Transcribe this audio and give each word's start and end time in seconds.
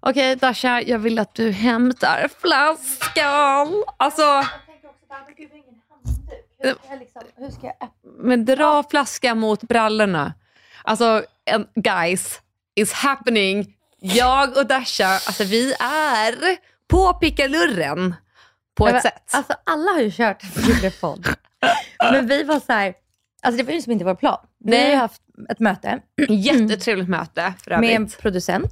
Okej 0.00 0.36
Dasha, 0.36 0.80
jag 0.82 0.98
vill 0.98 1.18
att 1.18 1.34
du 1.34 1.50
hämtar 1.50 2.28
flaskan. 2.40 3.84
Alltså, 3.96 4.22
Hur 7.36 7.50
ska 7.50 7.66
jag 7.66 7.74
öppna? 7.74 7.88
men 8.18 8.44
dra 8.44 8.84
flaskan 8.90 9.38
mot 9.38 9.62
brallorna. 9.62 10.34
Alltså, 10.82 11.22
guys, 11.74 12.40
it's 12.80 12.92
happening. 12.94 13.74
Jag 14.00 14.56
och 14.56 14.66
Dasha, 14.66 15.06
alltså 15.06 15.44
vi 15.44 15.72
är 15.80 16.56
på 16.88 17.12
pickalurren. 17.14 18.14
På 18.74 18.86
ett 18.86 18.92
men, 18.92 19.02
sätt. 19.02 19.30
Alltså 19.32 19.52
alla 19.66 19.90
har 19.92 20.00
ju 20.00 20.10
kört 20.10 20.42
Julepodd. 20.68 21.28
Men 22.12 22.26
vi 22.26 22.42
var 22.42 22.60
så 22.60 22.72
här, 22.72 22.94
alltså 23.42 23.56
det 23.56 23.62
var 23.62 23.72
ju 23.72 23.82
som 23.82 23.92
inte 23.92 24.04
vår 24.04 24.14
plan. 24.14 24.38
Vi 24.64 24.70
Nej. 24.70 24.90
har 24.94 25.00
haft 25.00 25.22
ett 25.50 25.58
möte 25.60 26.00
Jättetrevligt 26.28 27.08
möte 27.08 27.52
för 27.64 27.70
med 27.70 27.90
en 27.90 28.02
övrigt. 28.02 28.18
producent. 28.20 28.70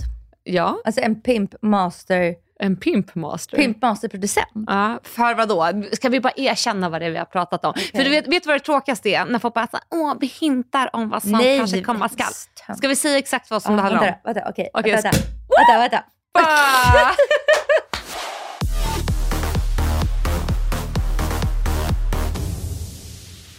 Ja, 0.49 0.79
Alltså 0.85 1.01
en 1.01 1.21
pimp 1.23 1.55
master, 1.63 2.35
en 2.61 2.77
pimpmaster. 2.77 3.57
pimp 3.57 3.83
master 3.83 4.09
producent. 4.09 4.47
Ja, 4.67 5.01
för 5.03 5.35
vad 5.35 5.49
då? 5.49 5.83
Ska 5.93 6.09
vi 6.09 6.21
bara 6.21 6.33
erkänna 6.37 6.89
vad 6.89 7.01
det 7.01 7.07
är 7.07 7.11
vi 7.11 7.19
har 7.19 7.25
pratat 7.25 7.65
om? 7.65 7.75
För 7.95 8.05
du 8.05 8.11
vet, 8.11 8.27
vet 8.29 8.43
du 8.43 8.47
vad 8.47 8.57
det 8.57 8.65
tråkigaste 8.65 9.09
är? 9.09 9.25
När 9.25 9.39
folk 9.39 9.55
bara 9.55 9.67
så, 9.67 9.79
åh, 9.91 10.15
vi 10.21 10.27
hintar 10.27 10.91
om 10.93 11.09
vad 11.09 11.23
som 11.23 11.33
kanske 11.59 11.83
komma 11.83 12.09
skall. 12.09 12.77
Ska 12.77 12.89
vi 12.89 12.97
säga 12.97 13.19
exakt 13.19 13.51
vad 13.51 13.63
som 13.63 13.73
Ja, 13.73 13.77
det 13.77 13.83
handlar 13.83 14.01
om? 14.01 14.07
vänta, 14.07 14.21
vänta, 14.25 14.51
okej. 14.51 14.71
Okej, 14.75 14.93
vänta, 14.93 15.11
vänta, 15.11 15.79
vänta, 15.79 15.79
vänta. 15.79 16.05
Bah! 16.35 17.13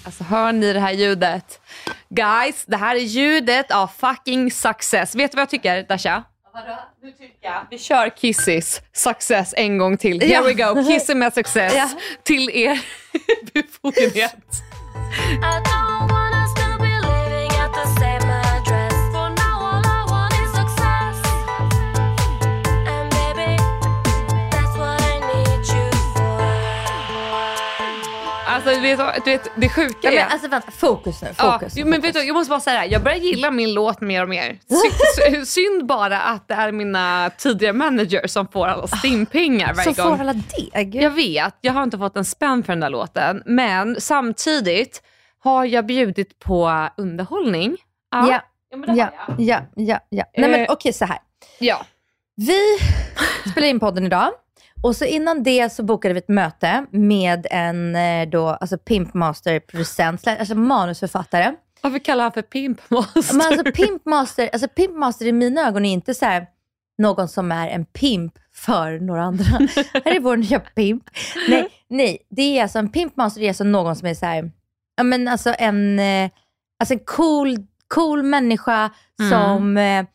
Alltså 0.05 0.23
hör 0.23 0.51
ni 0.51 0.73
det 0.73 0.79
här 0.79 0.91
ljudet? 0.93 1.59
Guys, 2.09 2.65
det 2.67 2.77
här 2.77 2.95
är 2.95 2.99
ljudet 2.99 3.71
av 3.71 3.87
fucking 3.87 4.51
success. 4.51 5.15
Vet 5.15 5.31
du 5.31 5.35
vad 5.35 5.41
jag 5.41 5.49
tycker, 5.49 5.83
Dasha? 5.83 6.23
Du 7.01 7.11
tycker? 7.11 7.67
Vi 7.71 7.77
kör 7.79 8.09
Kissis 8.17 8.81
success 8.93 9.53
en 9.57 9.77
gång 9.77 9.97
till. 9.97 10.21
Here 10.21 10.31
Ja. 10.33 10.41
we 10.41 10.53
go, 10.53 10.83
Kissy 10.87 11.15
med 11.15 11.33
success 11.33 11.73
Ja. 11.75 11.89
till 12.23 12.49
er 12.49 12.79
befogenhet. 13.53 14.35
Alltså 28.99 29.21
du 29.25 29.31
vet, 29.31 29.43
du 29.43 29.49
vet 29.49 29.61
det 29.61 29.69
sjuka 29.69 29.97
Ja, 30.01 30.11
är... 30.11 30.15
men 30.15 30.31
alltså 30.31 30.47
vänta, 30.47 30.71
fokus 30.71 31.21
nu. 31.21 31.27
Ja, 31.37 31.51
Fokus. 31.53 31.73
jo, 31.77 31.87
men 31.87 32.01
vet 32.01 32.13
du, 32.13 32.23
jag 32.23 32.33
måste 32.33 32.49
bara 32.49 32.59
säga 32.59 32.73
det 32.73 32.79
här. 32.79 32.87
jag 32.91 33.03
börjar 33.03 33.17
gilla 33.17 33.51
min 33.51 33.73
låt 33.73 34.01
mer 34.01 34.23
och 34.23 34.29
mer. 34.29 34.59
Sy- 34.69 35.31
sy- 35.39 35.45
Synd 35.61 35.85
bara 35.85 36.19
att 36.21 36.47
det 36.47 36.53
är 36.53 36.71
mina 36.71 37.31
tidigare 37.37 37.73
managers 37.73 38.31
som 38.31 38.47
får 38.47 38.67
alla 38.67 38.87
stimpengar 38.87 39.73
varje 39.73 39.93
gång. 39.93 40.17
får 40.17 40.19
alla 40.23 40.33
det. 40.33 40.83
Gud. 40.83 41.01
Jag 41.03 41.09
vet, 41.09 41.57
jag 41.61 41.73
har 41.73 41.83
inte 41.83 41.97
fått 41.97 42.17
en 42.17 42.25
spänn 42.25 42.63
för 42.63 42.73
den 42.73 42.79
där 42.79 42.89
låten. 42.89 43.43
Men 43.45 44.01
samtidigt 44.01 45.01
har 45.43 45.65
jag 45.65 45.85
bjudit 45.85 46.39
på 46.39 46.87
underhållning. 46.97 47.77
Ja, 48.11 48.27
ja, 48.31 48.41
ja, 48.87 49.09
ja, 49.37 49.61
ja, 49.75 49.99
ja. 50.09 50.23
Nej 50.37 50.49
men 50.49 50.59
Eh. 50.59 50.65
okej 50.69 50.93
så 50.93 51.05
här. 51.05 51.17
ja. 51.59 51.85
Vi 52.35 52.59
spelar 53.51 53.67
in 53.67 53.79
podden 53.79 54.05
idag. 54.05 54.29
Och 54.87 54.95
så 54.95 55.05
innan 55.05 55.43
det 55.43 55.73
så 55.73 55.83
bokade 55.83 56.13
vi 56.13 56.17
ett 56.17 56.27
möte 56.27 56.85
med 56.91 57.47
en 57.51 57.95
eh, 57.95 58.29
då, 58.29 58.47
alltså 58.47 58.77
pimpmaster 58.77 59.59
producent, 59.59 60.27
alltså 60.27 60.55
manusförfattare. 60.55 61.55
Varför 61.81 61.99
kallar 61.99 62.23
han 62.23 62.31
för 62.31 62.41
pimpmaster? 62.41 63.33
Men 63.37 63.47
alltså 63.47 63.71
pimpmaster, 63.71 64.49
alltså 64.53 64.67
pimpmaster 64.67 65.25
i 65.25 65.31
mina 65.31 65.67
ögon 65.67 65.85
är 65.85 65.93
inte 65.93 66.13
så 66.13 66.25
här 66.25 66.47
någon 66.97 67.27
som 67.27 67.51
är 67.51 67.67
en 67.67 67.85
pimp 67.85 68.33
för 68.53 68.99
några 68.99 69.23
andra. 69.23 69.45
här 70.05 70.15
är 70.15 70.19
vår 70.19 70.37
nya 70.37 70.59
pimp. 70.59 71.03
Nej, 71.49 71.67
nej, 71.87 72.17
det 72.29 72.41
är 72.41 72.63
alltså 72.63 72.79
en 72.79 72.89
pimpmaster 72.89 73.41
är 73.41 73.47
alltså 73.47 73.63
någon 73.63 73.95
som 73.95 74.07
är 74.07 74.13
så 74.13 74.25
här, 74.25 74.51
ja 74.95 75.03
men 75.03 75.27
alltså 75.27 75.55
en, 75.57 75.99
eh, 75.99 76.29
alltså 76.79 76.93
en 76.93 76.99
cool, 77.05 77.57
cool 77.87 78.23
människa 78.23 78.89
Mm. 79.19 79.31
som 79.31 79.77
eh, 79.77 80.05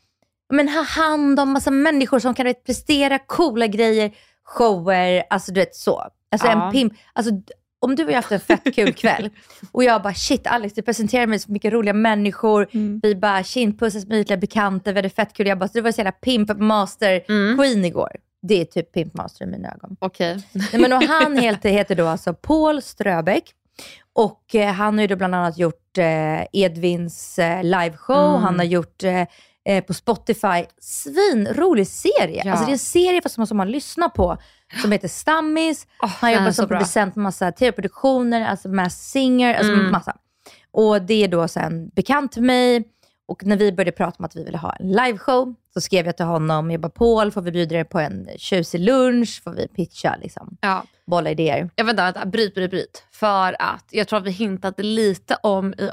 men 0.52 0.68
har 0.68 0.84
hand 0.84 1.40
om 1.40 1.52
massa 1.52 1.70
människor 1.70 2.18
som 2.18 2.34
kan 2.34 2.46
vet, 2.46 2.64
prestera 2.64 3.18
coola 3.18 3.66
grejer, 3.66 4.12
shower, 4.44 5.22
alltså 5.30 5.52
du 5.52 5.60
vet 5.60 5.74
så. 5.74 6.02
Alltså 6.32 6.46
Ja. 6.48 6.66
en 6.66 6.72
pimp, 6.72 6.92
alltså 7.12 7.32
om 7.80 7.96
du 7.96 8.04
och 8.04 8.10
jag 8.10 8.16
haft 8.16 8.32
en 8.32 8.40
fett 8.40 8.74
kul 8.74 8.92
kväll 9.02 9.30
och 9.72 9.84
jag 9.84 10.02
bara 10.02 10.14
shit 10.14 10.46
Alex 10.46 10.74
du 10.74 10.82
presenterar 10.82 11.26
mig 11.26 11.38
så 11.38 11.52
mycket 11.52 11.72
roliga 11.72 11.92
människor, 11.94 12.68
Mm. 12.72 13.00
vi 13.02 13.14
bara 13.14 13.42
kindpussas 13.42 14.06
med 14.06 14.20
ytliga 14.20 14.36
bekanta, 14.36 14.92
vi 14.92 14.98
hade 14.98 15.10
fett 15.10 15.32
kul. 15.32 15.46
Jag 15.46 15.58
bara, 15.58 15.68
så 15.68 15.72
det 15.74 15.80
var 15.82 15.92
så 15.92 15.98
jävla 16.00 16.12
pimp 16.12 16.56
master 16.58 17.24
Mm. 17.28 17.58
queen 17.58 17.84
igår. 17.84 18.10
Det 18.42 18.60
är 18.60 18.64
typ 18.64 18.92
pimp 18.92 19.14
master 19.14 19.44
i 19.44 19.48
mina 19.48 19.68
ögon. 19.68 19.96
Okej. 20.00 20.42
Nej, 20.52 20.80
men 20.80 20.92
och 20.92 21.02
han 21.02 21.36
heter, 21.38 21.70
heter 21.70 21.94
då 21.94 22.06
alltså 22.06 22.34
Paul 22.34 22.82
Ströbeck. 22.82 23.44
Och 24.14 24.54
eh, 24.54 24.72
han 24.72 24.94
har 24.94 25.00
ju 25.02 25.06
då 25.06 25.16
bland 25.16 25.34
annat 25.34 25.58
gjort 25.58 25.98
eh, 25.98 26.42
Edvins 26.52 27.38
eh, 27.38 27.62
liveshow, 27.64 28.28
Mm. 28.30 28.42
han 28.42 28.58
har 28.58 28.64
gjort 28.66 29.02
eh, 29.04 29.22
eh, 29.68 29.84
på 29.84 29.94
Spotify, 29.94 30.64
svinrolig 30.80 31.86
serie. 31.86 32.42
Ja. 32.44 32.50
Alltså 32.50 32.66
det 32.66 32.70
är 32.70 32.72
en 32.72 32.78
serie 32.78 33.22
fast 33.22 33.34
som, 33.34 33.46
som 33.46 33.56
man 33.56 33.70
lyssnar 33.70 34.08
på, 34.08 34.36
som 34.82 34.92
heter 34.92 35.08
Stammis. 35.08 35.86
Åh, 36.02 36.08
Han 36.08 36.32
jobbar 36.32 36.50
som 36.50 36.68
producent 36.68 37.14
på 37.14 37.20
massa 37.20 37.52
tv-produktioner, 37.52 38.46
alltså 38.46 38.68
Masked 38.68 38.92
Singer, 38.92 39.54
alltså 39.54 39.72
Mm. 39.72 39.90
massa. 39.90 40.16
Och 40.70 41.02
det 41.02 41.24
är 41.24 41.28
då 41.28 41.48
sen 41.48 41.88
bekant 41.88 42.34
för 42.34 42.40
mig. 42.40 42.84
Och 43.26 43.44
när 43.44 43.56
vi 43.56 43.72
började 43.72 43.92
prata 43.92 44.16
om 44.18 44.24
att 44.24 44.36
vi 44.36 44.44
ville 44.44 44.58
ha 44.58 44.72
en 44.72 44.92
liveshow, 44.92 45.54
så 45.74 45.80
skrev 45.80 46.06
jag 46.06 46.16
till 46.16 46.26
honom, 46.26 46.70
jag 46.70 46.80
bara 46.80 46.88
Paul, 46.88 47.30
får 47.32 47.42
vi 47.42 47.50
bjuda 47.52 47.74
dig 47.74 47.84
på 47.84 47.98
en 48.00 48.28
tjusig 48.38 48.80
lunch? 48.80 49.42
Får 49.44 49.50
vi 49.50 49.68
pitcha 49.68 50.16
liksom? 50.22 50.56
Ja. 50.60 50.84
Bolla 51.06 51.30
idéer. 51.30 51.70
Jag 51.74 51.84
vänta, 51.84 52.02
vänta, 52.04 52.26
bryt, 52.26 52.54
bryt, 52.54 52.70
bryt. 52.70 53.04
För 53.12 53.56
att 53.58 53.84
jag 53.90 54.08
tror 54.08 54.18
att 54.18 54.24
vi 54.26 54.30
hintade 54.30 54.82
lite 54.82 55.36
om 55.42 55.74
i 55.78 55.88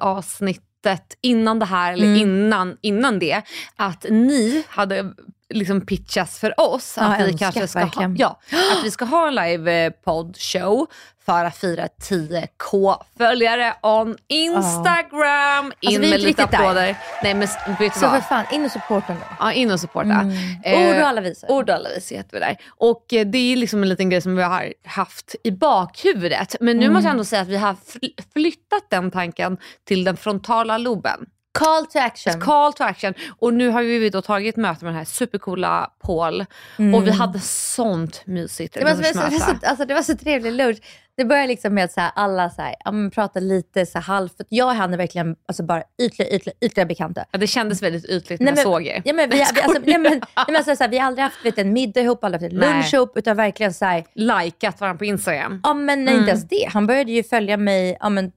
avsnittet 0.85 1.17
innan 1.22 1.59
det 1.59 1.66
här, 1.66 1.94
eller 1.94 2.06
Mm. 2.06 2.22
innan, 2.22 2.78
innan 2.81 3.19
det, 3.19 3.41
att 3.75 4.06
ni 4.09 4.63
hade 4.69 5.13
liksom 5.54 5.82
pitchats 5.86 6.40
för 6.40 6.60
oss 6.60 6.94
Ja, 6.98 7.04
att 7.04 7.20
vi 7.20 7.24
önskat, 7.24 7.54
kanske 7.54 7.68
ska 7.68 7.80
ha, 8.02 8.16
ja, 8.18 8.40
att 8.78 8.84
vi 8.86 8.92
ska 8.92 9.06
ha 9.06 9.28
en 9.28 9.36
live 9.36 9.86
eh, 9.86 9.94
show 10.38 10.88
för 11.26 11.46
att 11.46 11.58
fira 11.58 11.88
10k 12.10 12.96
följare 13.18 13.74
on 13.84 14.16
Instagram. 14.28 15.74
In 15.80 15.88
Alltså, 15.96 16.02
med 16.12 16.22
lite 16.22 16.46
där. 16.46 16.58
applåder. 16.59 16.96
Nej 17.24 17.34
men 17.34 17.48
vet 17.80 17.94
Så 17.94 18.00
för 18.00 18.08
vad? 18.09 18.24
fan, 18.26 18.46
in 18.52 18.66
och 18.66 18.72
supporta 18.72 19.14
nu. 19.14 19.20
Ja, 19.40 19.52
in 19.54 19.72
och 19.72 19.80
supporta. 19.80 20.09
Mm. 20.09 20.34
Eh, 20.64 20.90
Ord 20.90 21.02
och 21.02 21.08
alla 21.08 21.22
visor. 21.22 21.52
Ord 21.52 21.70
och 21.70 21.76
alla 21.76 21.90
visor 21.90 22.16
heter 22.16 22.30
vi 22.34 22.40
där. 22.40 22.58
Och 22.70 23.14
eh, 23.14 23.26
det 23.28 23.38
är 23.38 23.56
liksom 23.56 23.84
en 23.84 23.90
liten 23.90 24.09
grej 24.09 24.22
som 24.22 24.36
vi 24.36 24.44
har 24.44 24.74
haft 24.86 25.36
i 25.44 25.52
bakhuvudet. 25.52 26.56
Men 26.59 26.78
nu 26.78 26.84
Mm. 26.86 26.94
måste 26.94 27.08
jag 27.08 27.12
ändå 27.12 27.24
säga 27.26 27.42
att 27.42 27.48
vi 27.48 27.58
har 27.58 27.74
fl- 27.74 28.24
flyttat 28.34 28.84
den 28.90 29.12
tanken 29.12 29.58
till 29.88 30.04
den 30.04 30.18
frontala 30.18 30.78
loben. 30.78 31.26
Call 31.52 31.86
to 31.86 32.00
action. 32.00 32.42
Call 32.42 32.74
to 32.74 32.84
action. 32.84 33.14
Och 33.40 33.54
nu 33.54 33.70
har 33.70 33.84
vi 33.84 34.10
då 34.10 34.22
tagit 34.22 34.56
möte 34.56 34.86
med 34.86 34.94
den 34.94 34.98
här 34.98 35.06
supercoola 35.06 35.92
Paul. 36.04 36.46
Mm. 36.80 36.96
Och 36.96 37.08
vi 37.08 37.12
hade 37.12 37.40
sånt 37.40 38.22
mysigt 38.26 38.74
det, 38.74 38.84
var 38.84 38.92
så, 38.96 39.02
det, 39.02 39.14
var 39.14 39.30
så, 39.40 39.56
alltså, 39.64 39.86
det 39.86 39.94
var 39.94 40.02
så 40.02 40.18
trevlig 40.18 40.52
lunch. 40.54 40.78
Det 41.18 41.26
började 41.26 41.48
liksom 41.48 41.74
med 41.74 41.84
att 41.84 41.92
så 41.92 42.02
här, 42.02 42.12
alla 42.16 42.50
så 42.50 42.62
här, 42.62 42.76
ja, 42.86 42.92
men 42.92 43.12
prata 43.12 43.40
lite 43.40 43.86
så 43.86 43.98
här, 43.98 44.06
halvt. 44.06 44.38
För 44.38 44.46
jag 44.50 44.68
och 44.68 44.76
han 44.76 44.94
är 44.94 44.98
verkligen 44.98 45.36
alltså, 45.48 45.64
bara 45.64 45.84
ytliga, 46.02 46.30
ytliga, 46.30 46.56
ytliga 46.62 46.86
bekanta. 46.86 47.26
Ja, 47.32 47.40
det 47.40 47.48
kändes 47.48 47.82
väldigt 47.84 48.06
ytligt 48.06 48.40
när 48.40 48.52
Nej, 48.52 48.54
jag 48.58 48.64
såg 48.64 48.88
er. 48.88 49.02
Ja, 49.06 49.14
men 49.14 49.30
vi, 49.30 49.36
vi, 49.36 49.42
alltså, 49.42 49.82
nej, 49.86 49.98
men, 49.98 50.04
nej, 50.12 50.22
men, 50.48 50.56
alltså, 50.56 50.76
så 50.76 50.84
här, 50.84 50.92
vi 50.92 50.98
har 50.98 51.08
aldrig 51.08 51.24
haft 51.24 51.46
vet, 51.46 51.58
en 51.58 51.74
middag 51.74 52.02
ihop, 52.02 52.24
aldrig 52.24 52.42
haft 52.44 52.54
en 52.54 52.59
lunch 52.59 52.94
ihop, 52.94 53.18
utan 53.18 53.38
verkligen 53.38 53.74
så 53.74 53.86
här, 53.86 54.06
Likat 54.14 54.80
varandra 54.82 54.98
på 54.98 55.06
Instagram. 55.06 55.62
ja 55.64 55.74
men 55.74 56.06
nej, 56.06 56.14
Mm. 56.14 56.20
inte 56.20 56.30
ens 56.32 56.48
det. 56.48 56.70
Han 56.74 56.88
började 56.88 57.12
ju 57.12 57.24
följa 57.24 57.58
mig 57.58 57.98
ja, 58.00 58.09
men, 58.09 58.32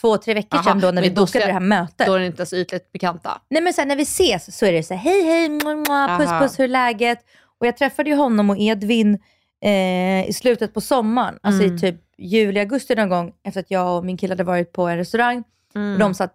två, 0.00 0.16
tre 0.16 0.34
veckor 0.34 0.54
Aha, 0.58 0.64
sedan 0.64 0.80
då 0.80 0.90
när 0.90 1.02
vi 1.02 1.10
bokade 1.10 1.26
ska- 1.26 1.46
det 1.46 1.52
här 1.52 1.60
mötet. 1.60 2.06
Då 2.06 2.14
är 2.14 2.18
det 2.18 2.26
inte 2.26 2.46
så 2.46 2.56
ytligt 2.56 2.92
bekanta. 2.92 3.40
Nej 3.50 3.62
men 3.62 3.72
sen 3.72 3.88
när 3.88 3.96
vi 3.96 4.02
ses 4.02 4.58
så 4.58 4.66
är 4.66 4.72
det 4.72 4.82
så 4.82 4.94
här, 4.94 5.00
hej 5.00 5.22
hej, 5.24 5.48
mua, 5.48 5.74
mua, 5.74 6.18
puss 6.18 6.30
puss, 6.40 6.58
hur 6.58 6.64
är 6.64 6.68
läget? 6.68 7.18
Och 7.60 7.66
jag 7.66 7.76
träffade 7.76 8.10
ju 8.10 8.16
honom 8.16 8.50
och 8.50 8.56
Edvin 8.58 9.18
eh, 9.64 10.28
i 10.28 10.32
slutet 10.34 10.74
på 10.74 10.80
sommaren, 10.80 11.38
alltså 11.42 11.62
Mm. 11.62 11.76
i 11.76 11.78
typ 11.80 11.96
juli, 12.18 12.60
augusti 12.60 12.94
någon 12.94 13.08
gång, 13.08 13.32
efter 13.44 13.60
att 13.60 13.70
jag 13.70 13.96
och 13.98 14.04
min 14.04 14.16
kille 14.16 14.32
hade 14.32 14.44
varit 14.44 14.72
på 14.72 14.86
en 14.88 14.96
restaurang. 14.96 15.44
Mm. 15.74 15.92
Och 15.92 15.98
de 15.98 16.14
satt 16.14 16.34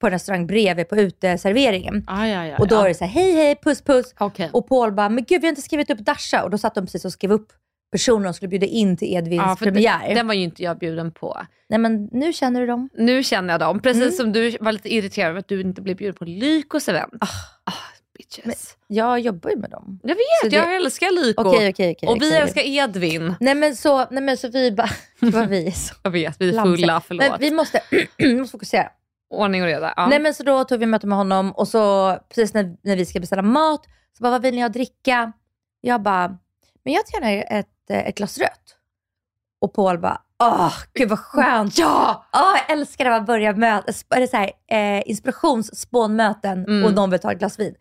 på 0.00 0.06
en 0.06 0.10
restaurang 0.12 0.46
bredvid 0.46 0.88
på 0.88 0.96
uteserveringen. 0.96 2.04
Ah, 2.06 2.26
ja, 2.26 2.46
ja, 2.46 2.56
Och 2.58 2.68
då 2.68 2.74
ja. 2.76 2.84
är 2.84 2.88
det 2.88 2.94
så 2.94 3.04
här, 3.04 3.10
hej 3.22 3.32
hej, 3.32 3.56
puss 3.62 3.82
puss. 3.82 4.14
Okej. 4.18 4.50
Och 4.52 4.68
Paul 4.68 4.92
bara, 4.92 5.08
men 5.08 5.24
gud 5.24 5.40
vi 5.40 5.46
har 5.46 5.50
inte 5.52 5.62
skrivit 5.62 5.90
upp 5.90 5.98
Dasha. 5.98 6.44
Och 6.44 6.50
då 6.50 6.58
satt 6.58 6.74
de 6.74 6.80
precis 6.86 7.04
och 7.04 7.12
skrev 7.12 7.32
upp 7.32 7.52
personer 7.92 8.24
de 8.24 8.34
skulle 8.34 8.48
bjuda 8.48 8.66
in 8.66 8.96
till 8.96 9.14
Edvins 9.14 9.42
Ja, 9.46 9.56
premiär. 9.58 10.06
den, 10.06 10.14
den 10.16 10.26
var 10.26 10.34
ju 10.34 10.42
inte 10.42 10.62
jag 10.62 10.78
bjuden 10.78 11.12
på. 11.12 11.40
Nej 11.68 11.78
men 11.78 12.08
nu 12.12 12.32
känner 12.32 12.60
du 12.60 12.66
dem. 12.66 12.88
Nu 12.94 13.22
känner 13.22 13.54
jag 13.54 13.60
dem. 13.60 13.80
Precis 13.80 14.02
Mm. 14.02 14.12
som 14.14 14.32
du 14.32 14.56
var 14.60 14.72
lite 14.72 14.94
irriterad 14.94 15.30
över 15.30 15.38
att 15.40 15.48
du 15.48 15.60
inte 15.60 15.82
blev 15.82 15.96
bjuden 15.96 16.14
på 16.14 16.24
Lykos 16.24 16.88
event. 16.88 17.12
Ah, 17.20 17.72
bitches. 18.18 18.44
Men- 18.44 18.96
Jag 18.96 19.20
jobbar 19.20 19.50
ju 19.50 19.56
med 19.56 19.70
dem. 19.70 20.00
jag 20.02 20.08
vet, 20.14 20.50
det- 20.50 20.56
jag 20.56 20.76
älskar 20.76 21.10
Lyko. 21.24 21.42
Okej 21.42 21.68
okej 21.70 21.92
okej. 21.96 22.08
och 22.08 22.22
vi 22.22 22.28
okej. 22.28 22.38
älskar 22.40 22.62
Edvin. 22.66 23.34
Nej 23.40 23.54
men 23.54 23.76
så, 23.76 24.06
nej, 24.10 24.22
men 24.22 24.36
så 24.36 24.48
vi 24.48 24.72
bara, 24.72 24.90
vad 25.20 25.48
vi 25.48 25.66
är 25.66 25.70
så 25.70 25.94
Jag 26.02 26.10
vet, 26.10 26.36
vi 26.40 26.48
är 26.48 26.52
Lamsiga. 26.52 26.76
fulla. 26.76 27.00
Förlåt. 27.00 27.28
Men 27.30 27.40
vi 27.40 27.50
måste, 27.50 27.80
vi 28.18 28.34
måste 28.36 28.52
fokusera. 28.52 28.88
Ordning 29.30 29.62
och 29.62 29.68
reda. 29.68 29.94
Ja. 29.96 30.06
Nej 30.06 30.20
men 30.20 30.34
så 30.34 30.42
då 30.42 30.64
tog 30.64 30.78
vi 30.80 30.86
möte 30.86 31.06
med 31.06 31.18
honom 31.18 31.52
och 31.52 31.68
så 31.68 32.16
precis 32.28 32.54
när, 32.54 32.76
när 32.82 32.96
vi 32.96 33.06
ska 33.06 33.20
beställa 33.20 33.42
mat, 33.42 33.84
så 34.18 34.22
bara 34.22 34.30
vad 34.30 34.42
vill 34.42 34.54
ni 34.54 34.60
ha 34.60 34.66
att 34.66 34.72
dricka? 34.72 35.32
Jag 35.80 36.02
bara, 36.02 36.38
men 36.86 36.94
jag 36.94 37.06
tar 37.06 37.20
gärna 37.20 37.42
ett, 37.42 37.90
eh, 37.90 38.08
ett 38.08 38.14
glas 38.16 38.38
rött. 38.38 38.76
Och 39.60 39.74
Paul 39.74 39.98
bara, 39.98 40.20
åh, 40.38 40.72
gud 40.94 41.08
vad 41.08 41.18
skönt. 41.18 41.78
Ja! 41.78 42.24
Åh, 42.32 42.56
jag 42.68 42.78
älskar 42.78 43.04
när 43.04 43.10
man 43.10 43.24
börjar 43.24 43.54
möta, 43.54 43.92
eller 44.16 44.26
så 44.26 44.36
här, 44.36 44.50
eh, 44.70 45.02
inspirationsspånmöten 45.10 46.64
Mm. 46.64 46.84
och 46.84 46.94
någon 46.94 47.10
vill 47.10 47.20
ta 47.20 47.32
ett 47.32 47.38
glas 47.38 47.58
vin. 47.58 47.74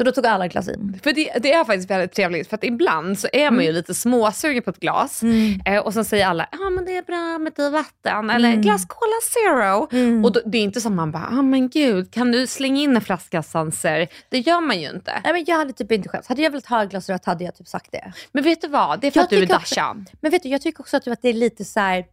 Så 0.00 0.04
då 0.04 0.12
tog 0.12 0.26
alla 0.26 0.46
ett 0.46 0.52
glas 0.52 0.68
vin. 0.68 1.00
För 1.02 1.12
det, 1.12 1.32
det 1.42 1.52
är 1.52 1.64
faktiskt 1.64 1.90
väldigt 1.90 2.12
trevligt 2.12 2.48
för 2.48 2.56
att 2.56 2.64
ibland 2.64 3.18
så 3.18 3.28
är 3.32 3.50
man 3.50 3.64
ju 3.64 3.72
lite 3.72 3.94
småsugen 3.94 4.62
på 4.62 4.70
ett 4.70 4.80
glas. 4.80 5.22
Mm. 5.22 5.60
Eh, 5.64 5.78
och 5.78 5.94
så 5.94 6.04
säger 6.04 6.26
alla, 6.26 6.48
ja 6.52 6.70
men 6.70 6.84
det 6.84 6.96
är 6.96 7.02
bra 7.02 7.38
med 7.38 7.44
lite 7.44 7.70
vatten 7.70 8.30
eller 8.30 8.48
Mm. 8.48 8.62
glas 8.62 8.84
Cola 8.86 9.20
Zero. 9.32 9.88
Mm. 9.92 10.24
Och 10.24 10.32
då, 10.32 10.40
det 10.46 10.58
är 10.58 10.62
inte 10.62 10.80
som 10.80 10.96
man 10.96 11.10
bara, 11.12 11.28
ah, 11.30 11.42
men 11.42 11.68
gud 11.68 12.14
kan 12.14 12.32
du 12.32 12.46
slänga 12.46 12.80
in 12.80 12.96
en 12.96 13.02
flaska 13.02 13.42
Sanser? 13.42 14.08
Det 14.28 14.38
gör 14.38 14.60
man 14.60 14.80
ju 14.80 14.90
inte. 14.90 15.20
Nej, 15.24 15.32
men 15.32 15.44
jag 15.46 15.56
hade 15.56 15.72
typ 15.72 15.92
inte 15.92 16.08
skämts. 16.08 16.28
Hade 16.28 16.42
jag 16.42 16.50
velat 16.50 16.66
ha 16.66 16.82
ett 16.82 16.90
glas 16.90 17.08
rött 17.08 17.24
hade 17.24 17.44
jag 17.44 17.54
typ 17.54 17.68
sagt 17.68 17.92
det. 17.92 18.12
Men 18.32 18.44
vet 18.44 18.60
du 18.60 18.68
vad, 18.68 19.00
det 19.00 19.06
är 19.06 19.10
för 19.10 19.18
Jag 19.18 19.24
att 19.24 19.30
du 19.30 19.42
är 19.42 19.46
Dasha. 19.46 19.96
Men 20.20 20.30
vet 20.30 20.42
du, 20.42 20.48
jag 20.48 20.62
tycker 20.62 20.80
också 20.80 20.96
att 20.96 21.04
det 21.22 21.28
är 21.28 21.32
lite 21.32 21.64
så 21.64 21.80
här. 21.80 22.04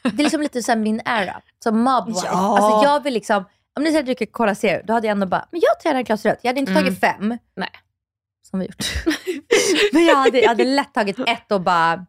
Det 0.02 0.08
är 0.08 0.22
liksom 0.22 0.42
lite 0.42 0.62
så 0.62 0.76
min 0.76 1.00
era. 1.04 1.40
Som 1.62 1.78
mob. 1.80 2.04
Ja. 2.24 2.58
Alltså 2.58 2.90
jag 2.90 3.02
vill 3.02 3.14
liksom, 3.14 3.44
om 3.76 3.82
ni 3.82 3.90
säger 3.90 4.02
att 4.02 4.08
jag 4.08 4.16
dricker 4.16 4.26
Cola 4.32 4.54
Zero, 4.54 4.82
då 4.84 4.92
hade 4.92 5.06
jag 5.06 5.12
ändå 5.12 5.26
bara, 5.26 5.48
men 5.50 5.60
jag 5.64 5.80
tar 5.80 5.90
gärna 5.90 6.00
ett 6.00 6.06
glas 6.06 6.24
rött. 6.26 6.38
Jag 6.42 6.48
hade 6.48 6.60
inte 6.60 6.72
Mm. 6.72 6.84
tagit 6.84 7.00
fem. 7.00 7.38
Nej. 7.56 7.68
Som 8.50 8.58
vi 8.58 8.66
gjort. 8.66 8.84
men 9.92 10.04
jag 10.04 10.16
hade, 10.16 10.40
jag 10.40 10.48
hade 10.48 10.64
lätt 10.64 10.94
tagit 10.94 11.18
ett 11.18 11.52
och 11.52 11.60
bara, 11.60 12.06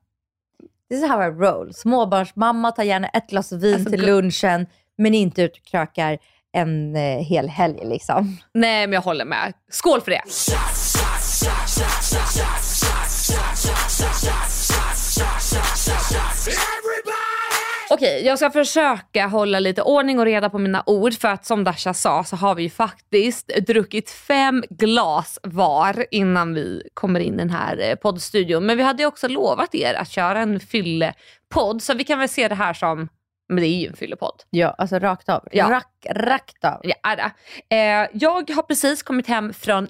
this 0.89 1.03
is 1.03 1.09
how 1.09 1.23
I 1.23 1.27
roll. 1.29 1.73
Småbarnsmamma 1.73 2.71
tar 2.71 2.83
gärna 2.83 3.07
ett 3.07 3.27
glas 3.29 3.51
vin 3.51 3.73
Alltså, 3.75 3.89
till 3.89 4.05
lunchen, 4.05 4.67
men 4.97 5.13
inte 5.15 5.41
ut 5.41 5.57
och 5.57 5.63
krökar 5.63 6.17
en 6.53 6.95
eh, 6.95 7.01
hel 7.19 7.49
helg 7.49 7.79
liksom. 7.85 8.37
Nej 8.53 8.87
men 8.87 8.93
jag 8.93 9.01
håller 9.01 9.25
med. 9.25 9.53
Skål 9.71 10.01
för 10.01 10.11
det. 10.11 10.21
Okej, 17.93 18.25
jag 18.25 18.37
ska 18.37 18.51
försöka 18.51 19.27
hålla 19.27 19.59
lite 19.59 19.81
ordning 19.81 20.19
och 20.19 20.25
reda 20.25 20.49
på 20.49 20.57
mina 20.57 20.83
ord 20.85 21.13
för 21.13 21.27
att 21.27 21.45
som 21.45 21.63
Dasha 21.63 21.93
sa 21.93 22.23
så 22.23 22.35
har 22.35 22.55
vi 22.55 22.63
ju 22.63 22.69
faktiskt 22.69 23.47
druckit 23.47 24.09
fem 24.09 24.63
glas 24.69 25.39
var 25.43 26.05
innan 26.11 26.53
vi 26.53 26.89
kommer 26.93 27.19
in 27.19 27.33
i 27.33 27.37
den 27.37 27.49
här 27.49 27.89
eh, 27.89 27.95
poddstudion. 27.95 28.65
Men 28.65 28.77
vi 28.77 28.83
hade 28.83 29.03
ju 29.03 29.07
också 29.07 29.27
lovat 29.27 29.75
er 29.75 29.93
att 29.93 30.09
köra 30.09 30.39
en 30.39 30.59
fyllepodd 30.59 31.81
så 31.81 31.93
vi 31.93 32.03
kan 32.03 32.19
väl 32.19 32.29
se 32.29 32.47
det 32.47 32.55
här 32.55 32.73
som, 32.73 33.09
men 33.49 33.57
det 33.57 33.67
är 33.67 33.79
ju 33.79 33.87
en 33.87 33.95
fyllepodd. 33.95 34.43
Ja, 34.49 34.75
alltså 34.77 34.99
rakt 34.99 35.29
av. 35.29 35.47
Ja. 35.51 35.69
Rack, 35.69 36.05
rakt 36.09 36.65
av. 36.65 36.81
Ja. 36.83 37.31
Eh, 37.69 38.09
jag 38.13 38.49
har 38.49 38.63
precis 38.63 39.03
kommit 39.03 39.27
hem 39.27 39.53
från 39.53 39.87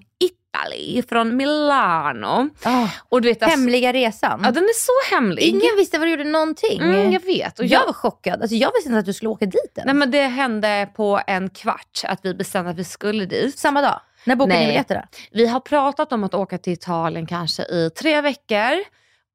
Italy, 0.57 1.03
från 1.09 1.38
Milano. 1.38 2.50
Ah, 2.63 2.88
Och 3.09 3.21
du 3.21 3.27
vet, 3.30 3.44
alltså, 3.44 3.57
hemliga 3.59 3.94
resan. 3.94 4.42
ja, 4.44 4.51
den 4.51 4.63
är 4.63 4.74
så 4.74 5.15
hemlig. 5.15 5.44
Ingen 5.44 5.75
visste 5.77 5.98
vad 6.00 6.07
du 6.07 6.12
gjorde 6.12 6.24
någonting. 6.24 6.81
mm, 6.81 7.12
jag 7.12 7.25
vet. 7.25 7.59
Och 7.59 7.65
jag 7.65 7.81
jag, 7.81 7.86
var 7.86 7.94
chockad. 7.94 8.42
Alltså, 8.42 8.56
jag 8.56 8.71
visste 8.75 8.89
inte 8.89 9.00
att 9.00 9.06
du 9.06 9.13
skulle 9.13 9.30
åka 9.30 9.45
dit 9.45 9.77
än. 9.77 9.83
nej, 9.86 9.95
men 9.95 10.12
det 10.12 10.21
hände 10.24 10.89
på 10.95 11.21
en 11.27 11.50
kvart 11.50 12.01
att 12.03 12.19
vi 12.24 12.33
bestämde 12.33 12.71
att 12.71 12.77
vi 12.77 12.83
skulle 12.83 13.25
dit. 13.25 13.59
Samma 13.59 13.81
dag? 13.81 14.01
När 14.25 14.36
bokade 14.36 14.59
ni 14.59 14.65
biljetterna? 14.65 15.07
Vi 15.31 15.48
har 15.48 15.59
pratat 15.59 16.13
om 16.13 16.24
att 16.24 16.33
åka 16.33 16.57
till 16.57 16.74
Italien 16.74 17.25
kanske 17.25 17.63
i 17.63 17.89
tre 17.89 18.21
veckor. 18.21 18.77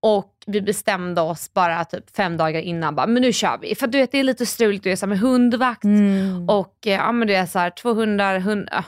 Och 0.02 0.32
vi 0.46 0.60
bestämde 0.60 1.20
oss 1.20 1.52
bara 1.54 1.84
typ 1.84 2.16
fem 2.16 2.36
dagar 2.36 2.60
innan, 2.60 2.94
bara, 2.94 3.06
men 3.06 3.22
nu 3.22 3.32
kör 3.32 3.58
vi. 3.58 3.74
För 3.74 3.86
du 3.86 3.98
vet 3.98 4.12
det 4.12 4.18
är 4.18 4.24
lite 4.24 4.46
struligt, 4.46 4.84
det 4.84 4.92
är 4.92 4.96
så 4.96 5.06
med 5.06 5.18
hundvakt 5.18 5.84
Mm. 5.84 6.48
och 6.48 6.86
eh, 6.86 6.92
ja, 6.92 7.12
men 7.12 7.28
det 7.28 7.34
är 7.34 7.46
så 7.46 7.58
här 7.58 7.70
200, 7.70 8.36
100, 8.36 8.84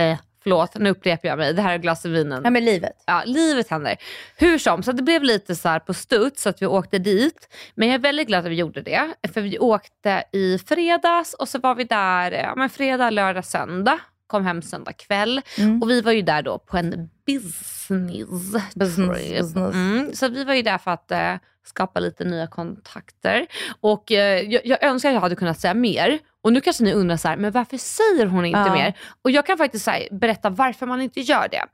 eh, 0.00 0.18
förlåt 0.42 0.74
nu 0.74 0.90
upprepar 0.90 1.28
jag 1.28 1.38
mig, 1.38 1.54
det 1.54 1.62
här 1.62 1.74
är 1.74 1.78
glaset 1.78 2.10
vinen. 2.10 2.40
Ja, 2.44 2.50
men 2.50 2.64
livet. 2.64 3.02
ja, 3.06 3.22
livet 3.26 3.68
händer. 3.68 3.96
Hur 4.36 4.58
som, 4.58 4.82
så 4.82 4.92
det 4.92 5.02
blev 5.02 5.22
lite 5.22 5.56
så 5.56 5.80
på 5.86 5.94
studs 5.94 6.42
så 6.42 6.48
att 6.48 6.62
vi 6.62 6.66
åkte 6.66 6.98
dit. 6.98 7.48
Men 7.74 7.88
jag 7.88 7.94
är 7.94 7.98
väldigt 7.98 8.28
glad 8.28 8.44
att 8.44 8.50
vi 8.50 8.54
gjorde 8.54 8.82
det. 8.82 9.14
För 9.34 9.40
vi 9.40 9.58
åkte 9.58 10.24
i 10.32 10.58
fredags 10.58 11.34
och 11.34 11.48
så 11.48 11.58
var 11.58 11.74
vi 11.74 11.84
där 11.84 12.32
ja, 12.32 12.54
men 12.56 12.70
fredag, 12.70 13.10
lördag, 13.10 13.44
söndag. 13.44 13.98
Kom 14.26 14.44
hem 14.44 14.62
söndag 14.62 14.92
kväll. 14.92 15.40
Mm. 15.58 15.82
Och 15.82 15.90
vi 15.90 16.00
var 16.00 16.12
ju 16.12 16.22
där 16.22 16.42
då 16.42 16.58
på 16.58 16.76
en 16.76 17.10
business, 17.26 18.74
Business, 18.74 19.18
business. 19.18 19.74
Mm, 19.74 20.14
så 20.14 20.28
vi 20.28 20.44
var 20.44 20.54
ju 20.54 20.62
där 20.62 20.78
för 20.78 20.90
att 20.90 21.10
eh, 21.10 21.34
skapa 21.64 22.00
lite 22.00 22.24
nya 22.24 22.46
kontakter. 22.46 23.46
Och 23.80 24.12
eh, 24.12 24.40
jag, 24.50 24.66
jag 24.66 24.82
önskar 24.82 25.08
att 25.08 25.14
jag 25.14 25.20
hade 25.20 25.36
kunnat 25.36 25.60
säga 25.60 25.74
mer. 25.74 26.18
Och 26.42 26.52
nu 26.52 26.60
kanske 26.60 26.84
ni 26.84 26.92
undrar 26.92 27.16
så 27.16 27.28
här, 27.28 27.36
men 27.36 27.52
varför 27.52 27.76
säger 27.78 28.26
hon 28.26 28.44
inte 28.44 28.58
Ja. 28.58 28.72
mer? 28.74 28.98
Och 29.22 29.30
jag 29.30 29.46
kan 29.46 29.58
faktiskt 29.58 29.84
så 29.84 29.90
här, 29.90 30.08
berätta 30.10 30.50
varför 30.50 30.86
man 30.86 31.00
inte 31.02 31.20
gör 31.20 31.48
det. 31.48 31.64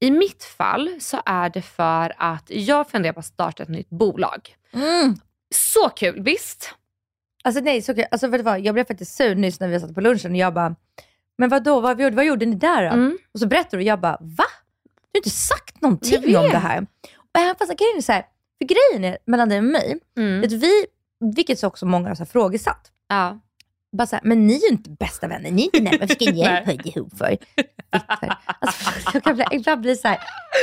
I 0.00 0.10
mitt 0.10 0.44
fall 0.44 0.96
så 1.00 1.22
är 1.26 1.50
det 1.50 1.62
för 1.62 2.12
att 2.18 2.44
jag 2.50 2.90
funderar 2.90 3.12
på 3.12 3.20
att 3.20 3.26
starta 3.26 3.62
ett 3.62 3.68
nytt 3.68 3.90
bolag. 3.90 4.56
Mm. 4.72 5.14
Så 5.54 5.88
kul, 5.88 6.22
visst? 6.22 6.74
Alltså 7.44 7.60
nej, 7.60 7.82
så, 7.82 7.94
kul. 7.94 8.04
alltså, 8.10 8.26
vet 8.28 8.38
du 8.40 8.42
vad? 8.44 8.60
jag 8.60 8.74
blev 8.74 8.84
faktiskt 8.84 9.14
sur 9.16 9.34
nyss 9.34 9.60
när 9.60 9.68
vi 9.68 9.80
satt 9.80 9.94
på 9.94 10.00
lunchen 10.00 10.30
och 10.30 10.36
jag 10.36 10.54
bara, 10.54 10.74
men 11.38 11.48
vadå, 11.48 11.80
vad, 11.80 12.00
gjorde- 12.00 12.16
vad 12.16 12.24
gjorde 12.24 12.46
ni 12.46 12.54
där 12.56 12.82
då? 12.82 12.88
Mm. 12.94 13.18
Och 13.34 13.40
så 13.40 13.46
berättade 13.46 13.76
du 13.76 13.76
och 13.76 13.82
jag 13.82 14.00
bara, 14.00 14.16
va? 14.20 14.44
Du 15.12 15.18
har 15.18 15.18
inte 15.18 15.30
sagt 15.30 15.80
någonting 15.80 16.36
om 16.36 16.48
det 16.50 16.58
här. 16.58 16.86
Och 17.16 17.40
även 17.40 17.56
fast 17.56 17.76
grejen 17.78 17.96
är 17.96 18.02
så 18.02 18.12
här, 18.12 18.24
för 18.58 18.66
grejen 18.66 19.12
är 19.12 19.18
mellan 19.26 19.48
dig 19.48 19.58
och 19.58 19.64
mig, 19.64 19.98
Mm. 20.16 20.44
att 20.44 20.52
vi, 20.52 20.86
vilket 21.34 21.64
också 21.64 21.86
många 21.86 22.08
har 22.08 22.14
så 22.14 22.22
här 22.22 22.30
frågesatt, 22.30 22.90
Ja. 23.08 23.38
Bara 23.96 24.06
så 24.06 24.16
här, 24.16 24.24
men 24.24 24.46
ni 24.46 24.54
är 24.54 24.60
ju 24.60 24.68
inte 24.68 24.90
bästa 24.90 25.28
vänner, 25.28 25.50
ni 25.50 25.62
är 25.62 25.64
inte 25.64 25.80
närmare, 25.80 25.98
vad 25.98 26.10
ska 26.10 26.24
ni 26.24 26.44
höra 26.44 26.72
ihop 26.72 27.18
för? 27.18 27.38
Alltså, 27.90 28.90
jag 29.14 29.24
kan 29.24 29.34
bli, 29.34 29.44
ibland 29.52 29.80
blir 29.80 29.94
så 29.94 30.08
här, 30.08 30.18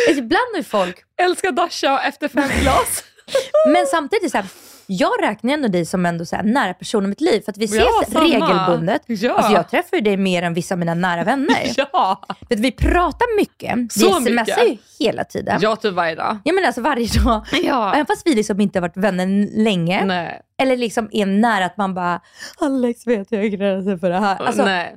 alltså, 0.07 0.23
ibland 0.23 0.55
är 0.57 0.63
folk, 0.63 0.97
Älskar 1.21 1.51
Dasha 1.51 2.01
efter 2.03 2.27
fem 2.27 2.49
glas. 2.61 3.03
men 3.73 3.85
samtidigt 3.87 4.31
så 4.31 4.37
här, 4.37 4.45
jag 4.87 5.11
räknar 5.21 5.53
ändå 5.53 5.67
dig 5.67 5.85
som 5.85 6.05
ändå 6.05 6.25
så 6.25 6.35
här, 6.35 6.43
nära 6.43 6.73
person 6.73 7.05
i 7.05 7.07
mitt 7.07 7.21
liv, 7.21 7.41
för 7.41 7.51
att 7.51 7.57
vi 7.57 7.65
ses 7.65 7.83
Ja, 8.13 8.21
regelbundet. 8.21 9.01
Ja. 9.05 9.33
Alltså 9.33 9.51
jag 9.51 9.69
träffar 9.69 9.97
ju 9.97 10.03
dig 10.03 10.17
mer 10.17 10.41
än 10.43 10.53
vissa 10.53 10.75
av 10.75 10.79
mina 10.79 10.93
nära 10.93 11.23
vänner. 11.23 11.73
ja. 11.75 12.21
Du, 12.49 12.55
vi 12.55 12.71
pratar 12.71 13.37
mycket, 13.37 13.91
Så 13.91 14.19
vi 14.19 14.25
smsar 14.25 14.63
ju 14.63 14.77
hela 14.99 15.23
tiden. 15.23 15.59
Jag 15.61 15.81
typ 15.81 15.93
varje 15.93 16.15
dag. 16.15 16.37
Jag 16.43 16.55
menar 16.55 16.67
alltså 16.67 16.81
varje 16.81 17.07
dag. 17.23 17.45
Ja. 17.63 17.93
Även 17.93 18.05
fast 18.05 18.27
vi 18.27 18.35
liksom 18.35 18.61
inte 18.61 18.79
har 18.79 18.81
varit 18.81 18.97
vänner 18.97 19.63
länge, 19.63 20.05
Nej. 20.05 20.41
eller 20.57 20.77
liksom 20.77 21.09
är 21.11 21.25
nära 21.25 21.65
att 21.65 21.77
man 21.77 21.93
bara, 21.93 22.21
Alex 22.57 23.07
vet 23.07 23.31
jag 23.31 23.43
är 23.43 23.47
gränsen 23.47 23.99
för 23.99 24.09
det 24.09 24.19
här. 24.19 24.35
Alltså, 24.45 24.65
Nej. 24.65 24.95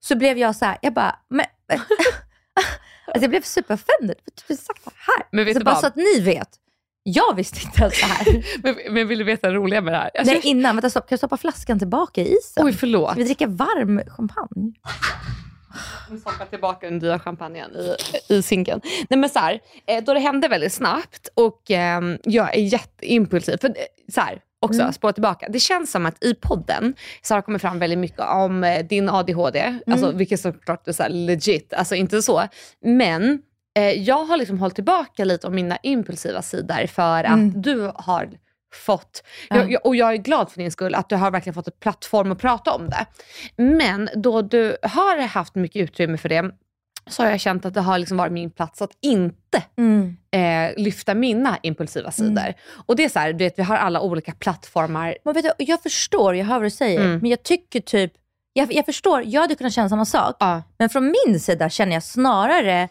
så 0.00 0.16
blev 0.16 0.38
jag 0.38 0.56
så 0.56 0.64
här, 0.64 0.78
jag 0.82 0.94
bara, 0.94 1.16
men, 1.28 1.46
alltså 3.06 3.20
jag 3.20 3.30
blev 3.30 3.42
superoffended. 3.42 4.16
Du 4.48 4.54
det 4.54 4.90
här? 4.96 5.26
Men 5.30 5.44
vet 5.44 5.54
så 5.54 5.58
du 5.58 5.64
bara 5.64 5.74
vad? 5.74 5.80
så 5.80 5.86
att 5.86 5.96
ni 5.96 6.20
vet, 6.20 6.48
jag 7.06 7.34
visste 7.36 7.58
inte 7.66 7.80
ens 7.80 8.00
det 8.00 8.06
här. 8.06 8.44
Men, 8.62 8.94
men 8.94 9.08
vill 9.08 9.18
du 9.18 9.24
veta 9.24 9.48
det 9.48 9.54
roliga 9.54 9.80
med 9.80 9.92
det 9.92 9.98
här? 9.98 10.10
Alltså, 10.18 10.32
Nej, 10.34 10.40
innan, 10.44 10.76
vänta 10.76 10.90
stopp, 10.90 11.02
kan 11.08 11.12
jag 11.14 11.18
stoppa 11.20 11.36
flaskan 11.36 11.78
tillbaka 11.78 12.20
i 12.20 12.36
isen? 12.36 12.64
Oj, 12.66 12.72
förlåt. 12.72 13.10
Ska 13.10 13.18
vi 13.18 13.24
dricka 13.24 13.46
varm 13.46 14.00
champagne? 14.08 14.72
Nu 16.10 16.18
stoppar 16.18 16.44
tillbaka 16.46 16.86
den 16.90 16.98
dyra 16.98 17.18
champagnen 17.18 17.70
i, 17.76 17.96
i 18.34 18.42
sinken. 18.42 18.80
Nej 19.08 19.18
men 19.18 19.30
så 19.30 19.38
här, 19.38 19.60
eh, 19.86 20.04
då 20.04 20.14
det 20.14 20.20
hände 20.20 20.48
väldigt 20.48 20.72
snabbt 20.72 21.28
och 21.34 21.70
ehm, 21.70 22.18
jag 22.24 22.54
är 22.56 22.60
jätteimpulsiv. 22.60 23.56
För, 23.60 23.68
eh, 23.68 23.74
så 24.12 24.20
här, 24.20 24.40
också 24.60 24.80
Mm. 24.80 24.92
spåra 24.92 25.12
tillbaka. 25.12 25.46
Det 25.50 25.58
känns 25.60 25.90
som 25.90 26.06
att 26.06 26.24
i 26.24 26.34
podden 26.34 26.94
så 27.22 27.34
har 27.34 27.38
det 27.38 27.42
kommit 27.44 27.60
fram 27.62 27.78
väldigt 27.78 27.98
mycket 27.98 28.20
om 28.20 28.64
eh, 28.64 28.86
din 28.86 29.08
ADHD, 29.08 29.78
alltså, 29.86 30.12
vilket 30.12 30.40
såklart 30.40 30.88
är 30.88 30.92
så 30.92 31.02
här 31.02 31.10
legit, 31.10 31.72
alltså 31.74 31.94
inte 31.94 32.22
så. 32.22 32.42
Men 32.84 33.42
eh, 33.74 33.90
jag 33.92 34.24
har 34.24 34.36
liksom 34.36 34.58
hållit 34.58 34.74
tillbaka 34.74 35.24
lite 35.24 35.46
om 35.46 35.54
mina 35.54 35.78
impulsiva 35.82 36.42
sidor 36.42 36.86
för 36.86 37.24
att 37.24 37.32
Mm. 37.32 37.62
du 37.62 37.92
har 37.94 38.30
fått, 38.86 39.22
Ja. 39.50 39.56
jag, 39.56 39.72
jag, 39.72 39.86
och 39.86 39.96
jag 39.96 40.12
är 40.12 40.16
glad 40.16 40.50
för 40.52 40.58
din 40.60 40.70
skull 40.70 40.94
att 40.94 41.08
du 41.08 41.16
har 41.16 41.30
verkligen 41.30 41.54
fått 41.54 41.66
en 41.66 41.72
plattform 41.80 42.32
att 42.32 42.38
prata 42.38 42.72
om 42.72 42.90
det. 42.90 43.06
Men 43.56 44.08
då 44.16 44.42
du 44.42 44.76
har 44.82 45.20
haft 45.26 45.54
mycket 45.54 45.82
utrymme 45.82 46.18
för 46.18 46.28
det 46.28 46.50
så 47.06 47.22
har 47.22 47.30
jag 47.30 47.40
känt 47.40 47.64
att 47.64 47.74
det 47.74 47.80
har 47.80 47.98
liksom 47.98 48.16
varit 48.16 48.32
min 48.32 48.50
plats 48.50 48.82
att 48.82 48.90
inte 49.02 49.62
Mm. 49.78 50.16
eh, 50.30 50.82
lyfta 50.82 51.14
mina 51.14 51.58
impulsiva 51.62 52.10
sidor. 52.10 52.54
Och 52.86 52.96
det 52.96 53.04
är 53.04 53.08
så 53.08 53.18
här, 53.18 53.32
du 53.32 53.44
vet, 53.44 53.58
vi 53.58 53.62
har 53.62 53.76
alla 53.76 54.00
olika 54.00 54.32
plattformar. 54.32 55.16
Men 55.24 55.34
vet 55.34 55.44
du, 55.58 55.64
jag 55.64 55.82
förstår, 55.82 56.36
jag 56.36 56.44
hör 56.44 56.54
vad 56.54 56.62
du 56.66 56.70
säger, 56.70 57.00
Mm. 57.00 57.18
men 57.18 57.30
jag 57.30 57.42
tycker 57.42 57.80
typ, 57.80 58.12
jag, 58.52 58.72
jag 58.72 58.84
förstår, 58.86 59.22
jag 59.26 59.40
hade 59.40 59.54
kunnat 59.54 59.72
känna 59.72 59.88
samma 59.88 60.04
sak, 60.04 60.36
Ja, 60.40 60.62
men 60.78 60.88
från 60.88 61.14
min 61.26 61.40
sida 61.40 61.68
känner 61.70 61.92
jag 61.92 62.02
snarare 62.02 62.88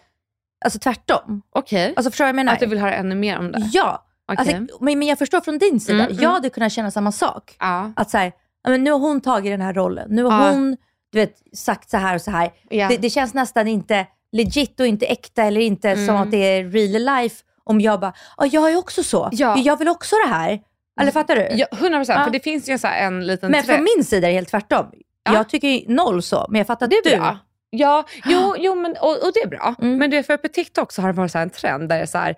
alltså 0.64 0.80
tvärtom. 0.80 1.42
Okej, 1.56 1.94
Alltså 1.96 2.12
förstår 2.12 2.24
du 2.24 2.26
vad 2.26 2.30
jag 2.30 2.36
menar? 2.36 2.54
att 2.54 2.60
du 2.60 2.66
vill 2.66 2.80
höra 2.80 2.94
ännu 2.94 3.16
mer 3.16 3.40
om 3.40 3.52
det? 3.52 3.70
Ja, 3.74 4.06
Okej. 4.32 4.56
alltså, 4.56 4.78
men, 4.84 5.00
men 5.00 5.08
jag 5.08 5.18
förstår 5.18 5.42
från 5.42 5.58
din 5.58 5.80
sida. 5.80 6.00
Mm, 6.00 6.12
mm. 6.12 6.24
Jag 6.24 6.30
hade 6.30 6.50
kunnat 6.50 6.72
känna 6.72 6.92
samma 6.92 7.12
sak. 7.12 7.56
ja. 7.60 7.92
Att 7.96 8.10
så 8.10 8.18
här, 8.18 8.32
men 8.68 8.84
nu 8.84 8.92
har 8.92 9.00
hon 9.00 9.22
tagit 9.22 9.54
den 9.54 9.62
här 9.62 9.74
rollen. 9.74 10.08
Nu 10.10 10.24
har 10.24 10.46
Ja. 10.48 10.52
hon 10.52 10.78
du 11.12 11.20
vet, 11.20 11.36
sagt 11.54 11.90
så 11.90 11.98
här 11.98 12.16
och 12.16 12.22
så 12.22 12.32
här. 12.32 12.50
Ja. 12.70 12.88
Det, 12.88 12.98
det 12.98 13.10
känns 13.10 13.34
nästan 13.34 13.68
inte 13.68 14.08
legit 14.32 14.80
och 14.80 14.86
inte 14.88 15.06
äkta 15.06 15.44
eller 15.44 15.62
inte 15.62 15.96
som 15.96 16.04
Mm. 16.10 16.22
att 16.22 16.32
det 16.32 16.38
är 16.38 16.64
real 16.64 17.22
life 17.22 17.44
om 17.64 17.82
jag 17.82 18.00
bara, 18.00 18.14
ja 18.38 18.46
jag 18.46 18.72
är 18.72 18.78
också 18.78 19.04
så. 19.04 19.30
Ja. 19.32 19.58
Jag 19.58 19.78
vill 19.80 19.88
också 19.88 20.16
det 20.28 20.34
här. 20.34 20.60
Eller 21.02 21.12
fattar 21.12 21.36
du? 21.36 21.42
Ja, 21.52 21.66
100 21.72 22.00
procent, 22.00 22.18
Ja. 22.20 22.24
för 22.26 22.32
det 22.32 22.40
finns 22.40 22.70
ju 22.70 22.78
så 22.78 22.88
en 22.88 23.28
liten 23.28 23.52
men 23.52 23.64
från 23.64 23.84
min 23.96 24.04
sida 24.06 24.28
är 24.28 24.32
det 24.32 24.36
helt 24.36 24.50
tvärtom. 24.50 24.86
Ja. 25.24 25.34
Jag 25.34 25.50
tycker 25.50 25.84
noll 25.94 26.22
så, 26.24 26.46
men 26.50 26.58
jag 26.60 26.68
fattar 26.68 26.86
att 26.86 26.92
du... 27.04 27.18
bra. 27.18 27.38
Ja, 27.76 28.06
jo, 28.26 28.56
jo 28.58 28.76
men, 28.76 28.92
och, 28.92 29.24
och 29.24 29.32
det 29.34 29.40
är 29.40 29.48
bra. 29.48 29.76
Mm. 29.82 29.98
Men 29.98 30.10
du 30.10 30.18
vet, 30.18 30.26
för 30.26 30.38
på 30.38 30.48
TikTok 30.48 30.92
så 30.92 31.02
har 31.02 31.10
det 31.10 31.18
varit 31.18 31.32
så 31.32 31.38
här 31.38 31.46
en 31.46 31.50
trend 31.50 31.90
där 31.90 31.96
det 31.96 32.02
är 32.02 32.06
så 32.06 32.18
här, 32.18 32.36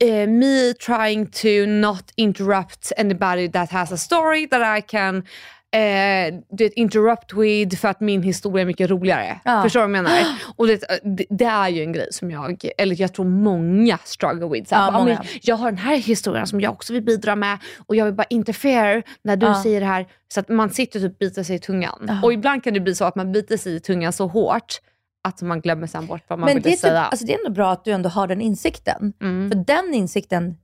eh, 0.00 0.28
me 0.28 0.74
trying 0.74 1.26
to 1.26 1.66
not 1.66 2.12
interrupt 2.16 2.92
anybody 2.98 3.52
that 3.52 3.70
has 3.70 3.92
a 3.92 3.96
story 3.96 4.48
that 4.48 4.78
I 4.78 4.82
can 4.82 5.26
eh, 5.72 6.34
du 6.50 6.64
vet, 6.64 6.72
interrupt 6.72 7.32
with 7.32 7.76
för 7.76 7.88
att 7.88 8.00
min 8.00 8.22
historia 8.22 8.62
är 8.62 8.66
mycket 8.66 8.90
roligare. 8.90 9.40
Ja. 9.44 9.62
Förstår 9.62 9.80
du 9.80 9.86
vad 9.86 9.96
jag 9.96 10.02
menar? 10.04 10.18
Och 10.56 10.66
det, 10.66 10.84
det, 11.04 11.26
det 11.30 11.44
är 11.44 11.68
ju 11.68 11.82
en 11.82 11.92
grej 11.92 12.08
som 12.10 12.30
jag, 12.30 12.64
eller 12.78 13.00
jag 13.00 13.14
tror 13.14 13.24
många 13.24 13.98
struggle 14.04 14.48
with. 14.48 14.68
Så 14.68 14.74
Ja, 14.74 14.90
bara, 14.90 14.98
många. 14.98 15.14
"Men 15.14 15.26
Jag 15.42 15.56
har 15.56 15.70
den 15.70 15.78
här 15.78 15.96
historien 15.96 16.46
som 16.46 16.60
jag 16.60 16.72
också 16.72 16.92
vill 16.92 17.02
bidra 17.02 17.36
med 17.36 17.58
och 17.86 17.96
jag 17.96 18.04
vill 18.04 18.14
bara 18.14 18.26
interfere 18.30 19.02
när 19.22 19.36
du 19.36 19.46
Ja. 19.46 19.62
säger 19.62 19.80
det 19.80 19.86
här. 19.86 20.06
Så 20.34 20.40
att 20.40 20.48
man 20.48 20.70
sitter 20.70 21.04
och 21.04 21.10
typ 21.10 21.18
biter 21.18 21.42
sig 21.42 21.56
i 21.56 21.58
tungan. 21.58 22.04
Ja. 22.08 22.20
Och 22.22 22.32
ibland 22.32 22.64
kan 22.64 22.74
det 22.74 22.80
bli 22.80 22.94
så 22.94 23.04
att 23.04 23.14
man 23.16 23.32
biter 23.32 23.56
sig 23.56 23.74
i 23.74 23.80
tungan 23.80 24.12
så 24.12 24.26
hårt 24.26 24.80
att 25.24 25.42
man 25.42 25.60
glömmer 25.60 25.86
sen 25.86 26.06
bort 26.06 26.22
vad 26.28 26.38
man 26.38 26.46
Men 26.46 26.54
ville 26.54 26.62
det 26.62 26.68
är, 26.68 26.72
typ, 26.72 26.80
säga. 26.80 27.00
alltså 27.04 27.26
det 27.26 27.34
är 27.34 27.38
ändå 27.38 27.50
bra 27.50 27.72
att 27.72 27.84
du 27.84 27.90
ändå 27.90 28.08
har 28.08 28.26
den 28.26 28.40
insikten. 28.40 29.12
Mm. 29.22 29.50
För 29.50 29.58
den 29.58 29.94
insikten, 29.94 30.56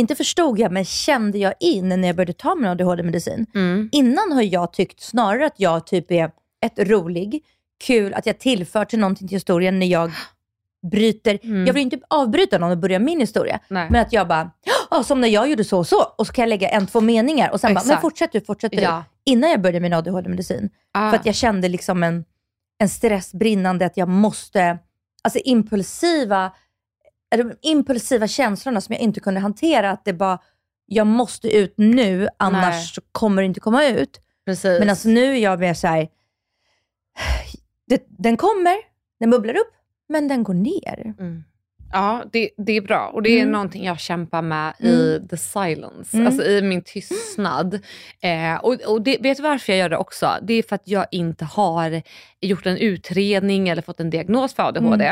inte 0.00 0.14
förstod 0.14 0.58
jag, 0.58 0.72
men 0.72 0.84
kände 0.84 1.38
jag 1.38 1.54
in 1.60 1.88
när 1.88 2.06
jag 2.06 2.16
började 2.16 2.32
ta 2.32 2.54
min 2.54 2.66
ADHD-medicin. 2.66 3.46
Mm. 3.54 3.88
Innan 3.92 4.32
har 4.32 4.42
jag 4.42 4.72
tyckt 4.72 5.00
snarare 5.00 5.46
att 5.46 5.54
jag 5.56 5.86
typ 5.86 6.10
är 6.10 6.30
ett 6.66 6.78
rolig, 6.78 7.44
kul, 7.84 8.14
att 8.14 8.26
jag 8.26 8.38
tillför 8.38 8.84
till 8.84 8.98
någonting 8.98 9.28
till 9.28 9.36
historien 9.36 9.78
när 9.78 9.86
jag 9.86 10.10
bryter. 10.90 11.38
Mm. 11.42 11.66
Jag 11.66 11.74
vill 11.74 11.82
inte 11.82 11.98
avbryta 12.08 12.58
någon 12.58 12.70
och 12.70 12.78
börja 12.78 12.98
min 12.98 13.20
historia. 13.20 13.60
Nej. 13.68 13.88
Men 13.90 14.02
att 14.02 14.12
jag 14.12 14.28
bara, 14.28 14.50
"Ja, 14.90 15.02
som 15.04 15.20
när 15.20 15.28
jag 15.28 15.50
gjorde 15.50 15.64
så 15.64 15.78
och 15.78 15.86
så. 15.86 16.02
Och 16.18 16.26
så 16.26 16.32
kan 16.32 16.42
jag 16.42 16.48
lägga 16.48 16.68
en, 16.68 16.86
två 16.86 17.00
meningar 17.00 17.50
och 17.50 17.60
sen 17.60 17.74
bara, 17.74 17.80
men 17.80 17.90
Exakt. 17.90 18.00
fortsätt 18.00 18.32
du, 18.32 18.40
fortsätt 18.40 18.72
du. 18.72 18.80
Ja. 18.80 19.04
Innan 19.24 19.50
jag 19.50 19.60
började 19.60 19.80
min 19.80 19.92
ADHD-medicin. 19.92 20.70
Ah. 20.92 21.10
För 21.10 21.16
att 21.18 21.26
jag 21.26 21.34
kände 21.34 21.68
liksom 21.68 22.02
en, 22.02 22.24
en 22.78 22.88
stress 22.88 23.32
brinnande 23.32 23.86
att 23.86 23.96
jag 23.96 24.08
måste, 24.08 24.78
alltså 25.22 25.38
impulsiva, 25.44 26.52
de 27.36 27.54
impulsiva 27.60 28.26
känslorna 28.28 28.80
som 28.80 28.92
jag 28.92 29.02
inte 29.02 29.20
kunde 29.20 29.40
hantera. 29.40 29.90
Att 29.90 30.04
det 30.04 30.12
bara, 30.12 30.38
jag 30.86 31.06
måste 31.06 31.56
ut 31.56 31.74
nu, 31.76 32.28
annars 32.36 32.74
Nej. 32.74 32.84
så 32.84 33.00
kommer 33.12 33.42
det 33.42 33.46
inte 33.46 33.60
komma 33.60 33.86
ut. 33.86 34.20
Precis. 34.44 34.78
Men 34.80 34.90
alltså 34.90 35.08
nu 35.08 35.24
är 35.24 35.38
jag 35.38 35.60
mer 35.60 35.74
såhär, 35.74 36.08
det, 37.86 38.06
den 38.08 38.36
kommer, 38.36 38.76
den 39.20 39.30
bubblar 39.30 39.54
upp, 39.54 39.72
men 40.08 40.28
den 40.28 40.44
går 40.44 40.54
ner. 40.54 41.14
Mm. 41.18 41.44
Ja, 41.92 42.24
det, 42.32 42.50
det 42.56 42.76
är 42.76 42.80
bra. 42.80 43.06
Och 43.14 43.22
det 43.22 43.30
är 43.30 43.38
Mm. 43.40 43.52
någonting 43.52 43.84
jag 43.84 44.00
kämpar 44.00 44.42
med 44.42 44.74
i 44.80 45.20
the 45.30 45.36
silence, 45.36 46.16
Mm. 46.16 46.26
alltså 46.26 46.42
i 46.44 46.62
min 46.62 46.82
tystnad. 46.82 47.74
Eh, 48.20 48.54
och 48.54 48.74
och 48.86 49.02
det, 49.02 49.16
vet 49.20 49.36
du 49.36 49.42
varför 49.42 49.72
jag 49.72 49.78
gör 49.78 49.88
det 49.88 49.96
också? 49.96 50.30
Det 50.42 50.54
är 50.54 50.62
för 50.62 50.74
att 50.76 50.82
jag 50.88 51.06
inte 51.10 51.44
har 51.44 52.02
gjort 52.40 52.66
en 52.66 52.76
utredning 52.76 53.68
eller 53.68 53.82
fått 53.82 54.00
en 54.00 54.10
diagnos 54.10 54.54
för 54.54 54.62
ADHD. 54.62 55.04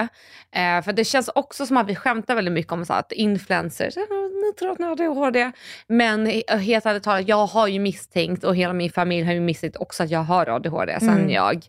Mm. 0.52 0.78
Eh, 0.78 0.84
för 0.84 0.92
det 0.92 1.04
känns 1.04 1.30
också 1.34 1.66
som 1.66 1.76
att 1.76 1.86
vi 1.88 1.94
skämtar 1.94 2.34
väldigt 2.34 2.54
mycket 2.54 2.72
om 2.72 2.84
så 2.84 2.92
att 2.92 3.12
influencers, 3.12 3.96
"Ja, 3.96 4.02
ni 4.46 4.52
tror 4.58 4.72
att 4.72 4.78
ni 4.78 4.84
har 4.84 4.92
ADHD. 4.92 5.52
Men 5.86 6.26
he- 6.26 6.56
helt 6.58 6.86
ärligt 6.86 7.02
talat, 7.02 7.28
jag 7.28 7.46
har 7.46 7.66
ju 7.68 7.78
misstänkt 7.78 8.44
och 8.44 8.56
hela 8.56 8.72
min 8.72 8.90
familj 8.90 9.26
har 9.26 9.32
ju 9.32 9.40
misstänkt 9.40 9.76
också 9.76 10.02
att 10.02 10.10
jag 10.10 10.20
har 10.22 10.46
ADHD 10.48 10.96
sen 11.00 11.08
Mm. 11.08 11.30
jag 11.30 11.66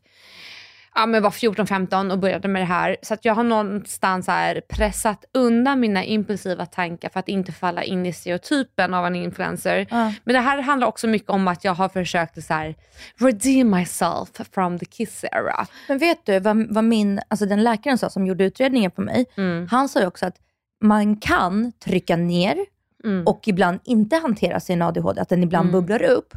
ja, 0.95 1.05
men 1.05 1.23
var 1.23 1.29
14-15 1.29 2.11
och 2.11 2.19
började 2.19 2.47
med 2.47 2.61
det 2.61 2.65
här. 2.65 2.97
Så 3.01 3.13
att 3.13 3.25
jag 3.25 3.35
har 3.35 3.43
någonstans 3.43 4.27
här 4.27 4.61
pressat 4.69 5.25
undan 5.33 5.79
mina 5.79 6.03
impulsiva 6.03 6.65
tankar 6.65 7.09
för 7.09 7.19
att 7.19 7.27
inte 7.29 7.51
falla 7.51 7.83
in 7.83 8.05
i 8.05 8.13
stereotypen 8.13 8.93
av 8.93 9.05
en 9.05 9.15
influencer. 9.15 9.87
Ja. 9.89 10.13
Men 10.23 10.33
det 10.33 10.39
här 10.39 10.61
handlar 10.61 10.87
också 10.87 11.07
mycket 11.07 11.29
om 11.29 11.47
att 11.47 11.63
jag 11.63 11.73
har 11.73 11.89
försökt 11.89 12.37
att 12.37 12.43
så 12.43 12.53
här, 12.53 12.75
redeem 13.17 13.69
myself 13.69 14.29
from 14.53 14.79
the 14.79 14.85
kiss 14.85 15.23
era. 15.31 15.65
Men 15.87 15.97
vet 15.97 16.25
du 16.25 16.39
vad, 16.39 16.73
vad 16.73 16.83
min, 16.83 17.21
alltså 17.27 17.45
den 17.45 17.63
läkaren 17.63 17.97
sa 17.97 18.09
som 18.09 18.25
gjorde 18.27 18.43
utredningen 18.43 18.91
på 18.91 19.01
mig? 19.01 19.25
Mm. 19.37 19.67
Han 19.71 19.89
sa 19.89 19.99
ju 19.99 20.07
också 20.07 20.25
att 20.25 20.35
man 20.81 21.15
kan 21.15 21.71
trycka 21.71 22.15
ner 22.15 22.57
Mm. 23.03 23.27
och 23.27 23.47
ibland 23.47 23.79
inte 23.83 24.15
hantera 24.15 24.59
sin 24.59 24.81
ADHD, 24.81 25.21
att 25.21 25.29
den 25.29 25.43
ibland 25.43 25.69
Mm. 25.69 25.71
bubblar 25.81 26.03
upp. 26.03 26.33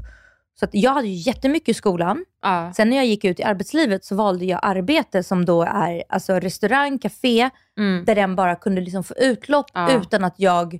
Så 0.58 0.64
att 0.64 0.70
jag 0.74 0.92
hade 0.92 1.08
ju 1.08 1.14
jättemycket 1.30 1.68
i 1.68 1.74
skolan. 1.74 2.24
ja. 2.42 2.72
Sen 2.76 2.90
när 2.90 2.96
jag 2.96 3.06
gick 3.06 3.24
ut 3.24 3.40
i 3.40 3.42
arbetslivet 3.42 4.04
så 4.04 4.14
valde 4.14 4.44
jag 4.44 4.60
arbete 4.62 5.22
som 5.22 5.44
då 5.44 5.62
är 5.62 6.02
alltså 6.08 6.34
restaurang, 6.40 6.98
café, 6.98 7.50
Mm. 7.78 8.04
där 8.04 8.14
den 8.14 8.36
bara 8.36 8.56
kunde 8.56 8.80
liksom 8.80 9.04
få 9.04 9.14
utlopp 9.14 9.66
Ja. 9.74 9.92
utan 9.92 10.24
att 10.24 10.34
jag 10.36 10.78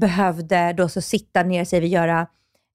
behövde 0.00 0.72
då 0.72 0.88
så 0.88 1.00
sitta 1.00 1.42
ner, 1.42 1.64
säger 1.64 1.80
vi, 1.80 1.88
göra 1.88 2.26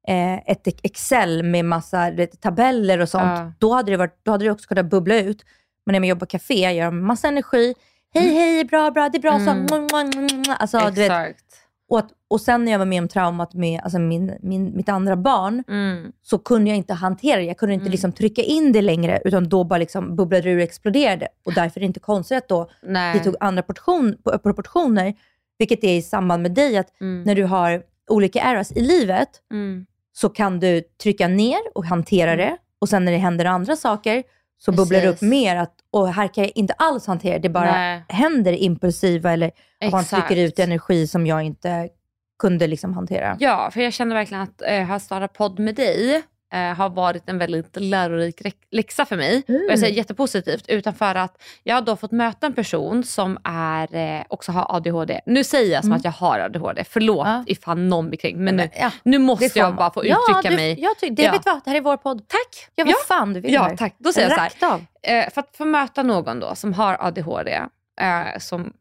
eh, 0.07 0.33
ett 0.51 0.67
Excel 0.85 1.43
med 1.43 1.65
massa 1.65 2.09
du 2.09 2.15
vet, 2.15 2.41
tabeller 2.41 2.99
och 2.99 3.09
sånt. 3.09 3.23
Ja. 3.39 3.51
Då, 3.59 3.73
hade 3.73 3.91
det 3.91 3.97
varit, 3.97 4.19
då 4.23 4.31
hade 4.31 4.45
det 4.45 4.51
också 4.51 4.67
kunnat 4.67 4.85
bubbla 4.85 5.15
ut. 5.15 5.43
Men 5.85 5.93
när 5.93 5.99
man 5.99 6.09
jobbar 6.09 6.25
café, 6.27 6.53
jag 6.61 6.73
gör 6.73 6.91
massa 6.91 7.27
energi. 7.27 7.73
Hej, 8.13 8.33
hej, 8.33 8.63
bra, 8.65 8.91
bra, 8.91 9.09
det 9.09 9.17
är 9.17 9.21
bra 9.21 9.33
Mm. 9.33 10.45
så. 10.45 10.53
Alltså, 10.53 10.79
du 10.79 10.85
vet, 10.91 10.99
Exakt. 11.11 11.43
och, 11.89 11.99
att, 11.99 12.07
och 12.33 12.41
sen 12.41 12.65
när 12.65 12.71
jag 12.71 12.79
var 12.79 12.85
med 12.85 13.01
om 13.01 13.07
traumat 13.07 13.53
med 13.53 13.81
alltså 13.83 13.99
min, 13.99 14.33
min, 14.41 14.75
mitt 14.75 14.89
andra 14.89 15.15
barn, 15.15 15.63
Mm. 15.67 16.11
så 16.21 16.37
kunde 16.37 16.69
jag 16.69 16.77
inte 16.77 16.93
hantera 16.93 17.37
det. 17.39 17.43
Jag 17.45 17.57
kunde 17.57 17.73
inte 17.73 17.83
Mm. 17.83 17.91
liksom 17.91 18.11
trycka 18.11 18.41
in 18.41 18.71
det 18.71 18.81
längre, 18.81 19.21
utan 19.25 19.49
då 19.49 19.63
bara 19.63 19.77
liksom 19.79 20.15
bubblade 20.15 20.41
det 20.43 20.49
ur 20.49 20.57
och 20.57 20.63
exploderade. 20.63 21.27
Och 21.45 21.53
därför 21.53 21.79
är 21.79 21.81
det 21.81 21.85
inte 21.85 21.99
konstigt 21.99 22.37
att 22.37 22.49
då 22.49 22.69
Nej. 22.83 23.17
det 23.17 23.23
tog 23.23 23.35
andra 23.39 23.61
portion, 23.63 24.15
proportioner, 24.43 25.13
vilket 25.57 25.83
är 25.83 25.95
i 25.97 26.01
samband 26.01 26.41
med 26.43 26.51
dig, 26.53 26.77
att 26.77 27.01
Mm. 27.01 27.23
när 27.23 27.35
du 27.35 27.43
har 27.43 27.83
olika 28.09 28.39
eras 28.39 28.71
i 28.71 28.79
livet, 28.81 29.29
Mm. 29.51 29.85
så 30.13 30.29
kan 30.29 30.59
du 30.59 30.81
trycka 31.03 31.27
ner 31.27 31.59
och 31.75 31.85
hantera 31.85 32.35
det. 32.35 32.57
Och 32.79 32.89
sen 32.89 33.05
när 33.05 33.11
det 33.11 33.17
händer 33.17 33.45
andra 33.45 33.75
saker, 33.75 34.23
så 34.57 34.71
bubblar 34.71 35.01
det 35.01 35.07
upp 35.07 35.13
Precis. 35.19 35.29
mer. 35.29 35.55
Att, 35.55 35.73
och 35.91 36.07
här 36.13 36.27
kan 36.33 36.43
jag 36.43 36.51
inte 36.55 36.73
alls 36.73 37.07
hantera 37.07 37.39
det. 37.39 37.49
Bara 37.49 37.71
Nej. 37.71 38.03
händer 38.09 38.53
impulsiva 38.53 39.31
eller 39.33 39.51
att 39.85 39.91
man 39.91 40.03
trycker 40.03 40.35
ut 40.37 40.59
energi 40.59 41.07
som 41.07 41.27
jag 41.27 41.43
inte 41.43 41.89
kunde 42.43 42.67
liksom 42.67 42.93
hantera. 42.93 43.37
Ja, 43.39 43.71
för 43.71 43.81
jag 43.81 43.93
känner 43.93 44.15
verkligen 44.15 44.43
att 44.43 44.61
eh, 44.61 44.83
ha 44.83 44.99
startat 44.99 45.33
podd 45.33 45.59
med 45.59 45.75
dig 45.75 46.23
eh, 46.53 46.59
har 46.59 46.89
varit 46.89 47.29
en 47.29 47.37
väldigt 47.37 47.75
lärorik 47.75 48.41
läxa 48.71 49.05
för 49.05 49.17
mig. 49.17 49.43
Mm. 49.47 49.61
Och 49.65 49.71
jag 49.71 49.79
säger 49.79 49.93
jättepositivt, 49.95 50.65
utan 50.67 50.93
för 50.93 51.15
att 51.15 51.41
jag 51.63 51.75
har 51.75 51.81
då 51.81 51.95
fått 51.95 52.11
möta 52.11 52.47
en 52.47 52.53
person 52.53 53.03
som 53.03 53.37
är, 53.43 53.95
eh, 53.95 54.23
också 54.29 54.51
har 54.51 54.75
ADHD. 54.75 55.21
Nu 55.25 55.43
säger 55.43 55.73
jag 55.73 55.83
som 55.83 55.89
Mm. 55.91 55.97
att 55.97 56.03
jag 56.05 56.11
har 56.11 56.39
ADHD, 56.39 56.83
förlåt 56.89 57.27
Ja. 57.27 57.43
ifall 57.47 57.77
någon 57.79 58.07
blir 58.09 58.19
kränkt, 58.19 58.39
men 58.39 58.55
nu, 58.55 58.69
Ja, 58.79 58.91
nu 59.03 59.17
måste 59.17 59.59
jag 59.59 59.67
man. 59.67 59.75
bara 59.75 59.91
få 59.93 60.05
ja, 60.05 60.17
uttrycka 60.29 60.49
du, 60.49 60.55
mig. 60.55 60.79
Jag 60.81 60.97
tycker, 60.97 61.15
det 61.15 61.23
Ja. 61.23 61.31
vet 61.31 61.45
vad, 61.45 61.61
det 61.63 61.69
här 61.69 61.77
är 61.77 61.81
vår 61.81 61.97
podd. 61.97 62.27
Tack! 62.27 62.69
Ja, 62.75 62.83
vad 62.85 62.91
Ja. 62.93 62.97
fan 63.07 63.33
du 63.33 63.39
vill 63.39 63.53
Ja, 63.53 63.63
här. 63.63 63.77
tack. 63.77 63.95
Då 63.97 64.13
säger 64.13 64.29
jag 64.29 64.35
så 64.37 64.65
här. 64.65 64.71
Rakt. 64.71 64.83
Eh, 65.07 65.33
för 65.33 65.39
att 65.41 65.57
få 65.57 65.65
möta 65.65 66.03
någon 66.03 66.39
då 66.39 66.55
som 66.55 66.73
har 66.73 66.97
ADHD, 66.99 67.51
eh, 68.01 68.39
som 68.39 68.73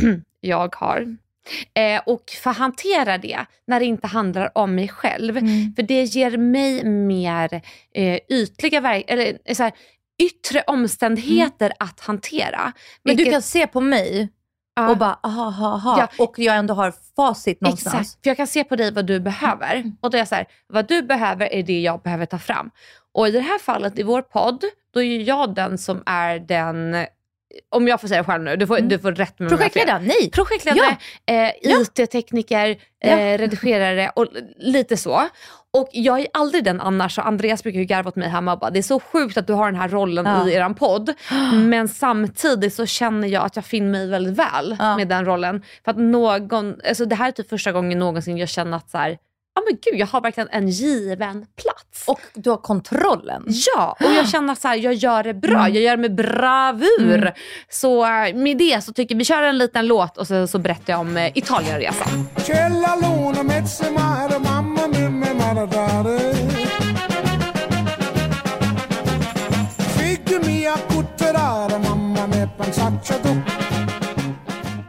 jag 0.40 0.74
har, 0.76 1.16
eh, 1.74 2.02
och 2.06 2.22
få 2.42 2.50
hantera 2.50 3.18
det 3.18 3.38
när 3.66 3.80
det 3.80 3.86
inte 3.86 4.06
handlar 4.06 4.58
om 4.58 4.74
mig 4.74 4.88
själv. 4.88 5.36
Mm. 5.36 5.74
För 5.76 5.82
det 5.82 6.02
ger 6.02 6.36
mig 6.36 6.84
mer 6.84 7.62
eh, 7.94 8.18
ytliga 8.30 8.94
eller 9.00 9.38
eh, 9.44 9.54
så 9.54 9.62
här, 9.62 9.72
yttre 10.22 10.62
omständigheter 10.66 11.72
att 11.78 12.00
hantera. 12.00 12.60
Mm. 12.60 12.72
Men 13.04 13.16
du 13.16 13.22
Vilket- 13.22 13.32
kan 13.34 13.42
se 13.42 13.66
på 13.66 13.80
mig 13.80 14.28
Ja, 14.76 14.90
och 14.90 14.96
bara, 14.98 15.18
aha, 15.22 15.46
aha, 15.46 15.66
aha. 15.66 15.96
Ja. 16.16 16.24
och 16.24 16.38
jag 16.38 16.56
ändå 16.56 16.74
har 16.74 16.92
facit 17.16 17.60
någonstans. 17.60 17.94
Exakt, 17.94 18.22
för 18.22 18.30
jag 18.30 18.36
kan 18.36 18.46
se 18.46 18.64
på 18.64 18.76
dig 18.76 18.92
vad 18.92 19.06
du 19.06 19.20
behöver. 19.20 19.74
Mm. 19.76 19.96
Och 20.00 20.10
då 20.10 20.16
är 20.16 20.18
jag 20.20 20.28
så 20.28 20.34
här, 20.34 20.46
vad 20.66 20.88
du 20.88 21.02
behöver 21.02 21.52
är 21.52 21.62
det 21.62 21.80
jag 21.80 22.02
behöver 22.02 22.26
ta 22.26 22.38
fram. 22.38 22.70
Och 23.14 23.28
i 23.28 23.30
det 23.30 23.40
här 23.40 23.58
fallet, 23.58 23.98
i 23.98 24.02
vår 24.02 24.22
podd, 24.22 24.64
då 24.94 25.02
är 25.02 25.20
jag 25.20 25.54
den 25.54 25.78
som 25.78 26.02
är 26.06 26.38
den, 26.38 27.06
om 27.70 27.88
jag 27.88 28.00
får 28.00 28.08
säga 28.08 28.22
det 28.22 28.26
själv 28.26 28.44
nu, 28.44 28.56
du 28.56 28.66
får, 28.66 28.76
Mm. 28.76 28.88
du 28.88 28.98
får 28.98 29.12
rätt 29.12 29.38
med. 29.38 29.48
Projektledaren, 29.48 30.04
nej. 30.04 30.30
Projektledare, 30.30 30.96
eh, 31.26 31.50
Ja. 31.62 31.80
IT-tekniker, 31.80 32.76
Ja. 33.00 33.08
eh, 33.10 33.38
redigerare 33.38 34.10
och 34.16 34.26
lite 34.56 34.96
så. 34.96 35.28
Och 35.72 35.88
jag 35.92 36.20
är 36.20 36.26
aldrig 36.32 36.64
den 36.64 36.80
annars, 36.80 37.18
och 37.18 37.26
Andreas 37.26 37.62
brukar 37.62 37.78
ju 37.78 37.84
garva 37.84 38.08
åt 38.08 38.16
mig 38.16 38.28
hemma 38.28 38.52
och 38.52 38.58
bara, 38.58 38.70
det 38.70 38.78
är 38.78 38.82
så 38.82 39.00
sjukt 39.00 39.36
att 39.36 39.46
du 39.46 39.52
har 39.52 39.66
den 39.70 39.80
här 39.80 39.88
rollen 39.88 40.24
Ja. 40.26 40.48
i 40.48 40.54
eran 40.54 40.74
podd. 40.74 41.14
Men 41.54 41.88
samtidigt 41.88 42.74
så 42.74 42.86
känner 42.86 43.28
jag 43.28 43.44
att 43.44 43.56
jag 43.56 43.64
finner 43.64 43.90
mig 43.90 44.08
väldigt 44.08 44.34
väl 44.38 44.76
med 44.96 45.08
den 45.08 45.24
rollen. 45.24 45.62
För 45.84 45.90
att 45.90 45.98
någon, 45.98 46.76
alltså 46.88 47.04
det 47.04 47.14
här 47.14 47.28
är 47.28 47.32
typ 47.32 47.48
första 47.48 47.72
gången 47.72 47.98
någonsin 47.98 48.36
jag 48.38 48.48
känner 48.48 48.76
att 48.76 48.90
så 48.90 48.98
här, 48.98 49.18
ja 49.54 49.62
men 49.68 49.78
gud 49.82 50.00
jag 50.00 50.06
har 50.06 50.20
verkligen 50.20 50.48
en 50.52 50.68
given 50.68 51.46
plats. 51.62 52.04
Och 52.06 52.20
du 52.34 52.50
har 52.50 52.56
kontrollen. 52.56 53.44
Ja, 53.76 53.96
och 54.00 54.12
jag 54.12 54.28
känner 54.28 54.54
så 54.54 54.68
här, 54.68 54.76
jag 54.76 54.94
gör 54.94 55.22
det 55.22 55.34
bra, 55.34 55.50
Mm. 55.60 55.74
jag 55.74 55.82
gör 55.82 55.96
det 55.96 56.00
med 56.02 56.14
bravur. 56.14 57.18
Mm. 57.22 57.32
Så 57.68 58.04
eh, 58.04 58.34
med 58.34 58.58
det 58.58 58.84
så 58.84 58.92
tycker 58.92 59.14
vi 59.14 59.24
kör 59.24 59.42
en 59.42 59.58
liten 59.58 59.86
låt 59.86 60.18
och 60.18 60.26
så, 60.26 60.46
så 60.46 60.58
berättar 60.58 60.92
jag 60.92 61.00
om 61.00 61.16
eh, 61.16 61.30
Italienresan. 61.34 62.26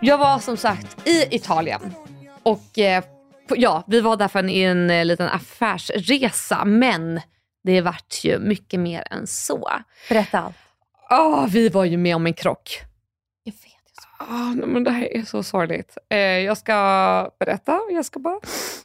Jag 0.02 0.18
var 0.18 0.40
som 0.40 0.58
sagt 0.58 1.08
i 1.08 1.36
Italien 1.36 1.94
och 2.44 2.80
eh, 2.80 3.04
ja, 3.50 3.84
vi 3.88 4.02
var 4.02 4.18
där 4.18 4.28
för 4.28 4.40
en, 4.40 4.50
en 4.50 4.90
eh, 4.90 5.06
liten 5.06 5.28
affärsresa 5.30 6.66
men 6.66 7.22
det 7.64 7.82
vart 7.82 8.24
ju 8.24 8.40
mycket 8.40 8.80
mer 8.80 9.04
än 9.12 9.28
så. 9.28 9.70
Berätta 10.10 10.40
allt. 10.40 10.56
Åh, 11.12 11.48
vi 11.48 11.70
var 11.70 11.86
ju 11.86 11.98
med 11.98 12.16
om 12.16 12.26
en 12.26 12.34
krock. 12.34 12.80
Jag 13.44 13.54
vet. 13.54 13.62
Jag 14.30 14.58
nej, 14.58 14.68
men 14.68 14.84
det 14.84 14.92
här 14.92 15.18
är 15.18 15.22
så 15.22 15.44
sorgligt. 15.44 15.98
Eh, 16.10 16.18
jag 16.20 16.58
ska 16.58 17.32
berätta, 17.40 17.80
jag 17.92 18.06
ska 18.06 18.20
bara 18.20 18.40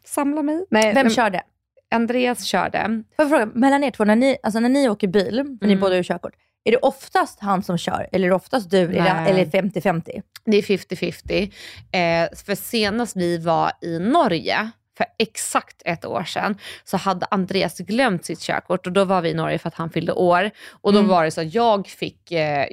samla 0.04 0.42
mig. 0.42 0.64
Nej, 0.70 0.94
Vem 0.94 1.10
körde? 1.10 1.42
Andreas 1.90 2.44
körde. 2.44 3.02
Får 3.16 3.22
jag 3.24 3.28
fråga, 3.28 3.46
mellan 3.54 3.84
er 3.84 3.90
två, 3.90 4.04
när 4.04 4.16
ni, 4.16 4.36
alltså 4.42 4.60
när 4.60 4.68
ni 4.68 4.88
åker 4.88 5.08
bil, 5.08 5.36
när 5.36 5.66
ni 5.66 5.72
Mm. 5.72 5.80
båda 5.80 5.96
har 5.96 6.02
körkort, 6.02 6.32
är 6.64 6.70
det 6.72 6.78
oftast 6.78 7.40
han 7.40 7.62
som 7.62 7.78
kör 7.78 8.08
eller 8.12 8.26
är 8.26 8.30
det 8.30 8.36
oftast 8.36 8.70
du? 8.70 8.88
Nej. 8.88 9.30
eller 9.30 9.44
50-50? 9.44 10.22
Det 10.44 10.56
är 10.56 10.62
50-50. 10.62 11.42
Eh, 11.42 12.38
för 12.44 12.54
senast 12.54 13.16
vi 13.16 13.38
var 13.38 13.72
i 13.82 13.98
Norge, 13.98 14.70
för 14.99 15.05
exakt 15.19 15.81
ett 15.85 16.05
år 16.05 16.23
sedan, 16.23 16.57
så 16.83 16.97
hade 16.97 17.25
Andreas 17.31 17.77
glömt 17.77 18.25
sitt 18.25 18.39
körkort 18.41 18.87
och 18.87 18.93
då 18.93 19.03
var 19.05 19.21
vi 19.21 19.29
i 19.29 19.33
Norge 19.33 19.57
för 19.57 19.67
att 19.67 19.75
han 19.75 19.89
fyllde 19.89 20.13
år. 20.13 20.51
Och 20.81 20.93
då 20.93 20.99
Mm. 20.99 21.09
var 21.11 21.23
det 21.25 21.31
så 21.31 21.41
att 21.41 21.53
jag 21.53 21.87
fick, 21.87 22.31
eh, 22.31 22.65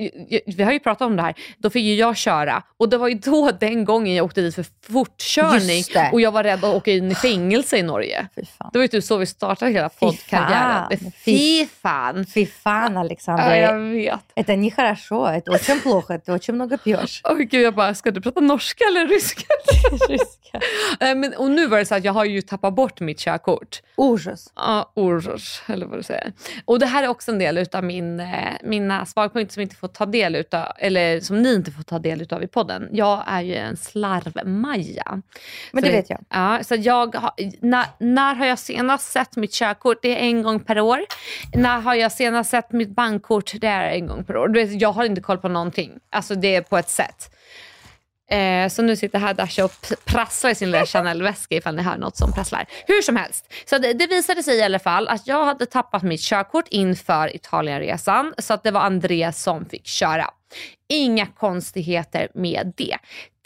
vi 0.47 0.63
har 0.63 0.73
ju 0.73 0.81
pratat 0.81 1.07
om 1.07 1.17
det 1.17 1.23
här, 1.23 1.35
då 1.59 1.71
fick 1.71 1.83
ju 1.85 1.95
jag 1.95 2.17
köra. 2.17 2.63
Och 2.77 2.89
det 2.89 2.99
var 2.99 3.09
ju 3.09 3.15
då 3.15 3.51
den 3.61 3.85
gången 3.85 4.15
jag 4.15 4.25
åkte 4.27 4.41
dit 4.41 4.55
för 4.55 4.67
fortkörning 4.93 5.77
Just 5.77 5.93
det. 5.95 6.11
och 6.13 6.21
jag 6.21 6.33
var 6.33 6.43
rädd 6.43 6.65
att 6.65 6.75
åka 6.75 6.91
in 6.93 7.11
i 7.11 7.15
fängelse 7.15 7.77
i 7.77 7.83
Norge. 7.83 8.27
Fy 8.35 8.45
fan. 8.59 8.71
Det 8.73 8.79
var 8.79 8.83
ju 8.85 8.89
typ 8.89 9.05
så 9.05 9.17
vi 9.17 9.27
startade 9.27 9.71
hela 9.73 9.89
poddkarriären. 9.89 10.89
fan. 11.01 11.13
Fy 11.25 11.67
fan! 11.83 12.27
Fy 12.27 12.47
fan 12.47 12.93
Ja, 12.95 13.01
Alexander. 13.01 13.57
jag 13.57 13.79
vet. 13.79 14.21
Это 14.37 14.57
нехорошо, 14.57 15.27
это 15.27 15.51
очень 15.53 15.81
плохо, 15.81 16.19
ты 16.19 16.33
очень 16.33 16.55
много 16.55 16.79
пьешь. 16.79 17.21
Åh 17.25 17.37
gud, 17.39 17.55
jag 17.63 17.75
bara, 17.75 17.95
ska 17.95 18.11
du 18.11 18.21
prata 18.21 18.41
norska 18.41 18.85
eller 18.89 19.07
ryska? 19.09 19.45
Eh, 21.01 21.15
Men, 21.15 21.35
och 21.35 21.51
nu 21.51 21.67
var 21.67 21.79
det 21.79 21.87
så 21.87 21.95
att 21.95 22.05
jag 22.05 22.13
har 22.18 22.26
ju 22.26 22.42
tappat 22.42 22.74
bort 22.74 23.00
mitt 23.00 23.20
körkort. 23.20 23.82
Orsos. 23.96 24.52
Ja, 24.56 24.92
orsos, 24.96 25.62
eller 25.68 25.86
vad 25.86 26.00
du 26.00 26.04
säger. 26.04 26.34
Och 26.66 26.80
det 26.80 26.86
här 26.86 27.04
är 27.04 27.08
också 27.08 27.32
en 27.32 27.40
del 27.40 27.66
av 27.72 27.84
min, 27.84 28.20
eh, 28.20 28.54
mina 28.64 29.06
svagpunkter 29.06 29.54
som, 29.54 29.62
som 31.22 31.42
ni 31.42 31.54
inte 31.54 31.72
får 31.72 31.84
ta 31.84 32.00
del 32.00 32.28
av 32.34 32.44
i 32.44 32.48
podden. 32.48 32.90
Jag 32.92 33.24
är 33.28 33.42
ju 33.42 33.56
en 33.56 33.78
slarvmaja. 33.78 35.22
Men 35.72 35.84
det 35.84 35.90
så, 35.90 35.96
vet 35.96 36.10
jag. 36.10 36.20
Ja, 36.30 36.64
så 36.64 36.76
jag 36.76 37.16
när, 37.62 37.86
när 38.00 38.36
har 38.36 38.46
jag 38.46 38.60
senast 38.60 39.12
sett 39.12 39.36
mitt 39.36 39.54
körkort? 39.54 39.98
Det 40.02 40.16
är 40.16 40.20
en 40.20 40.44
gång 40.44 40.60
per 40.60 40.80
år. 40.80 41.00
När 41.54 41.82
har 41.82 41.96
jag 41.96 42.12
senast 42.12 42.50
sett 42.50 42.72
mitt 42.72 42.90
bankkort? 42.90 43.54
Det 43.62 43.68
är 43.68 43.90
en 43.90 44.08
gång 44.08 44.24
per 44.24 44.38
år. 44.38 44.48
Du 44.48 44.66
vet, 44.66 44.82
jag 44.82 44.92
har 44.92 45.06
inte 45.06 45.22
koll 45.22 45.38
på 45.38 45.50
någonting. 45.50 45.92
Alltså 46.10 46.36
det 46.36 46.56
är 46.56 46.62
på 46.62 46.78
ett 46.78 46.90
sätt. 46.90 47.34
Eh, 48.30 48.70
så 48.70 48.82
nu 48.82 48.96
sitter 48.96 49.20
här 49.20 49.34
Dasha 49.34 49.66
och 49.66 49.72
prasslar 50.06 50.52
i 50.52 50.56
sin 50.56 50.72
lilla 50.72 50.86
Chanel-väska 50.86 51.56
ifall 51.56 51.76
ni 51.76 51.82
hör 51.82 51.98
något 51.98 52.18
som 52.18 52.34
prasslar. 52.34 52.66
Hur 52.88 53.02
som 53.02 53.16
helst. 53.16 53.54
Så 53.66 53.78
det, 53.78 53.94
det 53.94 54.08
visade 54.08 54.44
sig 54.44 54.58
i 54.58 54.64
alla 54.64 54.80
fall 54.80 55.08
att 55.08 55.28
jag 55.28 55.46
hade 55.46 55.66
tappat 55.66 56.04
mitt 56.04 56.22
körkort 56.22 56.66
inför 56.70 57.36
Italienresan. 57.36 58.34
Så 58.38 58.54
att 58.54 58.64
det 58.64 58.72
var 58.72 58.82
Andreas 58.82 59.44
som 59.44 59.66
fick 59.66 59.86
köra. 59.86 60.30
Inga 60.90 61.26
konstigheter 61.26 62.28
med 62.34 62.74
det. 62.78 62.98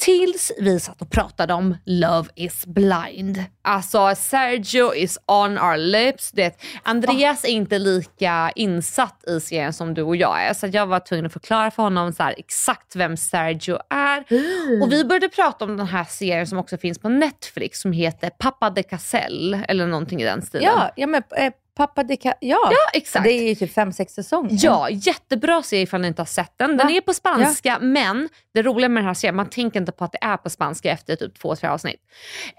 Tills 0.01 0.51
vi 0.59 0.79
satt 0.79 1.01
och 1.01 1.09
pratade 1.09 1.53
om 1.53 1.77
Love 1.85 2.29
is 2.35 2.65
blind. 2.65 3.43
Alltså 3.61 4.15
Sergio 4.15 4.93
is 4.93 5.17
on 5.27 5.57
our 5.57 5.77
lips. 5.77 6.31
Det, 6.31 6.61
Andreas 6.83 7.43
är 7.43 7.49
inte 7.49 7.79
lika 7.79 8.51
insatt 8.55 9.23
i 9.27 9.39
serien 9.39 9.73
som 9.73 9.93
du 9.93 10.01
och 10.01 10.15
jag 10.15 10.43
är. 10.43 10.53
Så 10.53 10.67
jag 10.67 10.87
var 10.87 10.99
tvungen 10.99 11.25
att 11.25 11.33
förklara 11.33 11.71
för 11.71 11.83
honom 11.83 12.13
så 12.13 12.23
här, 12.23 12.35
exakt 12.37 12.95
vem 12.95 13.17
Sergio 13.17 13.77
är. 13.89 14.19
Och 14.83 14.91
vi 14.91 15.03
började 15.03 15.29
prata 15.29 15.65
om 15.65 15.77
den 15.77 15.87
här 15.87 16.03
serien 16.03 16.47
som 16.47 16.57
också 16.57 16.77
finns 16.77 16.99
på 16.99 17.09
Netflix 17.09 17.81
som 17.81 17.91
heter 17.91 18.29
Pappa 18.29 18.69
de 18.69 18.83
Caselle 18.83 19.65
eller 19.67 19.87
någonting 19.87 20.21
i 20.21 20.25
den 20.25 20.41
stilen. 20.41 20.65
Ja, 20.65 20.91
ja 20.95 21.07
men 21.07 21.23
eh, 21.37 21.53
pappa 21.75 22.03
det 22.03 22.17
kan, 22.17 22.33
ja. 22.39 22.69
Ja, 22.71 22.89
exakt. 22.93 23.23
Det 23.23 23.31
är 23.31 23.49
ju 23.49 23.55
typ 23.55 23.73
fem, 23.73 23.91
sex 23.93 24.13
säsonger. 24.13 24.57
Ja, 24.61 24.89
jättebra 24.89 25.63
serie 25.63 25.83
ifall 25.83 26.01
ni 26.01 26.07
inte 26.07 26.21
har 26.21 26.27
sett 26.27 26.53
den. 26.57 26.77
Den 26.77 26.87
Va? 26.87 26.93
är 26.93 27.01
på 27.01 27.13
spanska, 27.13 27.77
men 27.81 28.29
det 28.53 28.61
roliga 28.61 28.89
med 28.89 29.03
den 29.03 29.07
här 29.07 29.13
serien, 29.13 29.35
man 29.35 29.49
tänker 29.49 29.79
inte 29.79 29.91
på 29.91 30.05
att 30.05 30.11
det 30.11 30.19
är 30.21 30.37
på 30.37 30.49
spanska 30.49 30.91
efter 30.91 31.15
typ 31.15 31.39
två, 31.39 31.55
tre 31.55 31.69
avsnitt. 31.69 32.01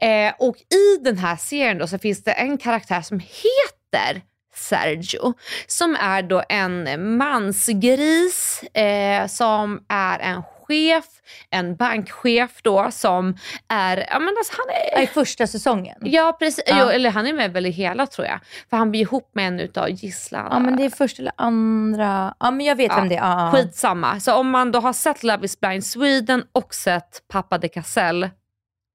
Eh, 0.00 0.32
och 0.38 0.56
i 0.56 1.02
den 1.04 1.18
här 1.18 1.36
serien 1.36 1.78
då 1.78 1.86
så 1.86 1.98
finns 1.98 2.24
det 2.24 2.32
en 2.32 2.58
karaktär 2.58 3.02
som 3.02 3.18
heter 3.18 4.22
Sergio, 4.54 5.34
som 5.66 5.96
är 6.00 6.22
då 6.22 6.42
en 6.48 7.16
mansgris 7.16 8.62
eh, 8.74 9.26
som 9.26 9.84
är 9.88 10.18
en 10.18 10.42
chef, 10.42 11.04
en 11.50 11.76
bankchef 11.76 12.62
då 12.62 12.90
som 12.90 13.36
är, 13.68 14.06
ja 14.10 14.18
men 14.18 14.34
alltså 14.38 14.52
han 14.58 14.98
är 14.98 15.02
I 15.02 15.06
första 15.06 15.46
säsongen. 15.46 15.96
Ja 16.00 16.36
precis, 16.38 16.64
Ja. 16.66 16.76
Jo, 16.80 16.86
eller 16.88 17.10
han 17.10 17.26
är 17.26 17.32
med 17.32 17.52
väl 17.52 17.66
i 17.66 17.70
hela 17.70 18.06
tror 18.06 18.26
jag. 18.26 18.40
För 18.70 18.76
han 18.76 18.90
blir 18.90 19.00
ihop 19.00 19.30
med 19.34 19.46
en 19.48 19.60
utav 19.60 19.90
gisslarna. 19.90 20.48
Ja 20.50 20.58
men 20.58 20.76
det 20.76 20.84
är 20.84 20.90
första 20.90 21.22
eller 21.22 21.32
andra. 21.36 22.34
Ja 22.40 22.50
men 22.50 22.66
jag 22.66 22.76
vet 22.76 22.92
Ja, 22.92 22.96
vem 22.96 23.08
det 23.08 23.16
är. 23.16 23.20
Ja. 23.20 23.52
Skitsamma. 23.54 24.20
Så 24.20 24.34
om 24.34 24.50
man 24.50 24.72
då 24.72 24.80
har 24.80 24.92
sett 24.92 25.22
Love 25.22 25.44
is 25.44 25.60
blind 25.60 25.86
Sweden 25.86 26.44
och 26.52 26.74
sett 26.74 27.22
Pappa 27.28 27.58
de 27.58 27.68
Caselle, 27.68 28.30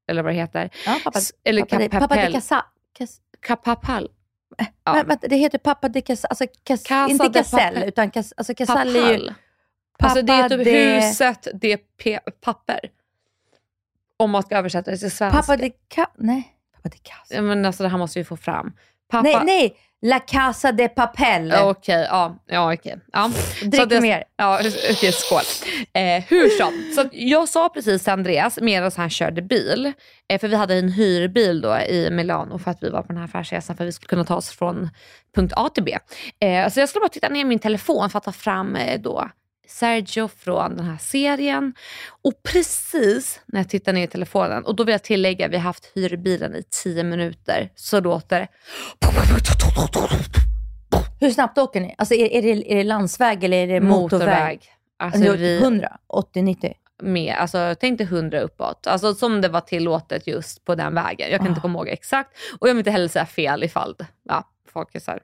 eller 0.10 0.24
vad 0.24 0.32
det 0.32 0.38
heter. 0.38 0.70
Ja, 0.86 1.00
pappa, 1.04 1.20
eller 1.44 1.62
pappa, 1.62 1.76
pappa 1.76 1.90
de 1.90 2.00
Capapel. 2.00 2.34
Casa. 2.34 2.66
Cas, 2.98 3.18
Capapal. 3.42 4.10
Ja. 4.84 4.94
men, 4.94 5.08
vänta, 5.08 5.28
det 5.28 5.36
heter 5.36 5.58
pappa 5.58 5.90
de 5.90 6.02
Casa. 6.02 6.28
Alltså, 6.28 6.46
cas, 6.64 6.84
Casa 6.84 7.12
inte 7.12 7.30
Casell 7.30 7.84
utan 7.84 8.12
cas, 8.12 8.34
alltså, 8.38 8.56
Casell 8.56 8.96
är 8.96 9.14
ju... 9.18 9.30
Alltså 10.00 10.22
det 10.22 10.34
är 10.34 10.50
typ 10.50 10.64
de- 10.66 10.96
huset, 11.08 11.48
det 11.54 11.72
är 11.74 11.80
pe- 12.04 12.32
papper. 12.42 12.80
Om 14.18 14.32
man 14.32 14.44
ska 14.44 14.58
översätta 14.58 14.92
det 14.92 14.98
till 14.98 15.12
svenska. 15.12 15.42
Pappa 15.42 15.58
de 15.58 15.70
Ca... 15.88 16.08
Nej. 16.18 16.54
Pappa 16.76 16.90
de 16.90 16.98
Casa. 16.98 17.36
Ja, 17.36 17.42
men 17.42 17.66
alltså 17.66 17.84
det 17.84 17.90
här 17.90 17.98
måste 17.98 18.20
vi 18.20 18.26
få 18.26 18.38
fram. 18.38 18.74
Pappa... 19.10 19.24
Nej, 19.24 19.46
nej. 19.46 19.78
La 20.06 20.20
Casa 20.20 20.72
de 20.72 20.88
Papel. 20.90 21.54
Okej, 21.64 22.08
ja. 22.10 22.36
ja, 22.48 22.74
okej. 22.74 23.00
Ja. 23.14 23.32
Drick 23.62 23.90
det- 23.90 24.02
mer. 24.02 24.24
Ja, 24.38 24.60
okej, 24.92 25.12
skål. 25.12 25.42
Eh, 25.94 26.24
hur 26.28 26.50
som, 26.50 26.74
så 26.96 27.10
jag 27.12 27.50
sa 27.50 27.70
precis 27.70 28.04
till 28.04 28.14
Andreas 28.14 28.60
medan 28.62 28.92
han 28.98 29.10
körde 29.10 29.42
bil, 29.42 29.94
eh, 30.30 30.40
för 30.40 30.48
vi 30.48 30.56
hade 30.56 30.76
en 30.76 30.90
hyrbil 30.92 31.62
då 31.62 31.78
i 31.78 32.10
Milano 32.12 32.58
för 32.60 32.72
att 32.72 32.84
vi 32.84 32.90
var 32.90 33.02
på 33.02 33.08
den 33.08 33.18
här 33.18 33.26
affärsresan 33.26 33.78
för 33.78 33.84
att 33.84 33.88
vi 33.88 33.92
skulle 33.92 34.10
kunna 34.10 34.24
ta 34.26 34.36
oss 34.36 34.50
från 34.50 34.90
punkt 35.36 35.54
A 35.56 35.70
till 35.74 35.84
B. 35.84 35.98
Eh, 36.40 36.70
så 36.70 36.80
jag 36.80 36.90
skulle 36.90 37.02
bara 37.02 37.10
titta 37.10 37.30
ner 37.30 37.42
i 37.42 37.46
min 37.46 37.60
telefon 37.60 38.10
för 38.10 38.18
att 38.18 38.24
ta 38.24 38.32
fram 38.32 38.76
eh, 38.76 39.00
då 39.02 39.30
Sergio 39.68 40.28
från 40.28 40.76
den 40.76 40.86
här 40.86 40.98
serien. 40.98 41.74
Och 42.24 42.34
precis 42.44 43.42
när 43.46 43.60
jag 43.60 43.70
tittar 43.70 43.94
ner 43.94 44.04
i 44.04 44.08
telefonen, 44.08 44.66
och 44.66 44.76
då 44.76 44.84
vill 44.84 44.92
jag 44.92 45.04
tillägga, 45.04 45.48
vi 45.48 45.56
har 45.56 45.64
haft 45.64 45.92
hyrbilen 45.96 46.56
i 46.56 46.64
10 46.84 47.04
minuter, 47.04 47.70
så 47.76 48.00
låter 48.00 48.40
det 48.40 48.48
Hur 51.20 51.30
snabbt 51.32 51.58
åker 51.58 51.82
ni? 51.82 51.96
Alltså, 51.98 52.16
är, 52.16 52.26
är, 52.32 52.42
det, 52.42 52.72
är 52.72 52.76
det 52.76 52.84
landsväg 52.84 53.44
eller 53.44 53.58
är 53.58 53.68
det 53.68 53.80
motorväg? 53.82 54.28
motorväg. 54.28 54.62
Alltså, 55.00 55.20
Alltså, 55.20 55.36
vi, 55.36 55.58
100? 55.58 55.98
80? 56.08 56.42
90? 56.42 56.74
med, 57.04 57.36
alltså 57.40 57.76
tänk 57.80 57.98
dig 57.98 58.08
100 58.08 58.40
uppåt. 58.42 58.88
Alltså 58.88 59.14
som 59.14 59.42
det 59.42 59.50
var 59.50 59.62
tillåtet 59.62 60.28
just 60.28 60.66
på 60.66 60.76
den 60.76 60.94
vägen. 60.96 61.32
Jag 61.32 61.40
kan 61.40 61.48
inte 61.48 61.60
Ah. 61.60 61.62
komma 61.62 61.80
ihåg 61.80 61.88
exakt. 61.88 62.30
Och 62.60 62.70
jag 62.70 62.74
vill 62.74 62.80
inte 62.80 62.92
heller 62.92 63.08
säga 63.08 63.26
fel 63.26 63.64
ifall 63.64 63.96
ja, 64.24 64.44
folk 64.74 64.96
är 64.96 65.00
så 65.00 65.12
här, 65.12 65.20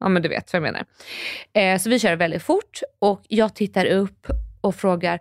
ja 0.00 0.08
men 0.08 0.22
du 0.22 0.28
vet 0.28 0.52
vad 0.52 0.62
jag 0.62 0.72
menar. 0.72 0.84
Eh, 1.52 1.78
så 1.78 1.90
vi 1.90 1.98
kör 1.98 2.16
väldigt 2.16 2.42
fort 2.42 2.80
och 2.98 3.22
jag 3.28 3.54
tittar 3.54 3.86
upp 3.86 4.26
och 4.60 4.74
frågar, 4.74 5.20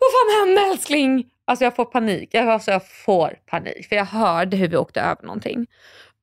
vad 0.00 0.10
fan 0.12 0.46
hände 0.48 0.72
älskling? 0.72 1.26
Alltså 1.44 1.64
jag 1.64 1.76
får 1.76 1.84
panik. 1.84 2.28
Jag, 2.32 2.48
alltså 2.48 2.70
jag 2.70 2.88
får 2.88 3.38
panik 3.46 3.88
för 3.88 3.96
jag 3.96 4.04
hörde 4.04 4.56
hur 4.56 4.68
vi 4.68 4.76
åkte 4.76 5.00
över 5.00 5.22
någonting. 5.22 5.66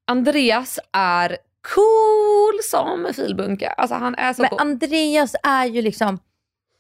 Andreas 0.07 0.79
är 0.93 1.37
cool 1.75 2.59
som 2.63 3.13
filbunke. 3.13 3.67
Alltså 3.69 3.95
han 3.95 4.15
är 4.15 4.33
så 4.33 4.41
Men 4.41 4.49
cool. 4.49 4.59
Andreas 4.61 5.35
är 5.43 5.65
ju 5.65 5.81
liksom... 5.81 6.19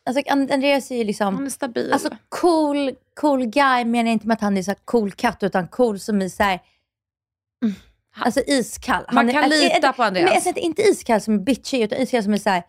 Alltså, 0.05 0.21
And- 0.21 0.53
Andreas 0.53 0.91
är 0.91 0.95
ju 0.95 1.03
liksom... 1.03 1.35
Han 1.35 1.45
är 1.45 1.49
stabil. 1.49 1.93
Alltså 1.93 2.09
cool, 2.29 2.91
cool 3.13 3.45
guy 3.45 3.85
menar 3.85 4.09
jag 4.09 4.13
inte 4.13 4.27
med 4.27 4.35
att 4.35 4.41
han 4.41 4.57
är 4.57 4.63
så 4.63 4.75
cool 4.85 5.11
katt 5.11 5.43
utan 5.43 5.67
cool 5.67 5.99
som 5.99 6.21
i 6.21 6.29
så 6.29 6.43
här, 6.43 6.59
Alltså 8.19 8.41
iskall. 8.47 9.03
Man 9.11 9.29
är- 9.29 9.33
kan 9.33 9.43
alltså, 9.43 9.59
lita 9.63 9.87
är- 9.87 9.91
på 9.93 10.03
Andreas. 10.03 10.25
Men 10.25 10.33
jag 10.33 10.43
säger 10.43 10.57
inte 10.59 10.81
iskall 10.81 11.21
som 11.21 11.33
är 11.33 11.39
bitchig 11.39 11.81
utan 11.81 11.97
iskall 11.99 12.23
som 12.23 12.33
är 12.33 12.37
så 12.37 12.49
här. 12.49 12.63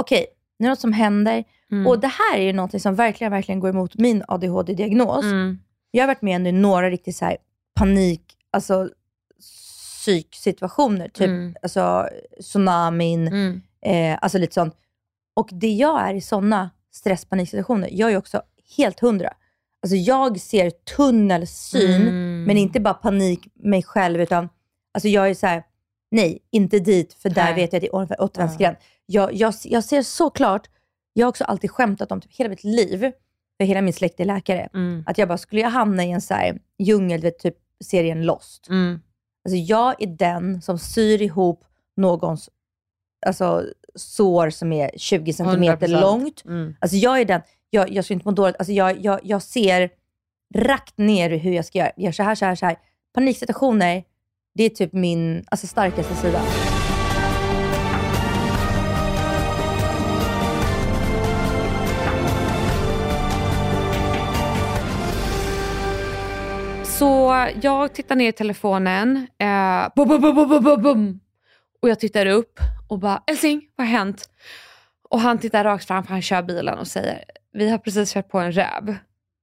okej, 0.00 0.26
det 0.58 0.64
är 0.64 0.68
något 0.68 0.80
som 0.80 0.92
händer 0.92 1.44
Mm. 1.72 1.86
och 1.86 2.00
det 2.00 2.08
här 2.08 2.38
är 2.38 2.42
ju 2.42 2.52
något 2.52 2.82
som 2.82 2.94
verkligen, 2.94 3.30
verkligen 3.30 3.60
går 3.60 3.70
emot 3.70 3.94
min 3.94 4.24
ADHD-diagnos. 4.28 5.24
Mm. 5.24 5.58
Jag 5.90 6.02
har 6.02 6.06
varit 6.06 6.22
med 6.22 6.46
i 6.46 6.52
några 6.52 6.90
riktigt 6.90 7.16
så 7.16 7.24
här 7.24 7.36
panik, 7.74 8.22
alltså 8.50 8.88
psyksituationer, 10.02 11.08
typ 11.08 11.26
Mm. 11.26 11.54
alltså, 11.62 12.08
tsunamin, 12.42 13.28
Mm. 13.28 13.62
eh, 13.86 14.18
alltså 14.22 14.38
lite 14.38 14.54
sånt. 14.54 14.74
Och 15.36 15.48
det 15.52 15.72
jag 15.72 16.08
är 16.08 16.14
i 16.14 16.20
sådana 16.20 16.70
stresspaniksituationer, 16.94 17.88
jag 17.92 18.12
är 18.12 18.16
också 18.16 18.42
helt 18.76 19.00
hundra. 19.00 19.32
Alltså 19.82 19.96
jag 19.96 20.40
ser 20.40 20.70
tunnelsyn, 20.70 22.02
Mm. 22.02 22.44
men 22.44 22.56
inte 22.56 22.80
bara 22.80 22.94
panik 22.94 23.48
mig 23.54 23.82
själv, 23.82 24.20
utan 24.20 24.48
alltså 24.94 25.08
jag 25.08 25.30
är 25.30 25.34
så 25.34 25.46
här: 25.46 25.62
nej, 26.10 26.38
inte 26.50 26.78
dit, 26.78 27.14
för 27.14 27.30
där 27.30 27.44
Nej. 27.44 27.54
vet 27.54 27.72
jag 27.72 27.78
att 27.78 27.82
det 27.82 27.88
är 27.88 27.92
åter- 28.16 28.20
återvändsgränd. 28.22 28.76
Jag, 29.06 29.34
jag, 29.34 29.54
jag 29.64 29.84
ser 29.84 30.02
så 30.02 30.30
klart, 30.30 30.68
jag 31.12 31.26
har 31.26 31.28
också 31.28 31.44
alltid 31.44 31.70
skämtat 31.70 32.12
om 32.12 32.20
typ 32.20 32.32
hela 32.36 32.50
mitt 32.50 32.64
liv, 32.64 33.12
för 33.60 33.64
hela 33.66 33.80
min 33.82 33.92
släkt 33.92 34.20
är 34.20 34.24
läkare, 34.24 34.68
Mm. 34.74 35.04
att 35.06 35.18
jag 35.18 35.28
bara, 35.28 35.38
skulle 35.38 35.60
jag 35.60 35.70
hamna 35.70 36.04
i 36.04 36.10
en 36.10 36.20
så 36.20 36.34
här 36.34 36.58
djungel, 36.78 37.20
vet, 37.20 37.38
typ 37.38 37.56
serien 37.84 38.26
Lost. 38.26 38.68
Mm. 38.68 39.00
Alltså 39.44 39.56
jag 39.56 40.02
är 40.02 40.06
den 40.06 40.62
som 40.62 40.78
syr 40.78 41.22
ihop 41.22 41.64
någons 41.96 42.50
alltså, 43.26 43.64
sår 43.94 44.50
som 44.50 44.72
är 44.72 44.90
20 44.96 45.32
centimeter 45.32 45.88
100%. 45.88 46.00
långt. 46.00 46.44
Mm. 46.44 46.76
Alltså 46.80 46.96
jag 46.96 47.20
är 47.20 47.24
den, 47.24 47.40
jag, 47.70 47.90
jag 47.90 48.04
ska 48.04 48.14
inte 48.14 48.26
må 48.28 48.32
dåligt, 48.32 48.56
alltså 48.58 48.72
jag, 48.72 49.00
jag, 49.04 49.20
jag 49.22 49.42
ser 49.42 49.90
rakt 50.54 50.98
ner 50.98 51.30
hur 51.30 51.52
jag 51.52 51.64
ska 51.64 51.78
göra. 51.78 51.90
Jag 51.96 52.04
gör 52.04 52.12
så 52.12 52.22
här, 52.22 52.34
så 52.34 52.44
här, 52.44 52.54
så 52.54 52.66
här. 52.66 52.76
Paniksituationer, 53.14 54.04
det 54.54 54.64
är 54.64 54.68
typ 54.70 54.92
min 54.92 55.44
alltså, 55.50 55.66
starkaste 55.66 56.14
sida. 56.14 56.42
Så 66.84 67.36
jag 67.62 67.94
tittar 67.94 68.16
ner 68.16 68.28
i 68.28 68.32
telefonen. 68.32 69.26
Eh, 69.38 69.88
bum, 69.96 70.08
bum, 70.08 70.20
bum, 70.20 70.34
bum, 70.34 70.48
bum, 70.48 70.64
bum, 70.64 70.82
bum. 70.82 71.20
Och 71.82 71.88
jag 71.88 72.00
tittar 72.00 72.26
upp 72.26 72.60
och 72.88 72.98
bara, 72.98 73.22
älskling, 73.26 73.62
vad 73.76 73.86
har 73.86 73.92
hänt? 73.98 74.30
Och 75.10 75.20
han 75.20 75.38
tittar 75.38 75.64
rakt 75.64 75.84
fram, 75.86 76.04
för 76.04 76.12
han 76.12 76.22
kör 76.22 76.42
bilen 76.42 76.78
och 76.78 76.86
säger, 76.86 77.24
vi 77.52 77.70
har 77.70 77.78
precis 77.78 78.12
kört 78.14 78.28
på 78.28 78.38
en 78.38 78.52
räv. 78.52 78.96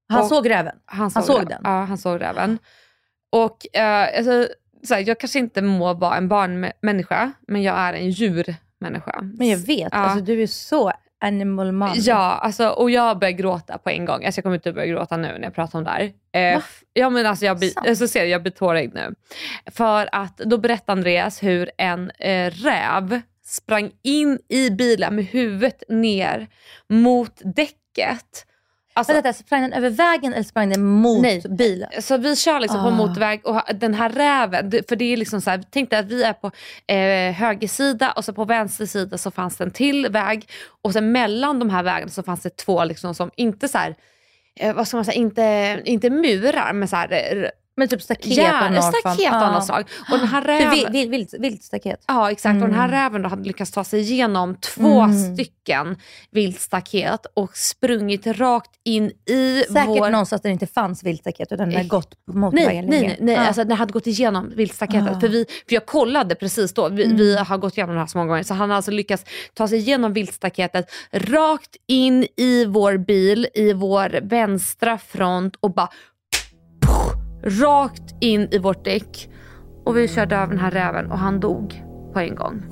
Han 0.10 0.22
Och- 0.22 0.28
såg 0.28 0.50
räven. 0.50 0.76
Han 0.86 1.12
såg, 1.12 1.24
såg 1.24 1.36
räven. 1.36 1.48
den? 1.50 1.62
Ja, 1.64 1.84
han 1.84 1.98
såg 1.98 2.22
räven. 2.22 2.58
Och 3.32 3.78
eh, 3.78 4.18
alltså, 4.18 4.48
så 4.84 4.94
här, 4.94 5.04
jag 5.08 5.20
kanske 5.20 5.40
inte 5.40 5.62
må 5.62 5.94
vara 5.94 6.18
en 6.18 6.28
barnmänniska, 6.28 7.32
men 7.48 7.64
jag 7.64 7.76
är 7.78 7.94
en 7.94 8.10
djurmänniska. 8.10 9.20
Men 9.38 9.48
jag 9.48 9.58
vet, 9.58 9.88
Ja. 9.92 9.98
alltså, 9.98 10.26
du 10.26 10.42
är 10.44 10.48
så 10.48 10.92
animal 11.22 11.72
man. 11.72 11.92
Ja, 11.96 12.16
alltså, 12.16 12.68
och 12.70 12.92
jag 12.92 13.20
börjar 13.20 13.32
gråta 13.32 13.78
på 13.78 13.90
en 13.90 14.06
gång. 14.06 14.26
Alltså, 14.26 14.40
jag 14.40 14.44
kommer 14.44 14.56
inte 14.56 14.74
börja 14.74 14.88
gråta 14.88 15.18
nu 15.18 15.28
när 15.28 15.44
jag 15.44 15.56
pratar 15.56 15.80
om 15.80 15.86
det 15.86 15.90
här. 15.92 16.12
Eh, 16.32 16.62
ja, 16.94 17.10
men 17.10 17.26
alltså, 17.26 17.46
jag, 17.46 17.60
blir, 17.60 17.72
alltså, 17.76 18.08
ser 18.08 18.26
jag 18.26 18.42
blir 18.42 18.52
tårögd 18.52 18.94
nu. 18.94 19.14
För 19.72 20.10
att 20.12 20.38
då 20.38 20.58
berättar 20.58 20.94
Andreas 20.94 21.44
hur 21.44 21.72
en 21.78 22.12
eh, 22.20 22.52
räv 22.52 23.22
sprang 23.46 23.92
in 24.04 24.40
i 24.50 24.70
bilen 24.70 25.16
med 25.16 25.26
huvudet 25.26 25.84
ner 25.90 26.48
mot 26.90 27.42
däcket. 27.44 28.46
Alltså, 28.94 29.14
detta, 29.14 29.34
sprang 29.34 29.62
den 29.62 29.74
över 29.74 29.90
vägen 29.90 30.34
eller 30.34 30.44
sprang 30.44 30.70
den 30.70 30.84
mot 30.86 31.22
Nej. 31.22 31.42
bilen? 31.50 31.90
Så 32.02 32.18
vi 32.18 32.36
kör 32.36 32.60
liksom 32.60 32.82
på 32.84 32.88
Ah. 32.88 32.92
motorväg 32.92 33.42
och 33.44 33.62
den 33.76 33.94
här 33.94 34.10
räven, 34.10 34.72
för 34.90 34.96
det 34.96 35.14
är 35.14 35.18
liksom 35.18 35.42
så 35.42 35.50
här, 35.50 35.64
tänk 35.72 35.90
dig 35.90 36.00
att 36.00 36.06
vi 36.06 36.24
är 36.24 36.34
på 36.34 36.52
eh, 36.88 37.34
höger 37.34 37.68
sida 37.68 38.12
och 38.12 38.26
så 38.26 38.34
på 38.34 38.46
vänster 38.46 38.86
sida 38.86 39.18
så 39.18 39.32
fanns 39.32 39.58
det 39.58 39.64
en 39.64 39.72
till 39.72 40.08
väg 40.10 40.50
och 40.82 40.94
sen 40.94 41.12
mellan 41.12 41.60
de 41.60 41.70
här 41.70 41.84
vägarna 41.84 42.12
så 42.12 42.24
fanns 42.24 42.42
det 42.42 42.58
två 42.58 42.84
liksom 42.84 43.16
som 43.16 43.32
inte 43.36 43.68
så 43.68 43.78
här, 43.78 43.96
eh, 44.60 44.74
vad 44.76 44.88
ska 44.88 44.98
man 44.98 45.06
säga, 45.06 45.16
inte, 45.16 45.82
inte 45.86 46.10
murar 46.10 46.74
men 46.74 46.88
så 46.88 46.96
här, 46.96 47.12
eh, 47.12 47.50
Men 47.80 47.88
typ 47.88 48.02
staket 48.02 48.38
ja, 48.38 48.66
av 48.66 48.72
någon 48.72 48.84
staket 48.84 49.34
av 49.34 49.54
något 49.54 49.66
slag. 49.66 49.84
Och 50.12 50.18
den 50.20 50.28
här 50.28 50.42
För 50.42 50.48
räven, 50.48 50.72
vilt, 50.72 50.90
vilt, 50.90 51.12
vilt, 51.12 51.34
vilt 51.40 51.64
staket. 51.64 52.04
Ja 52.08 52.32
exakt, 52.32 52.54
och 52.62 52.68
den 52.68 52.74
här 52.80 52.88
Mm. 52.88 53.02
räven 53.04 53.26
hade 53.26 53.44
lyckats 53.44 53.72
ta 53.72 53.84
sig 53.84 54.00
igenom 54.00 54.56
två 54.56 55.02
Mm. 55.02 55.36
stycken 55.36 55.98
viltstaket 56.32 57.26
och 57.34 57.58
sprungit 57.58 58.28
rakt 58.28 58.72
in 58.86 59.12
i 59.30 59.64
Säkert 59.68 59.88
vår... 59.88 60.10
någonstans 60.10 60.42
där 60.42 60.50
det 60.50 60.54
inte 60.54 60.68
fanns 60.68 61.04
viltstaket 61.04 61.52
utan 61.52 61.70
den 61.70 61.76
har 61.78 61.84
Eh, 61.84 61.88
gått 61.88 62.10
på 62.26 62.32
Nej, 62.32 62.40
motorvägen 62.42 62.86
nej, 62.86 63.02
nej, 63.02 63.18
nej. 63.20 63.36
Ja. 63.36 63.42
Alltså, 63.48 63.64
den 63.64 63.78
hade 63.78 63.94
gått 63.94 64.08
igenom 64.08 64.50
viltstaketet. 64.56 65.16
Ah. 65.16 65.20
För, 65.20 65.28
vi, 65.28 65.46
för 65.68 65.76
jag 65.76 65.86
kollade 65.86 66.36
precis 66.36 66.74
då, 66.74 66.90
vi, 66.90 67.06
Mm. 67.06 67.18
vi 67.18 67.38
har 67.38 67.58
gått 67.58 67.78
igenom 67.78 67.96
det 67.96 68.00
här 68.02 68.08
så 68.08 68.18
många 68.18 68.28
gånger, 68.28 68.44
så 68.44 68.54
han 68.54 68.70
har 68.70 68.78
alltså 68.78 68.92
lyckats 68.92 69.24
ta 69.54 69.68
sig 69.68 69.78
igenom 69.78 70.14
viltstaketet 70.14 70.86
rakt 71.12 71.76
in 71.88 72.28
i 72.38 72.66
vår 72.66 72.98
bil, 72.98 73.48
i 73.54 73.74
vår 73.74 74.20
vänstra 74.24 74.98
front 74.98 75.56
och 75.60 75.74
bara 75.74 75.90
rakt 77.44 78.16
in 78.22 78.48
i 78.52 78.58
vårt 78.58 78.86
däck. 78.86 79.30
Och 79.86 79.98
vi 79.98 80.08
körde 80.08 80.36
över 80.36 80.48
den 80.48 80.60
här 80.60 80.72
räven 80.72 81.12
och 81.12 81.18
han 81.18 81.40
dog 81.40 81.84
på 82.14 82.20
en 82.20 82.36
gång. 82.36 82.64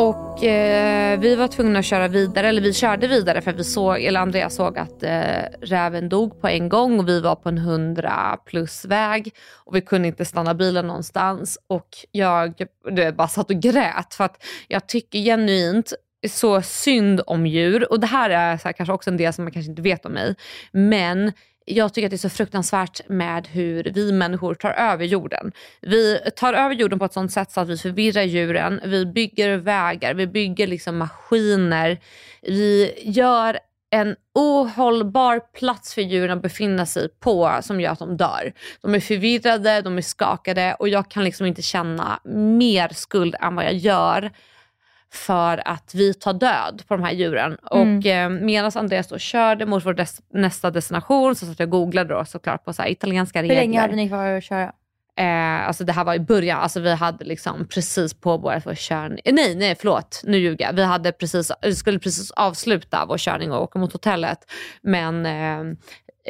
Och 0.00 0.44
eh, 0.44 1.18
vi 1.20 1.36
var 1.36 1.48
tvungna 1.48 1.78
att 1.78 1.84
köra 1.84 2.08
vidare, 2.08 2.48
eller 2.48 2.62
vi 2.62 2.72
körde 2.72 3.06
vidare 3.06 3.40
för 3.40 3.52
vi 3.52 3.64
såg, 3.64 4.02
eller 4.02 4.20
Andreas 4.20 4.54
såg 4.54 4.78
att 4.78 5.02
eh, 5.02 5.42
räven 5.60 6.08
dog 6.08 6.40
på 6.40 6.48
en 6.48 6.68
gång 6.68 6.98
och 6.98 7.08
vi 7.08 7.20
var 7.20 7.34
på 7.34 7.48
en 7.48 7.58
100 7.58 8.38
plus 8.46 8.84
väg 8.84 9.34
och 9.64 9.76
vi 9.76 9.80
kunde 9.80 10.08
inte 10.08 10.24
stanna 10.24 10.54
bilen 10.54 10.86
någonstans 10.86 11.58
och 11.66 11.88
jag 12.10 12.66
du 12.90 13.12
bara 13.12 13.28
satt 13.28 13.50
och 13.50 13.56
grät 13.60 14.14
för 14.14 14.24
att 14.24 14.44
jag 14.68 14.88
tycker 14.88 15.18
genuint 15.18 15.92
så 16.28 16.62
synd 16.62 17.20
om 17.26 17.46
djur. 17.46 17.92
Och 17.92 18.00
det 18.00 18.06
här 18.06 18.30
är 18.30 18.56
så 18.56 18.68
här, 18.68 18.72
kanske 18.72 18.92
också 18.92 19.10
en 19.10 19.16
del 19.16 19.32
som 19.32 19.44
man 19.44 19.52
kanske 19.52 19.70
inte 19.70 19.82
vet 19.82 20.06
om 20.06 20.12
mig. 20.12 20.34
Men 20.72 21.32
jag 21.64 21.94
tycker 21.94 22.06
att 22.06 22.10
det 22.10 22.16
är 22.16 22.18
så 22.18 22.28
fruktansvärt 22.28 23.08
med 23.08 23.48
hur 23.48 23.92
vi 23.94 24.12
människor 24.12 24.54
tar 24.54 24.70
över 24.70 25.04
jorden. 25.04 25.52
Vi 25.80 26.20
tar 26.36 26.54
över 26.54 26.74
jorden 26.74 26.98
på 26.98 27.04
ett 27.04 27.12
sånt 27.12 27.32
sätt 27.32 27.50
så 27.50 27.60
att 27.60 27.68
vi 27.68 27.76
förvirrar 27.76 28.22
djuren, 28.22 28.80
vi 28.84 29.06
bygger 29.06 29.56
vägar, 29.56 30.14
vi 30.14 30.26
bygger 30.26 30.66
liksom 30.66 30.98
maskiner, 30.98 31.98
vi 32.42 32.94
gör 33.02 33.58
en 33.90 34.16
ohållbar 34.34 35.40
plats 35.40 35.94
för 35.94 36.02
djuren 36.02 36.36
att 36.36 36.42
befinna 36.42 36.86
sig 36.86 37.08
på 37.08 37.58
som 37.62 37.80
gör 37.80 37.92
att 37.92 37.98
de 37.98 38.16
dör. 38.16 38.52
De 38.80 38.94
är 38.94 39.00
förvirrade, 39.00 39.80
de 39.82 39.98
är 39.98 40.02
skakade 40.02 40.76
och 40.78 40.88
jag 40.88 41.10
kan 41.10 41.24
liksom 41.24 41.46
inte 41.46 41.62
känna 41.62 42.20
mer 42.58 42.88
skuld 42.88 43.34
än 43.40 43.54
vad 43.54 43.64
jag 43.64 43.74
gör 43.74 44.30
för 45.12 45.68
att 45.68 45.94
vi 45.94 46.14
tar 46.14 46.32
död 46.32 46.82
på 46.88 46.96
de 46.96 47.02
här 47.04 47.12
djuren. 47.12 47.54
Och 47.54 48.06
eh, 48.06 48.28
medan 48.30 48.72
Andreas 48.74 49.08
då 49.08 49.18
körde 49.18 49.66
mot 49.66 49.86
vår 49.86 49.94
des- 49.94 50.20
nästa 50.32 50.70
destination 50.70 51.34
så 51.36 51.46
satt 51.46 51.58
jag 51.60 51.66
och 51.66 51.70
googlade 51.70 52.14
då 52.14 52.24
såklart 52.24 52.64
på 52.64 52.72
så 52.72 52.82
här 52.82 52.88
italienska 52.90 53.40
Hur 53.42 53.48
regler. 53.48 53.62
länge 53.62 53.80
hade 53.80 53.96
ni 53.96 54.08
kvar 54.08 54.26
att 54.26 54.44
köra? 54.44 54.72
Eh, 55.16 55.66
alltså 55.68 55.84
det 55.84 55.92
här 55.92 56.04
var 56.04 56.14
i 56.14 56.20
början, 56.20 56.60
alltså 56.60 56.80
vi 56.80 56.94
hade 56.94 57.24
liksom 57.24 57.66
precis 57.68 58.14
påbörjat 58.14 58.66
vår 58.66 58.74
körning. 58.74 59.20
Eh, 59.24 59.34
nej, 59.34 59.54
nej 59.54 59.74
förlåt, 59.78 60.20
nu 60.24 60.38
ljuger 60.38 60.64
jag. 60.66 60.72
Vi 60.72 60.84
hade 60.84 61.12
precis, 61.12 61.52
vi 61.62 61.74
skulle 61.74 61.98
precis 61.98 62.30
avsluta 62.30 63.04
vår 63.08 63.18
körning 63.18 63.52
och 63.52 63.62
åka 63.62 63.78
mot 63.78 63.92
hotellet. 63.92 64.38
Men 64.82 65.26
eh, 65.26 65.76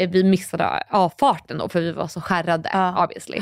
vi 0.08 0.24
missade 0.24 0.82
avfarten 0.90 1.58
då 1.58 1.68
för 1.68 1.80
vi 1.80 1.92
var 1.92 2.06
så 2.08 2.20
skärrade 2.20 2.70
Ja. 2.72 3.04
obviously. 3.04 3.40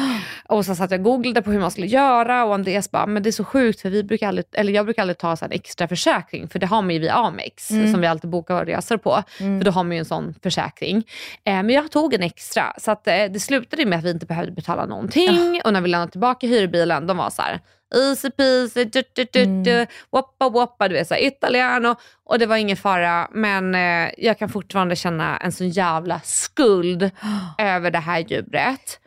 Och 0.49 0.65
så 0.65 0.75
satt 0.75 0.91
jag 0.91 1.01
och 1.01 1.05
googlade 1.05 1.43
på 1.43 1.51
hur 1.51 1.61
man 1.61 1.71
skulle 1.71 1.87
göra 1.87 2.45
och 2.45 2.55
Andreas 2.55 2.91
bara, 2.91 3.07
men 3.07 3.23
det 3.23 3.31
är 3.31 3.33
så 3.33 3.45
sjukt 3.45 3.81
för 3.81 3.91
vi 3.91 4.03
brukar 4.05 4.29
aldrig, 4.29 4.47
eller 4.53 4.73
jag 4.73 4.85
brukar 4.85 5.03
aldrig 5.03 5.19
ta 5.19 5.37
så 5.37 5.45
en 5.45 5.53
extra 5.53 5.89
försäkring 5.89 6.49
för 6.49 6.59
det 6.59 6.67
har 6.67 6.83
man 6.83 6.91
ju 6.91 6.99
via 6.99 7.15
Amex 7.15 7.71
Mm. 7.71 7.93
som 7.93 8.01
vi 8.01 8.07
alltid 8.07 8.31
bokar 8.31 8.65
resor 8.65 8.97
på. 8.97 9.23
Mm. 9.41 9.61
För 9.61 9.65
då 9.65 9.71
har 9.71 9.85
man 9.85 9.93
ju 9.93 9.99
en 9.99 10.05
sån 10.05 10.35
försäkring. 10.43 10.97
Eh, 11.45 11.55
men 11.55 11.71
jag 11.71 11.91
tog 11.91 12.15
en 12.15 12.23
extra 12.23 12.73
så 12.79 12.91
att, 12.91 13.07
eh, 13.09 13.15
det 13.31 13.41
slutade 13.41 13.87
med 13.87 13.99
att 13.99 14.05
vi 14.05 14.11
inte 14.11 14.27
behövde 14.27 14.53
betala 14.53 14.87
någonting 14.87 15.61
och 15.65 15.73
när 15.73 15.81
vi 15.81 15.89
lämnade 15.89 16.11
tillbaka 16.13 16.47
hyrbilen 16.47 17.07
de 17.07 17.17
var 17.17 17.31
så 17.31 17.43
här 17.43 17.61
easy 17.95 18.31
peasy, 18.31 18.85
du, 18.85 19.03
du, 19.15 19.25
du, 19.33 19.45
du, 19.63 19.71
Mm. 19.73 19.87
woppa 20.11 20.49
woppa, 20.49 20.89
du 20.89 20.95
vet 20.95 21.09
såhär 21.09 21.23
italiano 21.23 21.97
och 22.25 22.39
det 22.39 22.47
var 22.47 22.57
ingen 22.57 22.77
fara 22.77 23.29
men 23.33 23.75
eh, 23.75 24.11
jag 24.19 24.39
kan 24.39 24.49
fortfarande 24.49 24.97
känna 24.97 25.37
en 25.37 25.53
sån 25.53 25.69
jävla 25.69 26.21
skuld 26.25 27.11
över 27.59 27.91
det 27.91 27.99
här 27.99 28.19
djuret. 28.19 29.01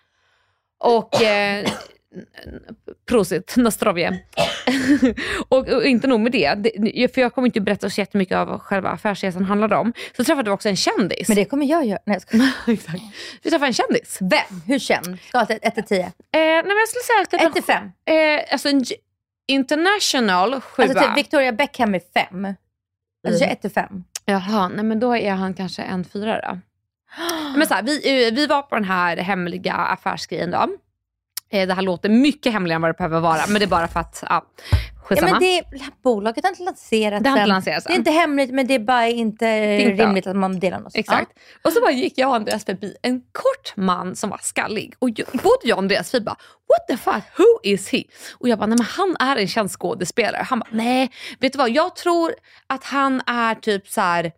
Och 0.80 1.22
eh, 1.22 1.68
prosit, 3.10 3.54
nastrovje. 3.58 4.20
och, 5.50 5.68
och 5.70 5.86
inte 5.86 6.08
nog 6.08 6.20
med 6.20 6.32
det, 6.32 6.56
det, 6.56 7.14
för 7.14 7.22
jag 7.22 7.34
kommer 7.34 7.46
inte 7.46 7.62
berätta 7.62 7.90
så 7.90 8.02
jättemycket 8.02 8.38
av 8.38 8.48
vad 8.48 8.62
själva 8.62 8.90
affärsresan 8.90 9.46
handlade 9.46 9.76
om. 9.76 9.94
Så 10.18 10.24
träffade 10.24 10.50
vi 10.50 10.54
också 10.56 10.70
en 10.70 10.76
kändis. 10.76 11.28
Men 11.28 11.36
det 11.38 11.46
kommer 11.46 11.66
jag 11.66 11.86
göra. 11.86 12.00
Nej, 12.06 12.20
jag. 12.32 12.44
Exakt. 12.74 13.04
Vi 13.44 13.50
träffade 13.50 13.68
en 13.68 13.74
kändis. 13.74 14.18
Vem? 14.22 14.62
Hur 14.68 14.80
känd? 14.80 15.18
Skala 15.28 15.46
1 15.62 15.76
till 15.76 15.84
10. 15.84 16.00
Eh, 16.02 16.10
nej 16.32 16.64
men 16.64 16.78
jag 16.78 16.88
skulle 16.90 17.04
säga 17.04 17.22
att 17.22 17.32
det 17.32 17.38
1 17.38 17.54
till 17.54 17.64
5. 17.64 17.84
Eh, 18.06 18.54
alltså 18.54 18.70
en 18.70 18.84
international 19.48 20.62
sjua. 20.62 20.86
Alltså 20.86 21.00
typ 21.00 21.18
Victoria 21.18 21.52
Beckham 21.52 21.96
är 21.96 22.02
5. 22.14 22.46
Alltså 23.28 23.44
Mm. 23.44 23.54
1 23.54 23.62
till 23.62 23.72
5. 23.72 24.04
Jaha, 24.26 24.68
nej 24.68 24.86
men 24.86 25.00
då 25.00 25.18
är 25.18 25.32
han 25.32 25.54
kanske 25.54 25.82
en 25.82 26.04
fyra 26.04 26.42
då. 26.42 26.60
Men 27.58 27.68
så 27.68 27.74
här, 27.74 27.84
vi, 27.84 28.28
eh, 28.28 28.34
vi 28.34 28.48
var 28.48 28.62
på 28.62 28.76
den 28.76 28.84
här 28.84 29.18
hemliga 29.18 29.74
affärsgrejen 29.74 30.52
då. 30.52 30.68
Eh, 31.52 31.68
det 31.68 31.74
här 31.74 31.82
låter 31.82 32.10
mycket 32.10 32.54
hemligare 32.54 32.76
än 32.76 32.82
vad 32.82 32.90
det 32.90 32.98
behöver 32.98 33.20
vara, 33.20 33.42
men 33.48 33.60
det 33.60 33.66
är 33.66 33.68
bara 33.68 33.88
för 33.88 34.00
att, 34.00 34.24
ja, 34.30 34.46
Ja, 34.72 35.16
skitsamma. 35.18 35.32
men 35.32 35.40
det, 35.40 35.64
bolaget 36.04 36.44
har 36.46 36.50
inte 36.50 36.64
lanserat 36.64 37.24
Det 37.24 37.30
har 37.30 37.38
inte 37.38 37.42
än. 37.44 37.50
lanserats 37.50 37.86
Det 37.86 37.94
är 37.94 37.98
inte 37.98 38.12
hemligt 38.12 38.52
men 38.52 38.68
det 38.68 38.74
är 38.74 38.80
bara 38.80 39.08
inte 39.08 39.46
inte 39.46 40.04
rimligt 40.04 40.28
att 40.28 40.36
man 40.36 40.60
delar 40.60 40.80
något. 40.80 40.96
Exakt. 40.96 41.32
Och 41.62 41.72
så 41.72 41.82
bara 41.82 41.92
gick 41.92 42.18
jag 42.18 42.30
och 42.30 42.36
Andreas 42.36 42.66
förbi 42.66 42.96
en 43.02 43.22
kort 43.22 43.74
man 43.76 44.16
som 44.16 44.30
var 44.30 44.40
skallig. 44.42 44.94
Och 45.00 45.10
ju- 45.10 45.26
både 45.34 45.58
jag 45.64 45.76
och 45.76 45.82
Andreas 45.84 46.14
vi 46.16 46.22
bara, 46.22 46.36
what 46.70 46.88
the 46.88 46.98
fuck, 46.98 47.24
who 47.40 47.46
is 47.64 47.90
he? 47.92 48.04
Och 48.38 48.50
jag 48.50 48.60
bara, 48.60 48.66
nej 48.66 48.78
men 48.78 48.88
han 48.90 49.16
är 49.30 49.36
en 49.42 49.48
känd 49.48 49.72
skådespelare. 49.72 50.44
Han 50.50 50.60
bara, 50.60 50.70
nej, 50.72 51.12
vet 51.40 51.54
du 51.54 51.58
vad, 51.58 51.70
jag 51.70 51.96
tror 51.96 52.34
att 52.68 52.84
han 52.84 53.22
är 53.28 53.56
typ 53.56 53.88
så 53.88 54.02
här. 54.02 54.32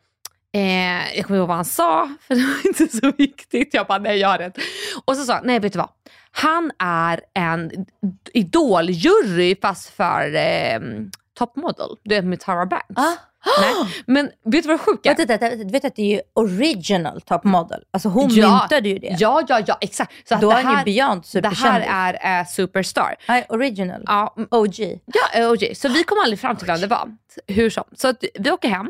Eh, 0.56 1.16
jag 1.18 1.26
kommer 1.26 1.40
ihåg 1.40 1.48
vad 1.48 1.56
han 1.56 1.66
sa, 1.66 2.10
för 2.28 2.36
det 2.36 2.42
var 2.42 2.68
inte 2.68 2.98
så 2.98 3.12
viktigt. 3.18 3.74
Jag 3.74 3.88
bara, 3.88 3.98
nej 4.00 4.18
jag 4.18 4.28
har 4.30 4.38
rätt. 4.38 4.58
Och 5.06 5.16
så 5.18 5.24
sa 5.24 5.34
han, 5.34 5.44
nej 5.46 5.60
vet 5.60 5.74
du 5.74 5.80
vad? 5.80 5.90
Han 6.32 6.72
är 6.80 7.22
en 7.34 7.72
idoljury 8.34 9.56
fast 9.62 9.90
för 9.90 10.36
eh, 10.36 10.80
Top 11.38 11.56
Model, 11.56 11.88
du 12.04 12.16
vet 12.16 12.26
med 12.26 12.40
Tara 12.40 12.66
Banks. 12.66 12.86
Ja. 12.96 13.16
Nej. 13.62 14.04
Men 14.06 14.26
vet 14.46 14.64
du 14.64 14.68
vad 14.68 14.80
det 14.80 14.84
sjuka 14.84 15.12
är? 15.12 15.56
Du 15.66 15.72
vet 15.72 15.86
att 15.86 15.96
det 15.96 16.02
är 16.02 16.16
ju 16.16 16.22
original 16.34 17.22
top 17.22 17.44
model. 17.44 17.84
Alltså 17.92 18.10
hon 18.10 18.30
Ja. 18.30 18.60
myntade 18.62 18.90
ju 18.90 19.00
det. 19.00 19.16
Ja, 19.20 19.44
ja, 19.48 19.62
ja, 19.68 19.78
exakt. 19.82 20.28
Så 20.28 20.36
att 20.36 20.42
Då 20.42 20.50
det 20.50 20.56
är 20.58 20.64
han 20.64 20.78
ju 20.80 20.84
beyond 20.94 21.24
det 21.34 21.48
här 21.48 21.56
superkändis. 21.56 21.88
är 22.24 22.40
eh, 22.40 22.46
Superstar. 22.48 23.16
Nej, 23.28 23.46
original. 23.50 24.04
Ja, 24.06 24.36
OG. 24.52 25.00
ja 25.06 25.40
eh, 25.40 25.52
OG. 25.52 25.72
Så 25.78 25.90
vi 25.90 26.04
kom 26.04 26.18
aldrig 26.24 26.40
fram 26.40 26.56
till 26.56 26.68
vem 26.68 26.82
det 26.82 26.88
var. 26.88 27.16
Hur 27.48 27.70
som. 27.70 27.84
Så 27.96 28.14
vi 28.40 28.52
åker 28.52 28.70
hem. 28.70 28.90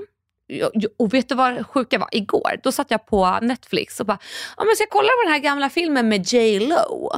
Och 0.98 1.14
vet 1.14 1.30
du 1.30 1.36
vad 1.36 1.68
sjuka 1.68 2.00
var? 2.00 2.10
Igår, 2.12 2.60
då 2.64 2.72
satt 2.72 2.92
jag 2.92 3.06
på 3.06 3.40
Netflix 3.42 4.00
och 4.00 4.06
bara, 4.06 4.18
ja 4.58 4.64
men 4.64 4.76
ska 4.76 4.82
jag 4.84 4.90
kolla 4.90 5.08
på 5.08 5.24
den 5.24 5.34
här 5.34 5.40
gamla 5.40 5.70
filmen 5.70 6.10
med 6.10 6.34
J 6.34 6.60
Lo? 6.60 7.12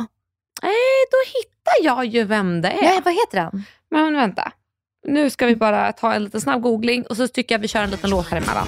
Nej, 0.61 1.05
då 1.11 1.17
hittar 1.39 1.85
jag 1.93 2.05
ju 2.05 2.23
vem 2.23 2.61
det 2.61 2.69
är. 2.69 2.81
Nej, 2.81 3.01
vad 3.05 3.13
heter 3.13 3.39
han? 3.39 3.63
Men 3.91 4.13
vänta. 4.13 4.51
Nu 5.07 5.29
ska 5.29 5.45
vi 5.45 5.55
bara 5.55 5.91
ta 5.91 6.13
en 6.13 6.23
liten 6.23 6.41
snabb 6.41 6.61
googling 6.61 7.05
och 7.05 7.17
så 7.17 7.27
tycker 7.27 7.55
jag 7.55 7.59
vi 7.59 7.67
kör 7.67 7.83
en 7.83 7.89
liten 7.89 8.09
låt 8.09 8.27
här 8.27 8.37
emellan. 8.37 8.67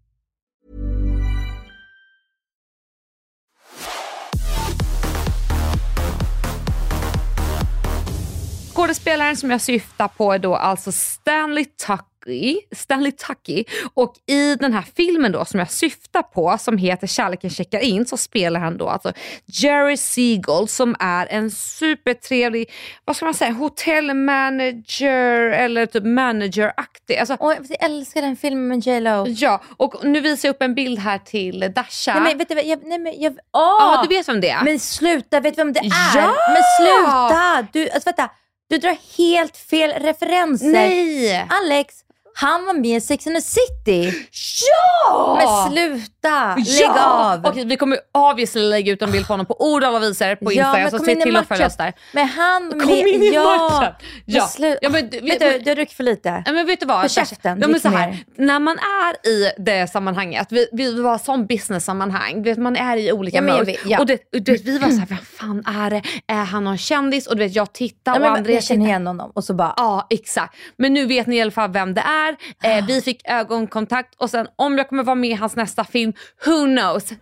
Skådespelaren 8.81 9.37
som 9.37 9.51
jag 9.51 9.61
syftar 9.61 10.07
på 10.07 10.33
är 10.33 10.39
då 10.39 10.55
alltså 10.55 10.91
Stanley 10.91 11.65
Tucky, 11.65 12.57
Stanley 12.75 13.11
Tucky. 13.11 13.63
Och 13.93 14.15
i 14.27 14.55
den 14.55 14.73
här 14.73 14.85
filmen 14.95 15.31
då 15.31 15.45
som 15.45 15.59
jag 15.59 15.71
syftar 15.71 16.21
på 16.21 16.57
som 16.59 16.77
heter 16.77 17.07
Kärleken 17.07 17.49
checkar 17.49 17.79
in 17.79 18.05
så 18.05 18.17
spelar 18.17 18.59
han 18.59 18.77
då 18.77 18.87
alltså 18.87 19.13
Jerry 19.45 19.97
Siegel 19.97 20.67
som 20.67 20.95
är 20.99 21.27
en 21.29 21.51
supertrevlig, 21.51 22.71
vad 23.05 23.15
ska 23.15 23.25
man 23.25 23.33
säga, 23.33 23.51
hotellmanager 23.51 25.49
eller 25.49 25.85
typ 25.85 26.03
manageraktig. 26.03 27.17
Alltså, 27.17 27.37
Åh, 27.39 27.53
jag 27.69 27.83
älskar 27.83 28.21
den 28.21 28.35
filmen 28.35 28.67
med 28.67 28.85
J 28.87 28.99
Lo. 28.99 29.25
ja, 29.27 29.61
och 29.77 29.95
nu 30.03 30.21
visar 30.21 30.49
jag 30.49 30.53
upp 30.53 30.61
en 30.61 30.75
bild 30.75 30.99
här 30.99 31.17
till 31.17 31.71
Dasha. 31.75 32.13
Nej 32.13 32.23
men 32.23 32.37
vet 32.37 32.49
du 32.49 32.55
vad, 32.55 32.65
jag, 32.65 32.79
nej, 32.83 32.99
men 32.99 33.21
jag, 33.21 33.33
åh! 33.33 33.39
ja, 33.53 34.05
du 34.09 34.15
vet 34.15 34.27
vem 34.29 34.41
det 34.41 34.49
är? 34.49 34.63
Men 34.63 34.79
sluta, 34.79 35.39
vet 35.39 35.55
du 35.55 35.63
vem 35.63 35.73
det 35.73 35.79
är? 35.79 35.91
Ja! 36.15 36.35
Men 36.47 36.63
sluta! 36.77 37.67
Du, 37.73 37.89
alltså, 37.89 38.07
vänta, 38.07 38.29
du 38.71 38.77
drar 38.77 38.97
helt 39.17 39.57
fel 39.57 39.91
referenser. 39.91 40.71
Nej! 40.71 41.47
Alex, 41.49 41.95
han 42.33 42.65
var 42.65 42.73
med 42.73 42.97
i 42.97 43.01
Sex 43.01 43.27
and 43.27 43.35
the 43.35 43.41
City. 43.41 44.27
Ja! 44.61 45.35
Men 45.37 45.71
sluta, 45.71 46.55
lägg 46.55 46.65
Ja! 46.95 47.33
av. 47.33 47.45
Okej, 47.45 47.65
vi 47.65 47.77
kommer 47.77 47.97
obviously 48.11 48.61
lägga 48.61 48.91
ut 48.93 49.01
en 49.01 49.11
bild 49.11 49.27
på 49.27 49.33
honom 49.33 49.45
på 49.45 49.55
ord 49.73 49.83
alla 49.83 49.99
visar 49.99 50.35
på 50.35 50.53
Ja, 50.53 50.65
Insta. 50.65 50.79
men 50.79 50.91
så 50.91 51.05
se 51.05 51.15
till 51.15 51.35
att 51.37 51.47
följa 51.47 51.67
oss 51.67 51.77
där. 51.77 51.93
Men 52.11 52.27
han 52.27 52.69
Kom 52.69 52.77
med, 52.85 53.07
in 53.07 53.23
i 53.23 53.31
ja. 53.33 53.43
matchen! 53.43 53.93
Men 54.25 54.35
Ja. 54.35 54.49
slu- 54.57 54.77
Ja, 54.81 54.89
men, 54.89 55.09
vet 55.09 55.39
du, 55.39 55.59
du 55.59 55.69
har 55.69 55.75
druckit 55.75 55.97
för 55.97 56.03
lite. 56.03 56.43
Ja, 56.45 56.51
men 56.51 56.65
vet 56.65 56.79
du 56.79 56.85
vad? 56.85 57.11
Sasha? 57.11 57.25
käften, 57.25 57.59
ja, 57.61 57.67
men 57.67 57.79
så 57.79 57.87
här, 57.89 58.07
mer. 58.07 58.17
När 58.45 58.59
man 58.59 58.77
är 58.77 59.27
i 59.29 59.51
det 59.57 59.87
sammanhanget, 59.91 60.47
vi, 60.49 60.67
vi 60.71 61.01
var 61.01 61.17
som 61.17 61.45
business-sammanhang, 61.45 62.43
vet, 62.43 62.57
man 62.57 62.75
är 62.75 62.97
i 62.97 63.11
olika 63.11 63.37
Ja, 63.37 63.41
men 63.41 63.53
mode. 63.53 63.65
vet, 63.65 63.85
ja. 63.85 63.99
Och 63.99 64.05
det, 64.05 64.13
och 64.35 64.41
du 64.41 64.51
vet, 64.51 64.65
vi 64.65 64.77
var 64.77 64.89
såhär, 64.89 65.07
vem 65.07 65.17
fan 65.17 65.63
är 65.83 65.89
det? 65.89 66.01
Är 66.27 66.43
han 66.43 66.63
någon 66.63 66.77
kändis? 66.77 67.27
Och 67.27 67.35
du 67.35 67.43
vet, 67.43 67.55
jag 67.55 67.73
tittar 67.73 68.11
Ja, 68.11 68.15
och 68.15 68.21
men, 68.21 68.31
Andreas 68.31 68.55
jag 68.55 68.63
känner 68.63 68.85
igen 68.85 69.07
honom 69.07 69.31
och 69.35 69.43
så 69.43 69.53
bara, 69.53 69.73
Ja, 69.77 70.07
exakt. 70.09 70.55
Men 70.77 70.93
nu 70.93 71.05
vet 71.05 71.27
ni 71.27 71.35
i 71.37 71.41
alla 71.41 71.51
fall 71.51 71.71
vem 71.71 71.93
det 71.93 72.01
är. 72.01 72.20
Eh, 72.63 72.85
vi 72.85 73.01
fick 73.01 73.21
ögonkontakt 73.29 74.15
och 74.17 74.29
sen 74.29 74.47
om 74.55 74.77
jag 74.77 74.89
kommer 74.89 75.03
vara 75.03 75.15
med 75.15 75.29
i 75.29 75.33
hans 75.33 75.55
nästa 75.55 75.83
film, 75.83 76.13
who 76.45 76.65
knows? 76.65 77.13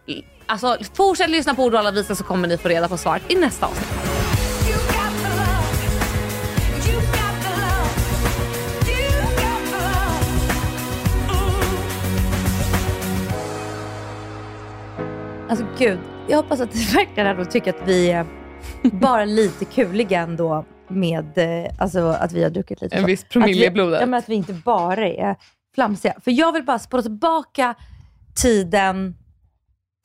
Alltså 0.46 0.78
fortsätt 0.94 1.30
lyssna 1.30 1.56
på 1.56 1.64
Ord 1.64 1.74
och 1.74 1.80
alla 1.80 1.92
visar 1.92 2.16
så 2.16 2.24
kommer 2.24 2.48
ni 2.48 2.58
få 2.58 2.68
reda 2.68 2.88
på 2.88 2.98
svaret 2.98 3.24
i 3.28 3.36
nästa 3.36 3.66
avsnitt. 3.66 3.88
Alltså 15.50 15.66
gud. 15.78 16.00
Jag 16.28 16.38
hoppas 16.38 16.62
att 16.62 16.72
du 16.72 16.80
verkligen 16.80 17.30
ändå 17.30 17.46
tycker 17.46 17.70
att 17.74 17.88
vi 17.88 18.12
är 18.12 18.26
bara 18.84 19.26
lite 19.26 19.66
kuliga 19.66 20.20
ändå 20.20 20.66
med 20.90 21.38
eh, 21.38 21.72
alltså, 21.78 22.00
att 22.08 22.32
vi 22.32 22.44
har 22.44 22.50
druckit 22.50 22.82
lite. 22.82 22.96
En 22.96 23.06
viss 23.06 23.24
promille 23.24 23.66
i 23.66 23.70
blodet. 23.70 24.00
Ja, 24.00 24.06
men 24.06 24.20
att 24.20 24.30
vi 24.30 24.36
inte 24.36 24.54
bara 24.54 25.08
är 25.08 25.36
flamsiga. 25.76 26.14
För 26.24 26.32
jag 26.32 26.52
vill 26.54 26.64
bara 26.64 26.80
spola 26.80 27.04
tillbaka 27.04 27.76
tiden 28.36 29.16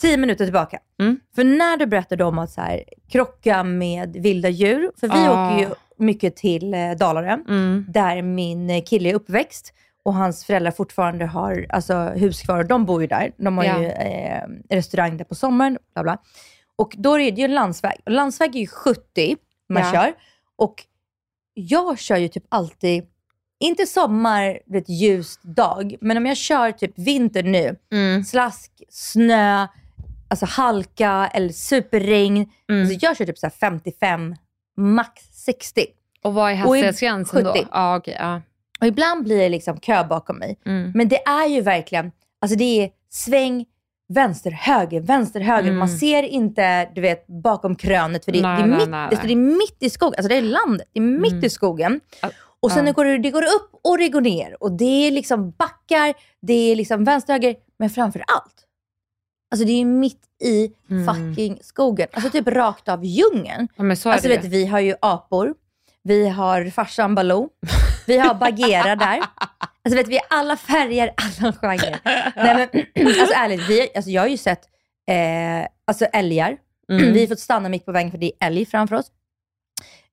tio 0.00 0.16
minuter 0.16 0.44
tillbaka. 0.44 0.78
Mm. 1.00 1.20
För 1.34 1.44
när 1.44 1.76
du 1.76 1.86
berättade 1.86 2.24
om 2.24 2.38
att 2.38 2.50
så 2.50 2.60
här, 2.60 2.84
krocka 3.08 3.62
med 3.64 4.12
vilda 4.16 4.48
djur, 4.48 4.90
för 5.00 5.08
vi 5.08 5.14
Ah. 5.14 5.30
åker 5.54 5.60
ju 5.68 5.74
mycket 5.98 6.36
till 6.36 6.74
eh, 6.74 6.90
Dalarö, 6.90 7.32
Mm. 7.48 7.86
där 7.88 8.22
min 8.22 8.82
kille 8.82 9.10
är 9.10 9.14
uppväxt 9.14 9.72
och 10.04 10.14
hans 10.14 10.44
föräldrar 10.44 10.70
fortfarande 10.70 11.26
har 11.26 11.66
alltså, 11.68 11.94
hus 11.98 12.42
kvar. 12.42 12.64
De 12.64 12.84
bor 12.84 13.00
ju 13.02 13.06
där. 13.08 13.32
De 13.36 13.58
har 13.58 13.64
Ja. 13.64 13.80
ju 13.80 13.86
eh, 13.88 14.42
restaurang 14.70 15.16
där 15.16 15.24
på 15.24 15.34
sommaren. 15.34 15.78
Bla 15.94 16.02
bla. 16.02 16.18
Och 16.76 16.94
då 16.98 17.14
är 17.18 17.32
det 17.32 17.38
ju 17.40 17.44
en 17.44 17.54
landsväg. 17.54 18.00
Landsväg 18.06 18.56
är 18.56 18.60
ju 18.60 18.66
70 18.66 19.36
man 19.68 19.82
Ja. 19.82 19.92
kör. 19.92 20.12
Och 20.56 20.74
jag 21.54 21.98
kör 21.98 22.16
ju 22.16 22.28
typ 22.28 22.44
alltid, 22.48 23.04
inte 23.60 23.86
sommar, 23.86 24.58
du 24.66 24.72
vet, 24.78 24.88
ljus 24.88 25.38
dag, 25.42 25.94
men 26.00 26.16
om 26.16 26.26
jag 26.26 26.36
kör 26.36 26.72
typ 26.72 26.92
vinter 26.98 27.42
nu, 27.42 27.76
Mm. 27.92 28.24
slask, 28.24 28.72
snö, 28.88 29.66
alltså 30.28 30.46
halka 30.46 31.30
eller 31.34 31.48
superregn. 31.48 32.50
Mm. 32.68 32.80
Alltså 32.82 32.98
jag 33.06 33.16
kör 33.16 33.24
typ 33.24 33.38
så 33.38 33.46
här 33.46 33.50
55, 33.60 34.34
max 34.76 35.22
60. 35.44 35.86
Och 36.22 36.34
vad 36.34 36.50
är 36.50 36.54
hastighetsgränsen 36.54 37.44
då? 37.44 37.52
70. 37.52 37.66
Ja, 37.72 37.96
okej, 37.96 38.16
ja. 38.18 38.42
Och 38.80 38.86
ibland 38.86 39.24
blir 39.24 39.38
det 39.38 39.48
liksom 39.48 39.80
kö 39.80 40.04
bakom 40.04 40.36
mig. 40.38 40.58
Mm. 40.66 40.92
Men 40.94 41.08
det 41.08 41.22
är 41.26 41.46
ju 41.48 41.60
verkligen, 41.60 42.12
alltså 42.40 42.58
det 42.58 42.64
är 42.84 42.90
sväng, 43.10 43.64
vänster, 44.08 44.50
höger, 44.50 45.00
vänster, 45.00 45.40
höger. 45.40 45.68
Mm. 45.68 45.78
Man 45.78 45.88
ser 45.88 46.22
inte, 46.22 46.90
du 46.94 47.00
vet, 47.00 47.26
bakom 47.26 47.76
krönet 47.76 48.24
för 48.24 48.32
det, 48.32 48.42
Nej, 48.42 48.56
det, 48.56 48.62
är, 48.62 48.66
nej, 48.66 48.78
mitt, 48.78 48.88
nej, 48.88 49.08
nej. 49.10 49.20
det 49.26 49.32
är 49.32 49.36
mitt 49.36 49.76
i 49.80 49.90
skogen. 49.90 50.14
Alltså 50.18 50.28
det 50.28 50.36
är 50.36 50.42
landet, 50.42 50.88
det 50.92 50.98
är 51.00 51.02
mitt 51.02 51.32
Mm. 51.32 51.44
i 51.44 51.50
skogen. 51.50 52.00
Och 52.60 52.72
sen 52.72 52.86
ja. 52.86 52.92
går 52.92 53.04
det, 53.04 53.18
det 53.18 53.30
går 53.30 53.42
upp 53.42 53.70
och 53.84 53.98
det 53.98 54.08
går 54.08 54.20
ner. 54.20 54.56
Och 54.62 54.72
det 54.72 55.06
är 55.06 55.10
liksom 55.10 55.50
backar, 55.50 56.14
det 56.42 56.72
är 56.72 56.76
liksom 56.76 57.04
vänster, 57.04 57.32
höger. 57.32 57.56
Men 57.78 57.90
framför 57.90 58.24
allt, 58.26 58.54
alltså 59.50 59.66
det 59.66 59.72
är 59.72 59.84
mitt 59.84 60.20
i 60.44 60.70
Mm. 60.90 61.06
fucking 61.14 61.58
skogen. 61.62 62.08
Alltså 62.12 62.30
typ 62.30 62.48
rakt 62.48 62.88
av 62.88 63.04
djungeln. 63.04 63.68
Ja, 63.76 63.90
Alltså 63.90 64.08
det 64.08 64.28
vet, 64.28 64.44
vi 64.44 64.66
har 64.66 64.80
ju 64.80 64.94
apor, 65.00 65.54
vi 66.02 66.28
har 66.28 66.70
farsan 66.70 67.14
Baloo, 67.14 67.48
vi 68.06 68.18
har 68.18 68.34
Bagheera 68.34 68.96
där. 68.96 69.22
Alltså 69.84 69.96
vet, 69.96 70.08
vi 70.08 70.20
har 70.28 70.38
alla 70.38 70.56
färger, 70.56 71.14
alla 71.16 71.52
genrer. 71.52 72.00
Nej, 72.36 72.68
men, 72.94 73.06
alltså 73.20 73.34
ärligt, 73.34 73.68
vi, 73.68 73.90
alltså, 73.96 74.10
jag 74.10 74.22
har 74.22 74.28
ju 74.28 74.36
sett 74.36 74.60
eh, 75.10 75.68
alltså, 75.86 76.04
älgar. 76.04 76.56
Mm. 76.92 77.12
Vi 77.12 77.20
har 77.20 77.26
fått 77.26 77.40
stanna 77.40 77.68
mitt 77.68 77.84
på 77.84 77.92
vägen 77.92 78.10
för 78.10 78.18
det 78.18 78.32
är 78.40 78.46
älg 78.46 78.66
framför 78.66 78.96
oss. 78.96 79.10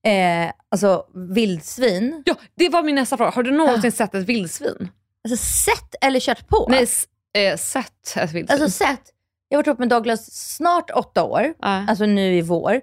Eh, 0.03 0.51
alltså 0.69 1.05
vildsvin. 1.13 2.23
Ja, 2.25 2.35
det 2.55 2.69
var 2.69 2.83
min 2.83 2.95
nästa 2.95 3.17
fråga. 3.17 3.31
Har 3.31 3.43
du 3.43 3.51
någonsin 3.51 3.91
sett 3.91 4.15
ett 4.15 4.25
vildsvin? 4.25 4.89
Alltså 5.23 5.45
sett 5.45 5.95
eller 6.01 6.19
kört 6.19 6.47
på. 6.47 6.67
Nej, 6.69 6.87
eh, 7.33 7.57
sett 7.57 8.17
ett 8.17 8.31
vildsvin. 8.31 8.61
Alltså 8.61 8.69
sett. 8.69 9.01
Jag 9.49 9.57
har 9.57 9.59
varit 9.59 9.67
ihop 9.67 9.79
med 9.79 9.89
Douglas 9.89 10.31
snart 10.31 10.91
åtta 10.91 11.23
år. 11.23 11.53
Ja. 11.59 11.85
Alltså 11.87 12.05
nu 12.05 12.35
i 12.35 12.41
vår. 12.41 12.81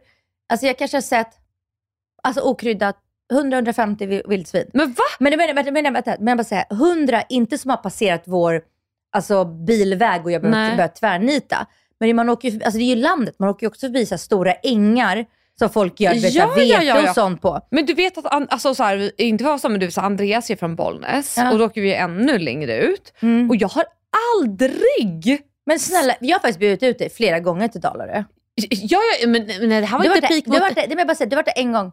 Alltså 0.49 0.67
jag 0.67 0.79
kanske 0.79 0.97
har 0.97 1.03
sett, 1.03 1.35
alltså 2.23 2.41
okryddat, 2.41 2.97
100-150 3.33 4.07
vi- 4.07 4.23
vildsvin. 4.29 4.71
men 4.73 4.93
va? 4.93 5.05
Men, 5.19 5.37
men, 5.37 5.55
men, 5.55 5.73
men, 5.83 5.93
vänta, 5.93 6.17
men 6.19 6.29
jag 6.29 6.37
bara 6.39 6.45
säga, 6.45 6.65
100, 6.71 7.23
inte 7.29 7.59
som 7.59 7.71
har 7.71 7.77
passerat 7.77 8.23
vår 8.25 8.63
alltså, 9.13 9.45
bilväg 9.45 10.25
och 10.25 10.33
jag 10.33 10.43
Nej. 10.43 10.51
behöver 10.51 10.77
börja 10.77 10.89
tvärnita. 10.89 11.67
Men 12.01 12.17
man 12.17 12.29
åker, 12.29 12.51
ju- 12.51 12.63
alltså, 12.65 12.79
det 12.79 12.85
är 12.85 12.97
ju 12.97 13.03
landet, 13.03 13.35
man 13.39 13.49
åker 13.49 13.65
ju 13.65 13.69
också 13.69 13.87
förbi 13.87 14.07
så 14.07 14.15
här 14.15 14.19
stora 14.19 14.53
ängar 14.53 15.27
som 15.59 15.71
folk 15.71 16.01
gör 16.01 16.15
vet, 16.15 16.35
Ja, 16.35 16.47
vete 16.47 16.67
ja, 16.67 16.83
ja, 16.83 17.01
ja. 17.03 17.09
och 17.09 17.15
sånt 17.15 17.43
på. 17.43 17.61
Men 17.71 17.87
du 17.87 17.95
vet 17.95 18.19
att, 18.19 18.53
alltså, 18.53 18.75
så 18.75 18.83
här, 18.83 19.11
inte 19.21 19.45
för 19.45 19.59
så, 19.59 19.69
men 19.69 19.81
du, 19.81 19.91
så 19.91 20.01
Andreas 20.01 20.51
är 20.51 20.57
från 20.57 20.77
Bollnäs 20.77 21.35
Ja. 21.37 21.53
och 21.53 21.59
då 21.59 21.65
åker 21.65 21.81
vi 21.81 21.95
ännu 21.95 22.39
längre 22.39 22.77
ut. 22.79 23.13
Mm. 23.21 23.51
Och 23.51 23.57
jag 23.57 23.69
har 23.69 23.85
aldrig 24.43 25.43
Men 25.67 25.79
snälla, 25.79 26.15
jag 26.21 26.35
har 26.35 26.41
faktiskt 26.41 26.59
bjudit 26.59 26.83
ut 26.83 26.99
dig 26.99 27.11
flera 27.11 27.41
gånger 27.41 27.69
till 27.69 27.81
Dalarö. 27.81 28.25
Ja, 28.71 28.99
ja 29.21 29.29
men, 29.29 29.47
men 29.47 29.69
det 29.69 29.75
här 29.87 29.99
var 29.99 30.05
Du 30.05 30.15
inte 30.15 30.29
peak 30.29 30.45
du 30.45 30.51
mot... 30.51 30.61
varit 30.61 30.75
där, 30.75 30.83
det 30.83 30.89
vill 30.89 30.99
jag 30.99 31.07
bara 31.07 31.15
säga, 31.15 31.31
du 31.31 31.37
varit 31.37 31.47
där 31.47 31.63
en 31.63 31.73
gång. 31.73 31.93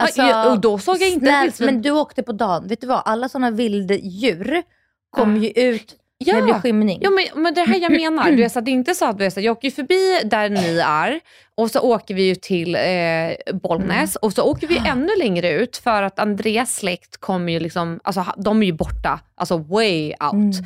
Alltså, 0.00 0.22
Ja, 0.22 0.50
och 0.52 0.60
då 0.60 0.78
såg 0.78 0.96
jag 1.02 1.08
inte 1.08 1.26
snäll, 1.26 1.42
vildsvin. 1.42 1.66
Men 1.66 1.82
du 1.82 1.90
åkte 1.90 2.22
på 2.22 2.32
dagen. 2.32 2.68
Vet 2.68 2.80
du 2.80 2.86
vad? 2.86 3.02
Alla 3.04 3.28
sådana 3.28 3.50
vilddjur 3.50 4.62
kommer 5.10 5.40
ju 5.40 5.48
ut 5.50 5.96
när 6.26 6.34
det 6.36 6.42
blir 6.42 6.54
skymning. 6.54 6.98
Ja, 7.02 7.10
men, 7.10 7.42
men 7.42 7.54
det 7.54 7.60
här 7.60 7.80
jag 7.80 7.92
menar. 7.92 8.30
Du 8.30 8.48
så 8.48 8.60
det 8.60 8.70
är 8.70 8.72
inte 8.72 8.94
så 8.94 9.04
att 9.04 9.18
du 9.18 9.30
så 9.30 9.40
jag 9.40 9.56
åker 9.56 9.70
förbi 9.70 10.20
där 10.24 10.48
ni 10.48 10.78
är 10.86 11.20
och 11.54 11.70
så 11.70 11.80
åker 11.80 12.14
vi 12.14 12.22
ju 12.22 12.34
till 12.34 12.74
eh, 12.74 13.54
Bollnäs 13.62 14.16
och 14.16 14.32
så 14.32 14.42
åker 14.42 14.66
vi 14.66 14.76
ännu 14.86 15.08
längre 15.18 15.50
ut 15.50 15.76
för 15.76 16.02
att 16.02 16.18
Andreas 16.18 16.76
släkt 16.76 17.16
kommer 17.16 17.52
ju 17.52 17.60
liksom, 17.60 18.00
alltså 18.04 18.26
de 18.36 18.62
är 18.62 18.66
ju 18.66 18.72
borta, 18.72 19.20
alltså 19.34 19.56
way 19.58 20.14
out. 20.32 20.56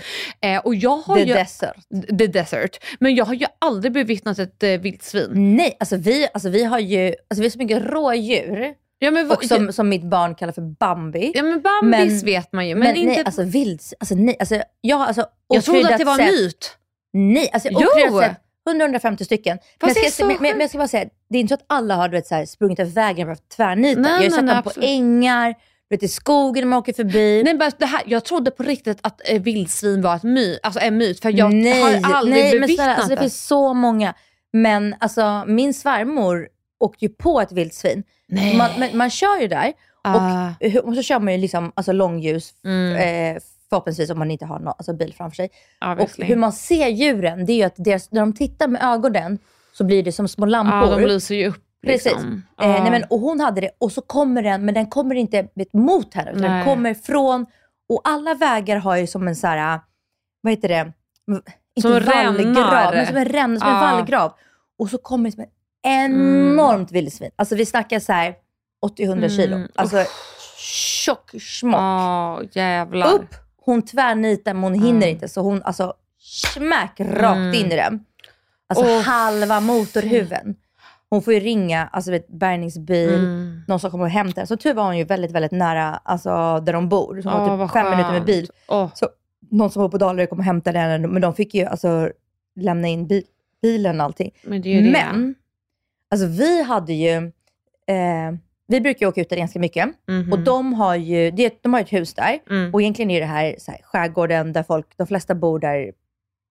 Eh, 0.41 0.59
och 0.59 0.75
jag 0.75 0.97
har 0.97 1.17
Mm. 1.17 1.27
The 1.27 1.33
ju, 1.33 1.39
desert. 1.39 1.77
the 2.19 2.27
desert. 2.27 2.77
Men 3.01 3.15
jag 3.15 3.25
har 3.25 3.35
ju 3.35 3.47
aldrig 3.59 3.93
bevittnat 3.93 4.39
ett 4.39 4.63
eh, 4.63 4.71
vildsvin. 4.71 5.57
Nej, 5.57 5.77
alltså 5.81 5.97
vi, 5.97 6.29
alltså 6.35 6.49
vi 6.49 6.65
har 6.65 6.79
ju 6.79 7.07
alltså 7.09 7.41
vi 7.43 7.43
har 7.43 7.51
så 7.51 7.59
mycket 7.59 7.83
rådjur. 7.83 8.75
Ja 8.99 9.11
men, 9.11 9.29
vad- 9.29 9.39
Och 9.39 9.45
som, 9.45 9.73
som 9.73 9.89
mitt 9.89 10.05
barn 10.05 10.35
kallar 10.35 10.53
för 10.53 10.63
Bambi. 10.63 11.33
ja, 11.35 11.43
men 11.43 11.63
Bambis 11.63 12.23
Men- 12.23 12.27
vet 12.27 12.53
man 12.53 12.69
ju. 12.69 12.75
Men, 12.75 12.89
Men, 12.89 12.97
inte, 12.97 13.15
nej, 13.15 13.23
alltså 13.25 13.43
vild, 13.43 13.81
alltså 14.01 14.15
nej, 14.15 14.37
alltså 14.41 14.63
jag 14.81 14.97
har 14.97 15.07
alltså 15.07 15.27
jag 15.49 15.65
trodde 15.65 15.89
att 15.95 15.99
det 15.99 16.05
var 16.05 16.19
en 16.19 16.27
myt. 16.27 16.77
Nej, 17.13 17.51
alltså 17.53 17.69
okryddat 17.69 18.23
sett 18.25 18.37
100-150 18.71 19.25
stycken. 19.25 19.59
Men 19.81 19.89
Fast 19.91 20.03
jag, 20.03 20.13
ska, 20.13 20.25
men, 20.27 20.37
men, 20.41 20.51
men 20.51 20.61
jag 20.61 20.69
ska 20.69 20.79
bara 20.79 20.89
säga, 20.89 21.09
det 21.31 21.39
är 21.39 21.41
inte 21.41 21.51
så 21.51 21.55
att 21.55 21.65
alla 21.67 21.95
har 21.97 22.09
du 22.09 22.17
vet, 22.17 22.27
så 22.27 22.35
här, 22.35 22.47
sprungit 22.47 22.79
över 22.81 22.91
vägen 22.91 23.29
och 23.31 23.39
tvärnitat. 23.57 24.03
Nej, 24.03 24.11
jag 24.11 24.17
har 24.19 24.25
ju 24.25 24.31
sett 24.31 24.47
dem 24.47 24.63
på 24.63 24.69
absolut. 24.69 24.89
ängar, 24.91 25.49
du 25.89 25.97
vet, 25.97 26.03
i 26.03 26.09
skogen 26.09 26.63
när 26.65 26.69
man 26.69 26.79
åker 26.79 26.93
förbi. 26.93 27.43
Nej, 27.45 27.55
men 27.55 27.71
det 27.79 27.87
här, 27.87 28.03
jag 28.07 28.25
trodde 28.25 28.51
på 28.51 28.63
riktigt 28.63 28.99
att 29.01 29.21
eh, 29.29 29.43
vildsvin 29.43 30.03
var 30.03 30.17
ett 30.17 30.23
my, 30.23 30.59
alltså 30.63 30.81
en 30.81 30.97
myt, 30.97 31.21
för 31.23 31.31
jag 31.39 31.55
nej, 31.55 32.01
har 32.03 32.15
aldrig 32.15 32.45
nej, 32.45 32.53
men 32.53 32.61
bevittnat 32.61 32.77
snälla, 32.85 32.95
alltså, 32.95 33.09
det 33.09 33.15
det. 33.15 33.21
finns 33.21 33.47
så 33.47 33.75
många. 33.75 34.15
Men 34.53 34.95
alltså, 35.01 35.45
min 35.47 35.75
svärmor 35.75 36.49
åkte 36.81 37.05
ju 37.05 37.09
på 37.09 37.41
ett 37.41 37.53
vildsvin. 37.53 38.03
Nej. 38.29 38.57
Man, 38.57 38.71
men, 38.79 38.97
man 38.99 39.11
kör 39.11 39.41
ju 39.41 39.49
där 39.49 39.73
Ah. 40.07 40.49
och, 40.61 40.89
och 40.89 40.95
så 40.95 41.03
kör 41.03 41.21
man 41.21 41.33
ju 41.35 41.39
liksom, 41.39 41.73
alltså, 41.77 41.93
långljus, 41.93 42.55
Mm. 42.65 42.97
eh, 43.37 43.43
förhoppningsvis 43.69 44.11
om 44.11 44.19
man 44.19 44.31
inte 44.31 44.45
har 44.47 44.59
någon 44.59 44.69
alltså, 44.79 44.93
bil 44.93 45.15
framför 45.17 45.35
sig. 45.37 45.51
Och 45.81 45.89
Obviously. 45.93 46.25
hur 46.27 46.37
man 46.37 46.53
ser 46.53 46.89
djuren, 46.89 47.47
det 47.47 47.53
är 47.53 47.57
ju 47.57 47.63
att 47.63 47.75
deras, 47.77 48.11
när 48.13 48.21
de 48.21 48.33
tittar 48.33 48.69
med 48.69 48.83
ögonen 48.83 49.39
så 49.73 49.85
blir 49.85 50.03
det 50.03 50.13
som 50.13 50.29
små 50.29 50.47
lampor. 50.47 50.91
Ja, 50.91 50.97
de 50.97 51.07
lyser 51.07 51.35
ju 51.35 51.49
upp. 51.49 51.61
Precis. 51.87 52.13
Liksom. 52.13 52.43
Eh, 52.63 52.69
Ja. 52.71 52.83
nej, 52.83 52.91
men, 52.91 53.05
och 53.11 53.19
hon 53.21 53.41
hade 53.41 53.61
det 53.61 53.71
och 53.79 53.93
så 53.93 54.01
kommer 54.03 54.43
den, 54.43 54.65
men 54.65 54.75
den 54.75 54.87
kommer 54.87 55.15
inte 55.15 55.49
mot 55.73 56.15
henne 56.15 56.31
utan 56.31 56.43
den 56.43 56.65
kommer 56.65 56.95
från, 56.95 57.47
och 57.89 58.01
alla 58.05 58.35
vägar 58.35 58.77
har 58.77 58.97
ju 58.97 59.07
som 59.07 59.29
en 59.29 59.37
så 59.37 59.47
här, 59.47 59.81
vad 60.41 60.51
heter 60.53 60.69
det? 60.69 60.93
Inte 61.77 61.89
Som 61.89 61.91
vallgrav, 61.93 62.95
men 62.95 63.07
som 63.07 63.17
en 63.17 63.25
ränna, 63.25 63.61
som 63.61 63.69
en 63.69 63.75
Ja. 63.75 63.81
vallgrav. 63.81 64.33
Och 64.79 64.91
så 64.91 64.99
kommer 64.99 65.25
det 65.31 65.35
som 65.35 65.43
ett 65.45 65.54
enormt 65.85 66.93
vildsvin. 66.93 67.31
Alltså 67.37 67.55
vi 67.55 67.67
snackar 67.67 67.99
så 68.01 68.13
här 68.13 68.35
80-100 68.99 69.29
kilo. 69.29 69.57
Mm. 69.57 69.69
Alltså 69.75 70.05
tjock 70.59 71.31
smock. 71.41 72.57
Jävlar. 72.57 73.13
Upp, 73.15 73.35
hon 73.57 73.83
tvärnitar 73.83 74.55
men 74.55 74.63
hon 74.63 74.75
hinner 74.75 74.97
Mm. 74.97 75.09
inte 75.09 75.29
så 75.29 75.41
hon 75.41 75.63
alltså 75.63 75.95
smack 76.19 77.01
rakt 77.01 77.37
Mm. 77.37 77.55
in 77.55 77.73
i 77.73 77.77
den. 77.77 78.05
Alltså 78.69 78.85
Åh, 78.85 79.01
halva 79.03 79.61
motorhuven. 79.61 80.55
Hon 81.11 81.23
får 81.23 81.35
ju 81.35 81.41
ringa 81.41 81.89
alltså, 81.93 82.11
vet, 82.11 82.29
bärgningsbil, 82.29 83.15
Mm. 83.15 83.63
någon 83.69 83.81
som 83.81 83.91
kommer 83.91 84.05
och 84.05 84.11
hämtar 84.11 84.37
henne. 84.37 84.47
Så 84.47 84.57
tur 84.57 84.75
var 84.75 84.85
hon 84.85 84.99
ju 84.99 85.05
väldigt, 85.05 85.31
väldigt 85.31 85.53
nära 85.53 86.01
alltså, 86.05 86.61
där 86.61 86.73
de 86.73 86.89
bor. 86.89 87.21
Så 87.23 87.29
hon 87.29 87.41
Åh, 87.51 87.57
var 87.57 87.67
typ 87.67 87.73
fem 87.73 87.91
minuter 87.91 88.13
med 88.13 88.25
bil. 88.25 88.49
Så 88.95 89.09
någon 89.51 89.71
som 89.71 89.83
var 89.83 89.89
på 89.89 89.99
Dalarö 89.99 90.27
kom 90.27 90.39
och 90.39 90.45
hämtade 90.45 90.79
henne, 90.79 91.07
men 91.09 91.23
de 91.23 91.35
fick 91.35 91.55
ju 91.55 91.65
alltså 91.65 92.11
lämna 92.61 92.89
in 92.89 93.07
bi- 93.07 93.25
bilen 93.63 94.01
och 94.01 94.05
allting. 94.05 94.31
Men 94.43 94.63
det 94.63 94.79
är 94.79 94.83
det. 94.83 94.91
Men, 94.91 95.35
alltså 96.11 96.27
vi 96.27 96.63
hade 96.63 96.93
ju, 96.93 97.11
eh, 97.87 98.33
vi 98.67 98.81
brukar 98.81 99.07
ju 99.07 99.09
åka 99.11 99.21
ut 99.21 99.29
där 99.31 99.37
ganska 99.37 99.59
mycket. 99.59 99.89
Mhm. 100.09 100.33
Och 100.33 100.39
de 100.39 100.73
har 100.75 100.95
ju 100.95 101.31
det, 101.31 101.63
de 101.63 101.73
har 101.75 101.81
ett 101.81 101.93
hus 101.93 102.15
där. 102.15 102.39
Mm. 102.51 102.75
Och 102.75 102.83
egentligen 102.83 103.11
är 103.11 103.21
det 103.21 103.27
här, 103.27 103.55
så 103.59 103.71
här 103.71 103.81
skärgården 103.83 104.53
där 104.53 104.63
folk, 104.63 104.87
de 104.97 105.07
flesta 105.07 105.35
bor 105.35 105.59
där 105.59 105.93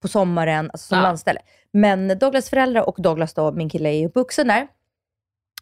på 0.02 0.08
sommaren, 0.08 0.70
alltså 0.74 0.88
som 0.88 0.98
Ja. 0.98 1.02
landställe. 1.04 1.40
Men 1.72 2.08
Douglas 2.20 2.50
föräldrar 2.50 2.90
och 2.90 2.96
Douglas 3.00 3.34
då, 3.34 3.52
min 3.52 3.70
kille, 3.70 3.90
är 3.90 4.06
uppvuxen 4.08 4.48
där. 4.48 4.68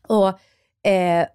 Och, 0.08 0.28
eh, 0.92 1.28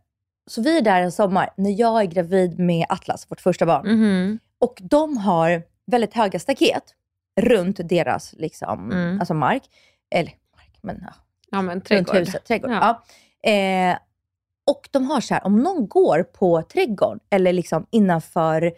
så 0.51 0.63
vi 0.63 0.79
är 0.79 0.83
där 0.83 1.03
en 1.03 1.13
sommar 1.13 1.51
när 1.57 1.81
jag 1.81 2.01
är 2.01 2.05
gravid 2.07 2.59
med 2.59 2.87
Atlas, 2.89 3.31
vårt 3.31 3.41
första 3.41 3.67
barn. 3.67 3.87
Mhm. 3.89 4.39
Och 4.59 4.79
de 4.83 5.17
har 5.17 5.63
väldigt 5.87 6.15
höga 6.15 6.39
staket 6.39 6.83
runt 7.41 7.89
deras 7.89 8.33
liksom, 8.33 8.91
Mm. 8.93 9.19
alltså 9.21 9.35
mark. 9.35 9.63
Eller 10.11 10.33
mark, 10.57 10.79
men 10.83 10.99
ja, 11.03 11.15
Ja, 11.51 11.63
men 11.63 11.81
trädgård. 11.81 12.17
huset. 12.17 12.45
Trädgård. 12.45 12.71
Ja. 12.71 13.03
Ja. 13.43 13.51
Eh, 13.51 13.99
och 14.71 14.89
de 14.91 15.11
har 15.11 15.21
så 15.21 15.35
här, 15.35 15.47
om 15.47 15.63
någon 15.63 15.89
går 15.89 16.23
på 16.23 16.63
trädgården 16.63 17.21
eller 17.31 17.53
liksom 17.53 17.87
innanför 17.91 18.73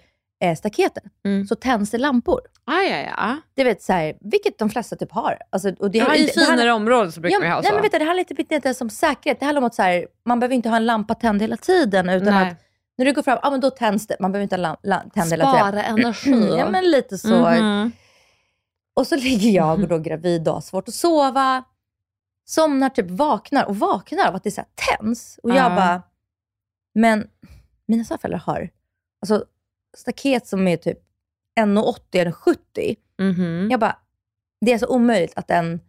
eh, 0.44 0.54
staketen 0.56 1.02
Mm. 1.24 1.46
så 1.46 1.54
tänds 1.54 1.90
det 1.90 1.98
lampor. 1.98 2.40
Ah, 2.64 2.80
ja, 2.80 2.96
ja. 3.16 3.36
Det 3.54 3.64
vet 3.64 3.82
så 3.82 3.92
här, 3.92 4.16
vilket 4.20 4.58
de 4.58 4.70
flesta 4.70 4.96
typ 4.96 5.12
har. 5.12 5.38
Alltså, 5.50 5.68
och 5.78 5.90
det 5.90 5.98
ja 5.98 6.14
I 6.14 6.26
det 6.26 6.36
handlar- 6.40 6.56
finare 6.56 6.72
områden 6.72 7.12
så 7.12 7.20
brukar 7.20 7.34
Ja, 7.34 7.38
man 7.40 7.48
ju 7.48 7.52
ha 7.54 7.60
nej, 7.60 7.68
så. 7.68 7.74
men 7.74 7.82
vet 7.82 7.92
du, 7.92 7.98
det 7.98 8.04
handlar 8.04 8.20
inte, 8.30 8.54
inte 8.54 8.68
ens 8.68 8.80
om 8.80 8.90
säkerhet. 8.90 9.40
Det 9.40 9.46
handlar 9.46 9.60
om 9.62 9.66
att 9.66 9.74
så 9.74 9.82
här, 9.82 10.06
man 10.24 10.40
behöver 10.40 10.54
inte 10.54 10.68
ha 10.68 10.76
en 10.76 10.86
lampa 10.86 11.14
tänd 11.14 11.42
hela 11.42 11.56
tiden. 11.56 12.08
Utan 12.08 12.34
Nej. 12.34 12.50
att 12.50 12.56
när 12.98 13.04
du 13.04 13.12
går 13.12 13.22
fram, 13.22 13.38
ja, 13.42 13.50
men 13.50 13.60
då 13.60 13.70
tänds 13.70 14.06
det. 14.06 14.16
Man 14.20 14.32
behöver 14.32 14.42
inte 14.42 14.56
ha 14.56 14.62
lam- 14.62 14.76
la- 14.82 15.02
tänd 15.14 15.30
hela 15.30 15.44
tiden. 15.52 15.68
Spara 15.68 15.82
energi. 15.84 16.48
Ja, 16.58 16.70
men 16.70 16.90
lite 16.90 17.18
så. 17.18 17.28
Mhm. 17.50 17.92
Och 18.96 19.06
så 19.06 19.16
ligger 19.16 19.50
jag 19.50 19.80
och 19.82 19.88
då 19.88 19.98
gravid 19.98 20.48
och 20.48 20.54
har 20.54 20.60
svårt 20.60 20.88
att 20.88 20.94
sova. 20.94 21.64
Somnar, 22.48 22.88
typ 22.88 23.10
vaknar 23.10 23.64
och 23.64 23.76
vaknar 23.76 24.28
av 24.28 24.34
att 24.34 24.44
det 24.44 24.50
så 24.50 24.60
här 24.60 24.96
tänds. 24.98 25.38
Och 25.42 25.50
jag 25.50 25.56
Ja. 25.72 25.76
bara, 25.76 26.02
men 26.94 27.28
mina 27.86 28.04
svärföräldrar 28.04 28.38
har 28.38 28.70
alltså, 29.22 29.44
staket 29.96 30.46
som 30.46 30.68
är 30.68 30.76
typ 30.76 30.98
1,80 31.60 32.20
eller 32.20 32.32
70. 32.32 32.96
Mhm. 33.18 33.68
Jag 33.70 33.80
bara, 33.80 33.98
det 34.60 34.72
är 34.72 34.78
så 34.78 34.86
omöjligt 34.88 35.32
att 35.36 35.50
en 35.50 35.80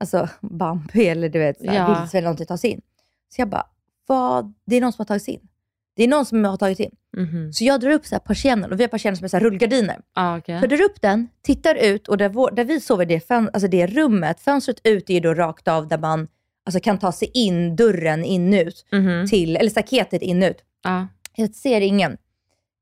alltså, 0.00 0.28
Bambi 0.40 1.08
eller 1.08 1.28
du 1.28 1.38
vet, 1.38 1.58
så 1.58 1.66
här, 1.66 1.74
Ja. 1.74 1.86
vildsvin 1.98 2.18
eller 2.18 2.26
någonting 2.26 2.46
tar 2.46 2.56
sig 2.56 2.70
in. 2.70 2.80
Så 3.28 3.40
jag 3.40 3.48
bara, 3.48 3.66
vad? 4.06 4.54
det 4.64 4.76
är 4.76 4.80
någon 4.80 4.92
som 4.92 5.00
har 5.02 5.06
tagit 5.06 5.22
sig 5.22 5.34
in. 5.34 5.48
Det 5.96 6.02
är 6.04 6.08
någon 6.08 6.26
som 6.26 6.44
har 6.44 6.56
tagit 6.56 6.80
in. 6.80 6.90
Mhm. 7.16 7.52
Så 7.52 7.64
jag 7.64 7.80
drar 7.80 7.90
upp 7.90 8.06
så 8.06 8.14
här 8.14 8.20
persiennen 8.20 8.72
och 8.72 8.80
vi 8.80 8.84
har 8.84 8.88
persienner 8.88 9.16
som 9.16 9.24
är 9.24 9.28
så 9.28 9.36
här 9.36 9.44
rullgardiner. 9.44 9.96
Ah, 10.14 10.36
okej. 10.38 10.58
Så 10.58 10.64
jag 10.64 10.70
drar 10.78 10.84
upp 10.84 11.00
den, 11.02 11.28
tittar 11.42 11.74
ut 11.74 12.08
och 12.08 12.16
där, 12.18 12.28
vår, 12.28 12.50
där 12.50 12.64
vi 12.64 12.80
sover, 12.80 13.06
det, 13.06 13.28
fön, 13.28 13.50
alltså 13.52 13.68
det 13.68 13.86
rummet, 13.86 14.40
fönstret 14.40 14.80
ut 14.84 15.10
är 15.10 15.20
då 15.20 15.34
rakt 15.34 15.68
av 15.68 15.88
där 15.88 15.98
man 15.98 16.28
alltså 16.66 16.80
kan 16.80 16.98
ta 16.98 17.12
sig 17.12 17.30
in 17.34 17.76
dörren 17.76 18.24
in 18.24 18.54
ut 18.54 18.86
Mhm. 18.92 19.26
till, 19.26 19.56
eller 19.56 19.70
staketet 19.70 20.22
in 20.22 20.42
ut. 20.42 20.56
Ja. 20.84 21.06
Jag 21.36 21.54
ser 21.54 21.80
ingen. 21.80 22.16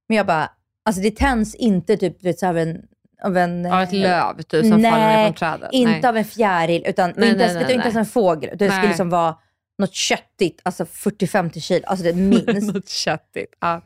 Men 0.09 0.17
jag 0.17 0.27
bara, 0.27 0.51
alltså 0.85 1.03
det 1.03 1.17
tänds 1.17 1.55
inte 1.55 1.97
typ 1.97 2.25
vet, 2.25 2.39
så 2.39 2.47
av 2.47 2.59
en... 2.59 2.83
Av, 3.23 3.37
en, 3.37 3.67
Av 3.67 3.81
ett 3.83 3.93
eh, 3.93 3.99
löv 4.01 4.43
typ, 4.43 4.61
som 4.63 4.71
faller 4.71 4.91
ner 4.91 4.91
nej, 4.91 5.27
från 5.27 5.35
trädet? 5.35 5.69
Inte 5.73 5.93
Nej. 5.93 6.07
av 6.09 6.17
en 6.17 6.25
fjäril, 6.25 6.83
utan 6.87 7.13
Nej, 7.17 7.29
inte, 7.29 7.39
nej, 7.39 7.47
ens, 7.47 7.55
nej, 7.55 7.63
inte 7.63 7.75
nej. 7.77 7.83
ens 7.83 7.97
en 7.97 8.07
fågel. 8.07 8.51
Det 8.59 8.65
skulle 8.69 8.79
Nej. 8.81 8.89
liksom 8.89 9.11
vara 9.11 9.35
något 9.79 9.95
köttigt, 9.95 10.61
alltså 10.63 10.85
40-50 10.85 11.61
kilo, 11.61 11.87
alltså 11.87 12.05
det 12.05 12.13
minst. 12.15 12.47
Något 12.75 12.89
köttigt. 12.89 13.55
Ja. 13.61 13.83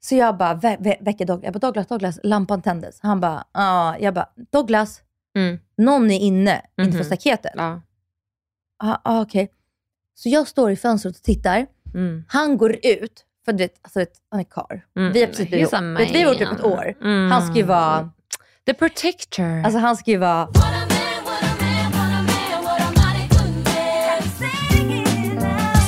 Så 0.00 0.14
jag 0.14 0.36
bara 0.36 0.54
vä- 0.54 0.78
vä- 0.78 0.96
väcker 1.04 1.24
Douglas. 1.26 1.44
Jag 1.44 1.52
bara, 1.54 1.58
Douglas, 1.66 1.86
Douglas, 1.86 2.18
lampan 2.22 2.62
tändes. 2.62 2.98
Han 3.02 3.20
bara, 3.20 3.44
ja. 3.52 3.96
Jag 3.98 4.14
bara, 4.14 4.28
Douglas, 4.52 5.00
Mm. 5.36 5.58
någon 5.76 6.10
är 6.10 6.18
inne, 6.18 6.62
inte 6.78 6.88
Mhm. 6.90 6.98
för 6.98 7.04
staketet. 7.04 7.52
Ja. 7.56 7.80
Ah, 8.84 8.96
ah, 9.04 9.20
okej. 9.22 9.50
Så 10.14 10.28
jag 10.28 10.48
står 10.48 10.70
i 10.70 10.76
fönstret 10.76 11.16
och 11.16 11.22
tittar. 11.22 11.66
Mm. 11.94 12.24
Han 12.28 12.56
går 12.56 12.76
ut, 12.86 13.24
för 13.44 13.52
du 13.52 13.58
vet, 13.58 13.74
alltså, 13.82 14.04
han 14.30 14.40
är 14.40 14.44
karl. 14.44 14.78
Mm. 14.96 15.12
Vi 15.12 15.20
har 15.20 15.26
precis 15.26 15.48
blivit 15.48 15.72
ihop. 15.72 15.82
Vi 16.14 16.22
har 16.22 16.26
varit 16.26 16.38
typ 16.38 16.52
ett 16.52 16.64
år. 16.64 16.94
Mm. 17.02 17.30
Han 17.30 17.46
ska 17.46 17.56
ju 17.56 17.62
vara, 17.62 18.10
The 18.66 18.74
protector. 18.74 19.62
alltså 19.64 19.78
han 19.78 19.96
ska 19.96 20.10
ju 20.10 20.16
vara, 20.16 20.48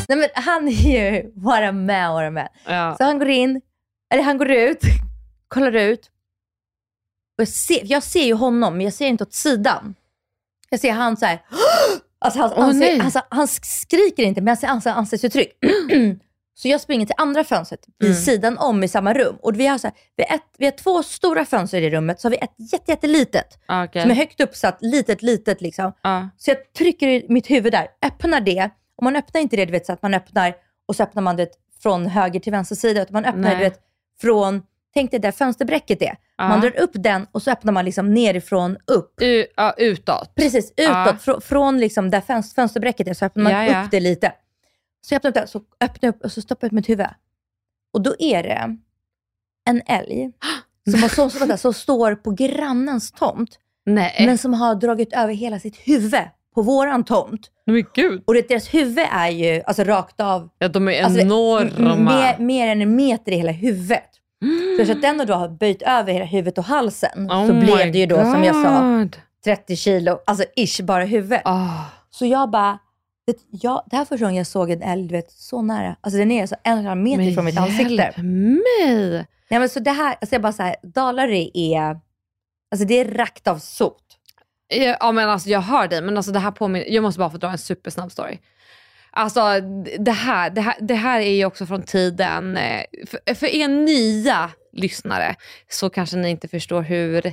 nej 0.08 0.18
men 0.18 0.28
han 0.34 0.68
är 0.68 0.72
ju 0.72 1.32
what 1.34 1.62
a 1.62 1.72
man, 1.72 2.12
what 2.14 2.24
a 2.24 2.30
man. 2.30 2.48
ja. 2.66 2.96
Så 2.98 3.04
han 3.04 3.18
går 3.18 3.28
in, 3.28 3.60
eller 4.14 4.22
han 4.22 4.38
går 4.38 4.50
ut, 4.50 4.80
kollar 5.48 5.72
ut. 5.72 6.06
Och 7.38 7.42
jag, 7.42 7.48
ser, 7.48 7.80
jag 7.84 8.02
ser 8.02 8.24
ju 8.24 8.34
honom, 8.34 8.76
men 8.76 8.84
jag 8.84 8.92
ser 8.94 9.06
inte 9.06 9.24
åt 9.24 9.34
sidan. 9.34 9.94
Jag 10.70 10.80
ser 10.80 10.92
han 10.92 11.16
så 11.16 11.26
här. 11.26 11.38
Alltså 12.20 12.40
han, 12.40 12.52
Åh, 12.56 12.60
han, 12.64 12.78
nej. 12.78 12.96
ser, 12.96 13.04
alltså, 13.04 13.22
han 13.28 13.48
skriker 13.48 14.22
inte, 14.22 14.40
men 14.40 14.48
jag 14.50 14.58
ser 14.58 14.66
ansikts- 14.68 14.92
ansiktsuttryck. 14.94 15.52
så 16.54 16.68
jag 16.68 16.80
springer 16.80 17.06
till 17.06 17.14
andra 17.18 17.44
fönstret 17.44 17.80
vid 17.98 18.10
Mm. 18.10 18.22
sidan 18.22 18.58
om 18.58 18.84
i 18.84 18.88
samma 18.88 19.14
rum. 19.14 19.36
Och 19.42 19.60
vi 19.60 19.66
har, 19.66 19.78
så 19.78 19.86
här, 19.86 19.96
vi, 20.16 20.24
har 20.28 20.34
ett, 20.36 20.42
vi 20.58 20.64
har 20.64 20.72
två 20.72 21.02
stora 21.02 21.44
fönster 21.44 21.82
i 21.82 21.90
rummet, 21.90 22.20
så 22.20 22.26
har 22.28 22.30
vi 22.30 22.36
ett 22.36 22.72
jätte, 22.72 22.90
jättelitet. 22.90 23.58
Ah, 23.66 23.84
okej. 23.84 24.02
Som 24.02 24.10
är 24.10 24.14
högt 24.14 24.40
uppsatt, 24.40 24.78
litet, 24.80 25.22
litet 25.22 25.60
liksom. 25.60 25.92
Ja. 26.02 26.28
Så 26.36 26.50
jag 26.50 26.72
trycker 26.72 27.08
i 27.08 27.26
mitt 27.28 27.50
huvud 27.50 27.72
där, 27.72 27.88
öppnar 28.06 28.40
det. 28.40 28.70
Och 28.98 29.04
man 29.04 29.16
öppnar 29.16 29.40
inte 29.40 29.56
det, 29.56 29.64
du 29.64 29.72
vet, 29.72 29.86
så 29.86 29.92
att 29.92 30.02
man 30.02 30.14
öppnar 30.14 30.54
och 30.86 30.96
så 30.96 31.02
öppnar 31.02 31.22
man 31.22 31.36
det 31.36 31.48
från 31.82 32.06
höger 32.06 32.40
till 32.40 32.52
vänster 32.52 32.76
sida. 32.76 33.02
Utan 33.02 33.12
man 33.12 33.24
öppnar 33.24 33.42
Nej. 33.42 33.50
det 33.50 33.56
du 33.58 33.64
vet, 33.64 33.80
från, 34.20 34.62
tänk 34.94 35.10
dig 35.10 35.20
där 35.20 35.32
fönsterbräcket 35.32 36.02
är. 36.02 36.16
Ja. 36.36 36.48
Man 36.48 36.60
drar 36.60 36.78
upp 36.80 36.90
den 36.94 37.26
och 37.32 37.42
så 37.42 37.50
öppnar 37.50 37.72
man 37.72 37.84
liksom 37.84 38.14
nerifrån 38.14 38.76
upp. 38.86 39.14
U- 39.20 39.46
ja, 39.56 39.74
utåt. 39.78 40.34
Precis, 40.34 40.72
utåt. 40.76 41.16
Fr- 41.22 41.40
från 41.40 41.78
liksom 41.78 42.10
där 42.10 42.20
fönst- 42.20 42.54
fönsterbräcket 42.54 43.08
är 43.08 43.14
så 43.14 43.24
öppnar 43.24 43.42
man 43.44 43.52
Ja, 43.52 43.64
ja. 43.66 43.84
upp 43.84 43.90
det 43.90 44.00
lite. 44.00 44.32
Så 45.00 45.14
jag 45.14 45.16
öppnar 45.18 45.30
upp 45.30 45.34
det, 45.34 45.46
så 45.46 45.58
öppnar 45.80 46.06
jag 46.06 46.14
upp 46.14 46.24
och 46.24 46.32
så 46.32 46.42
stoppar 46.42 46.64
jag 46.66 46.68
upp 46.68 46.74
mitt 46.74 46.88
huvud. 46.88 47.06
Och 47.92 48.02
då 48.02 48.14
är 48.18 48.42
det 48.42 48.76
en 49.68 49.82
älg 49.86 50.32
som, 50.90 51.02
har 51.02 51.08
så, 51.08 51.30
som, 51.30 51.58
som 51.58 51.74
står 51.74 52.14
på 52.14 52.30
grannens 52.30 53.12
tomt, 53.12 53.58
Nej. 53.86 54.26
men 54.26 54.38
som 54.38 54.54
har 54.54 54.74
dragit 54.74 55.12
över 55.12 55.34
hela 55.34 55.58
sitt 55.60 55.76
huvud 55.76 56.20
på 56.54 56.62
våran 56.62 57.04
tomt. 57.04 57.50
Men 57.72 57.84
gud. 57.94 58.22
Och 58.26 58.34
det, 58.34 58.48
deras 58.48 58.74
huvud 58.74 59.04
är 59.12 59.28
ju 59.28 59.62
alltså, 59.66 59.84
rakt 59.84 60.20
av, 60.20 60.48
Ja, 60.58 60.68
de 60.68 60.88
är 60.88 61.02
Alltså, 61.02 61.20
enorma. 61.20 61.94
mer, 61.94 62.38
mer 62.38 62.68
än 62.68 62.82
en 62.82 62.96
meter 62.96 63.32
i 63.32 63.36
hela 63.36 63.52
huvudet. 63.52 64.04
Så 64.78 64.84
så 64.86 64.92
att 64.92 65.02
den 65.02 65.26
då 65.26 65.34
har 65.34 65.48
böjt 65.48 65.82
över 65.82 66.12
hela 66.12 66.24
huvudet 66.24 66.58
och 66.58 66.64
halsen, 66.64 67.30
Oh 67.30 67.46
så 67.46 67.52
blev 67.54 67.92
det 67.92 67.98
ju 67.98 68.06
då 68.06 68.16
som 68.16 68.44
jag 68.44 68.54
sa, 68.54 68.80
God. 68.80 69.16
30 69.44 69.76
kilo, 69.76 70.18
alltså 70.26 70.44
ish 70.56 70.82
bara 70.82 71.04
huvudet. 71.04 71.42
Ah. 71.44 71.84
Så 72.10 72.26
jag 72.26 72.50
bara, 72.50 72.78
vet, 73.26 73.36
jag, 73.50 73.82
det 73.86 73.96
här 73.96 74.04
första 74.04 74.24
gången 74.24 74.36
jag 74.36 74.46
såg 74.46 74.70
en 74.70 74.82
älg, 74.82 75.08
du 75.08 75.14
vet, 75.14 75.30
så 75.30 75.62
nära. 75.62 75.96
Alltså 76.00 76.18
den 76.18 76.30
är 76.30 76.46
så 76.46 76.54
en 76.64 76.72
och 76.72 76.78
en 76.78 76.86
halv 76.86 77.00
meter 77.00 77.24
Men 77.24 77.34
från 77.34 77.44
mitt 77.44 77.58
ansikte. 77.58 77.94
hjälp 77.94 78.16
mig. 78.16 79.26
Nej 79.50 79.60
men 79.60 79.68
så 79.68 79.80
det 79.80 79.90
här, 79.90 80.16
alltså 80.20 80.34
jag 80.34 80.42
bara 80.42 80.52
så 80.52 80.62
här, 80.62 80.76
Dalarö 80.82 81.44
är, 81.54 82.00
alltså 82.72 82.86
det 82.86 82.94
är 83.00 83.04
rakt 83.04 83.48
av 83.48 83.58
sot. 83.58 84.07
Ja, 84.68 85.12
men 85.12 85.28
alltså 85.28 85.48
jag 85.48 85.60
hör 85.60 85.88
dig 85.88 86.02
men 86.02 86.16
alltså 86.16 86.32
det 86.32 86.38
här 86.38 86.50
påminner, 86.50 86.86
jag 86.88 87.02
måste 87.02 87.18
bara 87.18 87.30
få 87.30 87.36
dra 87.38 87.50
en 87.50 87.58
supersnabb 87.58 88.12
story. 88.12 88.38
Alltså 89.10 89.40
det 89.98 90.12
här, 90.12 90.50
det 90.50 90.60
här, 90.60 90.74
det 90.80 90.94
här 90.94 91.20
är 91.20 91.30
ju 91.34 91.44
också 91.44 91.66
från 91.66 91.82
tiden, 91.82 92.56
eh, 92.56 92.82
för, 93.06 93.34
för 93.34 93.46
er 93.46 93.68
nya 93.68 94.50
lyssnare 94.72 95.34
så 95.68 95.90
kanske 95.90 96.16
ni 96.16 96.30
inte 96.30 96.48
förstår 96.48 96.82
hur 96.82 97.32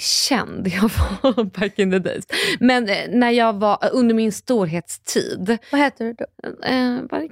känd 0.00 0.68
jag 0.68 0.90
var 1.22 1.44
back 1.60 1.78
in 1.78 1.90
the 1.90 1.98
days. 1.98 2.24
Men 2.60 2.88
eh, 2.88 2.96
när 3.08 3.30
jag 3.30 3.52
var 3.52 3.78
under 3.92 4.14
min 4.14 4.32
storhetstid, 4.32 5.58
Vad 5.72 5.80
heter 5.80 6.04
du 6.04 6.12
då? 6.12 6.24
eh, 6.66 6.98
Pau? 7.10 7.28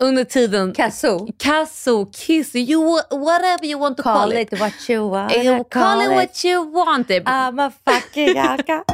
Under 0.00 0.24
tiden 0.24 0.72
Kasso? 0.72 1.26
Kasso, 1.38 2.06
Kiss, 2.12 2.54
you, 2.54 3.00
whatever 3.10 3.64
you 3.66 3.78
want 3.80 3.96
to 3.96 4.02
call, 4.02 4.20
Call 4.20 4.32
it. 4.32 4.52
it 4.52 4.60
what 4.60 4.88
you 4.88 5.08
want. 5.10 5.36
You 5.36 5.64
call 5.64 6.00
it 6.00 6.10
what 6.10 6.44
you 6.44 6.62
want 6.72 7.10
it. 7.10 7.22
I'm 7.26 7.58
a 7.58 7.72
fucking 7.84 8.38
alka. 8.38 8.84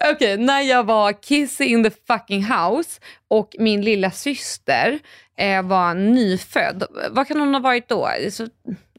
Okej, 0.12 0.36
när 0.36 0.60
jag 0.60 0.84
var 0.84 1.22
kiss 1.22 1.60
in 1.60 1.84
the 1.84 1.90
fucking 2.06 2.42
house 2.44 3.00
och 3.28 3.56
min 3.58 3.80
lilla 3.82 4.10
syster 4.10 4.98
eh, 5.36 5.62
var 5.62 5.94
nyfödd. 5.94 6.84
Vad 7.10 7.28
kan 7.28 7.40
hon 7.40 7.54
ha 7.54 7.60
varit 7.60 7.88
då? 7.88 8.08
Så, 8.30 8.48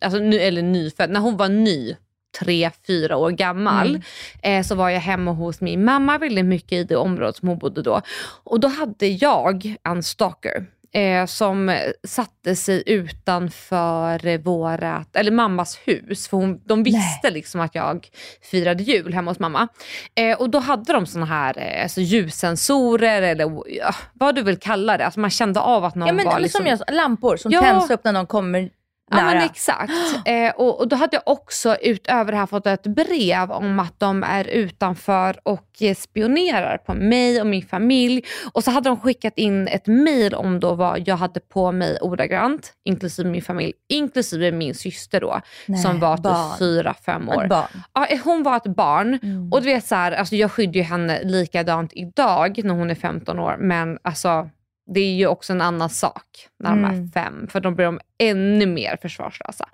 alltså, 0.02 0.20
ny, 0.20 0.38
eller 0.38 0.62
nyfödd, 0.62 1.10
när 1.10 1.20
hon 1.20 1.38
var 1.38 1.50
ny 1.50 1.98
tre, 2.40 2.72
fyra 2.88 3.18
år 3.18 3.32
gammal 3.32 4.02
eh, 4.44 4.64
så 4.64 4.76
var 4.76 4.90
jag 4.90 5.00
hemma 5.00 5.32
hos 5.32 5.62
min 5.62 5.86
mamma 5.86 6.18
väldigt 6.18 6.46
mycket 6.46 6.72
i 6.72 6.84
det 6.84 6.96
området 6.96 7.36
som 7.36 7.48
hon 7.48 7.58
bodde 7.58 7.82
då. 7.82 8.02
Och 8.44 8.60
då 8.60 8.68
hade 8.68 9.08
jag 9.08 9.76
en 9.84 10.04
stalker 10.04 10.66
eh, 10.94 11.26
som 11.26 11.80
satte 12.08 12.56
sig 12.56 12.84
utanför 12.86 14.38
vårat, 14.38 15.16
eller 15.16 15.32
mammas 15.32 15.80
hus. 15.86 16.28
För 16.28 16.38
hon, 16.38 16.62
de 16.66 16.84
visste 16.84 17.32
liksom 17.32 17.62
att 17.62 17.76
jag 17.76 18.08
firade 18.52 18.84
jul 18.84 19.14
hemma 19.14 19.32
hos 19.32 19.40
mamma. 19.40 19.68
Eh, 20.16 20.38
och 20.40 20.50
då 20.50 20.60
hade 20.60 20.94
de 20.94 21.06
såna 21.06 21.26
här 21.26 21.58
eh, 21.58 21.84
alltså 21.84 22.02
ljussensorer 22.02 23.22
eller 23.22 23.52
ja, 23.68 23.96
vad 24.14 24.36
du 24.36 24.42
vill 24.44 24.58
kalla 24.58 24.98
det. 24.98 25.06
Alltså 25.06 25.20
man 25.20 25.30
kände 25.30 25.60
av 25.60 25.86
att 25.86 25.96
någon 25.96 26.08
Ja 26.08 26.14
men, 26.14 26.26
var 26.26 26.40
liksom... 26.40 26.60
som 26.60 26.68
jag 26.68 26.96
lampor 26.96 27.38
som 27.38 27.52
Ja. 27.52 27.62
tänds 27.62 27.90
upp 27.90 28.04
när 28.04 28.14
någon 28.14 28.28
kommer 28.28 28.70
Ja 29.18 29.26
men 29.26 29.38
exakt. 29.38 29.92
Eh, 30.26 30.50
och, 30.56 30.80
och 30.80 30.88
då 30.88 30.96
hade 30.96 31.16
jag 31.16 31.24
också 31.26 31.76
utöver 31.82 32.32
det 32.32 32.38
här 32.38 32.46
fått 32.46 32.68
ett 32.68 32.84
brev 32.88 33.52
om 33.52 33.80
att 33.80 34.00
de 34.00 34.24
är 34.24 34.48
utanför 34.48 35.40
och 35.44 35.68
spionerar 35.98 36.78
på 36.78 36.94
mig 36.94 37.42
och 37.42 37.48
min 37.48 37.66
familj. 37.66 38.24
Och 38.54 38.64
så 38.64 38.72
hade 38.72 38.90
de 38.90 39.00
skickat 39.00 39.34
in 39.36 39.68
ett 39.68 39.88
mail 39.88 40.34
om 40.34 40.60
då 40.60 40.76
vad 40.76 41.08
jag 41.08 41.16
hade 41.16 41.40
på 41.40 41.72
mig 41.72 41.98
ordagrant, 42.02 42.74
inklusive 42.84 43.30
min 43.30 43.42
familj, 43.42 43.74
inklusive 43.90 44.52
min 44.52 44.76
syster 44.76 45.22
då, 45.22 45.42
Nej, 45.66 45.80
som 45.82 46.00
var 46.00 46.18
barn. 46.18 46.50
typ 46.52 46.60
fyra, 46.60 46.96
fem 47.06 47.30
år. 47.30 47.44
Ett 47.44 47.50
barn. 47.50 47.84
Ja, 47.94 48.08
hon 48.24 48.44
var 48.44 48.58
ett 48.58 48.76
barn. 48.76 49.20
Mm. 49.24 49.52
Och 49.54 49.62
du 49.62 49.66
vet 49.66 49.86
så 49.86 49.96
här, 49.96 50.12
alltså 50.12 50.36
jag 50.36 50.52
skyddar 50.52 50.74
ju 50.74 50.82
henne 50.82 51.24
likadant 51.24 51.92
idag 51.94 52.62
när 52.64 52.74
hon 52.74 52.90
är 52.90 52.96
15 52.96 53.40
år. 53.40 53.58
Men 53.60 53.98
alltså 54.02 54.50
det 54.94 55.00
är 55.00 55.14
ju 55.14 55.28
också 55.28 55.54
en 55.54 55.62
annan 55.62 55.90
sak 55.90 56.24
när 56.60 56.70
de 56.70 56.86
Mm. 56.86 57.04
är 57.04 57.08
fem. 57.12 57.48
För 57.48 57.60
då 57.60 57.72
blir 57.72 57.86
de 57.86 58.00
ännu 58.20 58.66
mer 58.66 58.98
försvarslösa. 59.02 59.70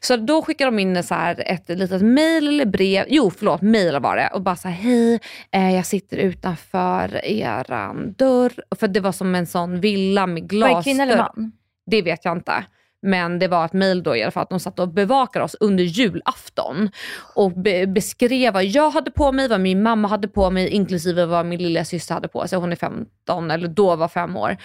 Så 0.00 0.16
då 0.16 0.42
skickar 0.42 0.66
de 0.66 0.78
in 0.78 1.02
så 1.02 1.14
här 1.14 1.42
ett 1.46 1.68
litet 1.68 2.02
mail 2.02 2.48
eller 2.48 2.66
brev. 2.66 3.04
Jo 3.08 3.30
förlåt, 3.30 3.62
mail 3.62 3.98
var 4.00 4.16
det. 4.16 4.28
Och 4.34 4.42
bara 4.42 4.56
så 4.56 4.68
här, 4.68 4.74
hej 4.82 5.20
eh, 5.52 5.74
jag 5.74 5.86
sitter 5.86 6.16
utanför 6.16 7.24
eran 7.24 8.12
dörr. 8.18 8.52
För 8.76 8.88
det 8.88 9.00
var 9.00 9.12
som 9.12 9.34
en 9.34 9.46
sån 9.46 9.80
villa 9.80 10.26
med 10.26 10.42
Var 10.42 10.48
glasdörr. 10.48 10.76
det 10.76 10.82
kvinna 10.84 11.02
eller 11.02 11.16
man? 11.16 11.52
Det 11.90 12.02
vet 12.02 12.24
jag 12.24 12.36
inte. 12.36 12.64
Men 13.02 13.38
det 13.38 13.48
var 13.48 13.64
ett 13.64 13.72
mejl 13.72 14.02
då 14.02 14.16
i 14.16 14.22
alla 14.22 14.30
fall 14.30 14.42
att 14.42 14.50
de 14.50 14.60
satt 14.60 14.78
och 14.78 14.88
bevakade 14.88 15.44
oss 15.44 15.56
under 15.60 15.84
julafton 15.84 16.90
och 17.34 17.52
be- 17.52 17.86
beskrev 17.86 18.52
vad 18.52 18.64
jag 18.64 18.90
hade 18.90 19.10
på 19.10 19.32
mig, 19.32 19.48
vad 19.48 19.60
min 19.60 19.82
mamma 19.82 20.08
hade 20.08 20.28
på 20.28 20.50
mig, 20.50 20.68
inklusive 20.68 21.26
vad 21.26 21.46
min 21.46 21.62
lilla 21.62 21.84
syster 21.84 22.14
hade 22.14 22.28
på 22.28 22.48
sig. 22.48 22.58
Hon 22.58 22.72
är 22.72 22.76
15, 22.76 23.50
eller 23.50 23.68
då 23.68 23.96
var 23.96 24.08
fem 24.08 24.36
år. 24.36 24.56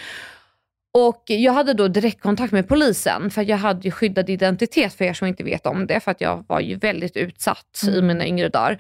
Och 0.93 1.23
jag 1.25 1.53
hade 1.53 1.73
då 1.73 1.87
direktkontakt 1.87 2.53
med 2.53 2.67
polisen 2.67 3.31
för 3.31 3.49
jag 3.49 3.57
hade 3.57 3.81
ju 3.81 3.91
skyddad 3.91 4.29
identitet 4.29 4.93
för 4.93 5.05
er 5.05 5.13
som 5.13 5.27
inte 5.27 5.43
vet 5.43 5.65
om 5.65 5.87
det 5.87 5.99
för 5.99 6.11
att 6.11 6.21
jag 6.21 6.45
var 6.47 6.59
ju 6.59 6.75
väldigt 6.75 7.17
utsatt 7.17 7.83
i 7.87 8.01
mina 8.01 8.27
yngre 8.27 8.49
dagar. 8.49 8.71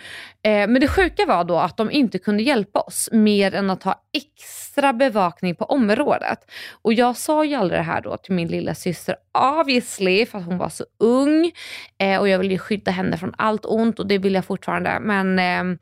Eh, 0.43 0.51
men 0.51 0.73
det 0.73 0.87
sjuka 0.87 1.25
var 1.25 1.43
då 1.43 1.57
att 1.57 1.77
de 1.77 1.91
inte 1.91 2.19
kunde 2.19 2.43
hjälpa 2.43 2.79
oss 2.79 3.09
mer 3.11 3.55
än 3.55 3.69
att 3.69 3.83
ha 3.83 4.03
extra 4.13 4.93
bevakning 4.93 5.55
på 5.55 5.65
området. 5.65 6.39
Och 6.81 6.93
jag 6.93 7.17
sa 7.17 7.45
ju 7.45 7.55
aldrig 7.55 7.79
det 7.79 7.83
här 7.83 8.01
då 8.01 8.17
till 8.17 8.33
min 8.33 8.47
lilla 8.47 8.75
syster 8.75 9.15
obviously 9.33 10.25
för 10.25 10.37
att 10.37 10.45
hon 10.45 10.57
var 10.57 10.69
så 10.69 10.85
ung 10.99 11.51
eh, 11.97 12.19
och 12.19 12.29
jag 12.29 12.39
ville 12.39 12.53
ju 12.53 12.59
skydda 12.59 12.91
henne 12.91 13.17
från 13.17 13.33
allt 13.37 13.65
ont 13.65 13.99
och 13.99 14.07
det 14.07 14.17
vill 14.17 14.33
jag 14.33 14.45
fortfarande. 14.45 14.99
Men 14.99 15.39
eh, 15.39 15.77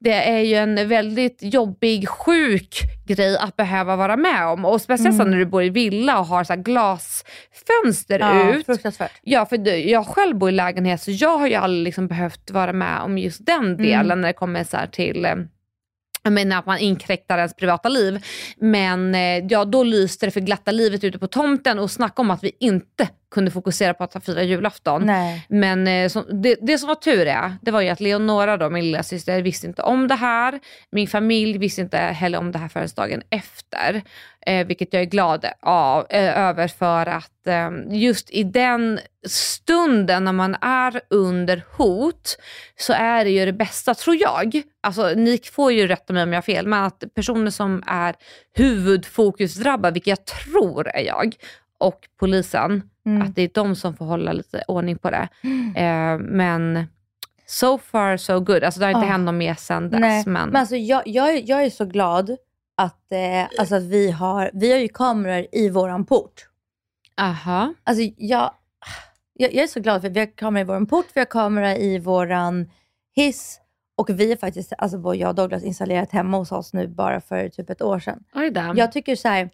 det 0.00 0.12
är 0.12 0.38
ju 0.40 0.54
en 0.54 0.88
väldigt 0.88 1.38
jobbig, 1.40 2.08
sjuk 2.08 2.78
grej 3.06 3.38
att 3.38 3.56
behöva 3.56 3.96
vara 3.96 4.16
med 4.16 4.46
om. 4.46 4.64
Och 4.64 4.80
speciellt 4.80 5.14
Mm. 5.14 5.30
när 5.30 5.38
du 5.38 5.46
bor 5.46 5.62
i 5.62 5.68
villa 5.70 6.18
och 6.18 6.26
har 6.26 6.44
så 6.44 6.52
här 6.52 6.60
glasfönster 6.62 8.18
Ja, 8.18 8.54
ut. 8.54 8.66
fruktansvärt. 8.66 9.12
Ja, 9.22 9.46
för 9.46 9.68
jag 9.88 10.06
själv 10.06 10.36
bor 10.36 10.48
i 10.48 10.52
lägenhet 10.52 11.02
så 11.02 11.10
jag 11.10 11.38
har 11.38 11.46
ju 11.46 11.54
aldrig 11.54 11.84
liksom 11.84 12.08
behövt 12.08 12.50
vara 12.50 12.72
med 12.72 13.00
om 13.02 13.18
just 13.18 13.46
den 13.46 13.76
delen 13.76 14.00
Mm. 14.06 14.20
när 14.20 14.28
det 14.28 14.32
kommer 14.34 14.64
så 14.64 14.76
här 14.76 14.86
till 14.86 15.24
eh, 15.24 15.34
jag 16.22 16.32
menar 16.32 16.58
att 16.58 16.66
man 16.66 16.78
inkräktar 16.78 17.38
ens 17.38 17.54
privata 17.56 17.88
liv. 17.88 18.24
Men 18.56 19.14
eh, 19.14 19.38
ja, 19.48 19.64
då 19.64 19.82
lyste 19.82 20.26
det 20.26 20.30
för 20.30 20.40
glatta 20.40 20.70
livet 20.72 21.04
ute 21.04 21.18
på 21.18 21.26
tomten 21.26 21.78
och 21.78 21.90
snacka 21.90 22.22
om 22.22 22.30
att 22.30 22.44
vi 22.44 22.52
inte 22.60 23.08
kunde 23.30 23.50
fokusera 23.50 23.94
på 23.94 24.04
att 24.04 24.14
ha 24.14 24.20
fira 24.20 24.42
julafton. 24.42 25.06
Nej. 25.06 25.46
Men 25.48 25.86
eh, 25.86 26.08
som, 26.08 26.42
det, 26.42 26.58
det 26.62 26.78
som 26.78 26.88
var 26.88 26.94
tur 26.94 27.26
är, 27.26 27.56
det 27.62 27.70
var 27.70 27.80
ju 27.80 27.88
att 27.88 28.00
Leonora, 28.00 28.56
då, 28.56 28.70
min 28.70 28.84
lilla 28.84 29.02
syster, 29.02 29.42
visste 29.42 29.66
inte 29.66 29.82
om 29.82 30.08
det 30.08 30.14
här. 30.14 30.60
Min 30.90 31.08
familj 31.08 31.58
visste 31.58 31.80
inte 31.80 31.98
heller 31.98 32.38
om 32.38 32.52
det 32.52 32.58
här 32.58 32.68
förrän 32.68 32.88
dagen 32.96 33.22
efter. 33.30 34.02
Eh, 34.46 34.66
vilket 34.66 34.92
jag 34.92 35.02
är 35.02 35.06
glad 35.06 35.46
av, 35.60 36.06
eh, 36.10 36.38
över 36.38 36.68
för 36.68 37.06
att 37.06 37.46
eh, 37.46 37.70
just 37.90 38.30
i 38.30 38.42
den 38.42 39.00
stunden 39.26 40.24
när 40.24 40.32
man 40.32 40.56
är 40.60 41.00
under 41.10 41.62
hot 41.76 42.38
så 42.76 42.92
är 42.92 43.24
det 43.24 43.30
ju 43.30 43.44
det 43.44 43.52
bästa, 43.52 43.94
tror 43.94 44.16
jag. 44.16 44.62
Alltså, 44.80 45.08
ni 45.08 45.38
får 45.52 45.72
ju 45.72 45.86
rätta 45.86 46.12
mig 46.12 46.22
om 46.22 46.32
jag 46.32 46.36
har 46.36 46.42
fel, 46.42 46.66
men 46.66 46.84
att 46.84 47.04
personer 47.14 47.50
som 47.50 47.82
är 47.86 48.14
huvudfokusdrabbade, 48.54 49.92
vilket 49.94 50.18
jag 50.18 50.24
tror 50.24 50.88
är 50.88 51.02
jag, 51.02 51.34
och 51.78 52.00
polisen, 52.20 52.90
Mm. 53.16 53.22
att 53.28 53.34
det 53.34 53.42
är 53.42 53.50
de 53.54 53.76
som 53.76 53.96
får 53.96 54.04
hålla 54.04 54.32
lite 54.32 54.64
ordning 54.68 54.98
på 54.98 55.10
det. 55.10 55.28
Eh, 55.76 56.18
men 56.18 56.86
so 57.46 57.78
far 57.78 58.16
so 58.16 58.40
good. 58.40 58.64
Alltså 58.64 58.80
det 58.80 58.86
har 58.86 58.90
inte 58.90 59.06
Ah. 59.06 59.10
hänt 59.10 59.24
något 59.24 59.34
mer 59.34 59.54
sen 59.54 59.90
dess. 59.90 60.00
Nej, 60.00 60.22
men, 60.26 60.48
men 60.48 60.56
alltså 60.56 60.76
jag, 60.76 61.02
jag, 61.06 61.34
är- 61.34 61.42
jag 61.50 61.64
är 61.64 61.70
så 61.70 61.84
glad 61.84 62.36
att, 62.76 63.12
eh, 63.12 63.48
alltså 63.60 63.74
att 63.74 63.82
vi, 63.82 64.10
har, 64.10 64.50
vi 64.54 64.72
har 64.72 64.78
ju 64.78 64.88
kameror 64.88 65.46
i 65.52 65.68
våran 65.70 66.04
port. 66.04 66.48
aha. 67.20 67.74
Alltså 67.84 68.02
jag, 68.16 68.50
jag, 69.34 69.54
jag 69.54 69.62
är 69.62 69.66
så 69.66 69.80
glad 69.80 70.00
för 70.02 70.08
vi 70.10 70.20
har 70.20 70.36
kamera 70.36 70.60
i 70.60 70.64
våran 70.64 70.86
port, 70.86 71.06
vi 71.14 71.20
har 71.20 71.26
kamera 71.26 71.76
i 71.76 71.98
våran 71.98 72.70
hiss 73.16 73.60
och 73.96 74.10
vi 74.10 74.28
har 74.28 74.36
faktiskt, 74.36 74.72
alltså 74.78 74.98
både 74.98 75.18
jag 75.18 75.28
och 75.28 75.34
Douglas 75.34 75.62
installerat 75.62 76.12
hemma 76.12 76.36
hos 76.36 76.52
oss 76.52 76.72
nu 76.72 76.86
bara 76.88 77.20
för 77.20 77.48
typ 77.48 77.70
ett 77.70 77.82
år 77.82 78.00
sedan. 78.00 78.24
Oj 78.34 78.50
då. 78.50 78.72
Jag 78.76 78.92
tycker 78.92 79.16
så 79.16 79.28
här, 79.28 79.50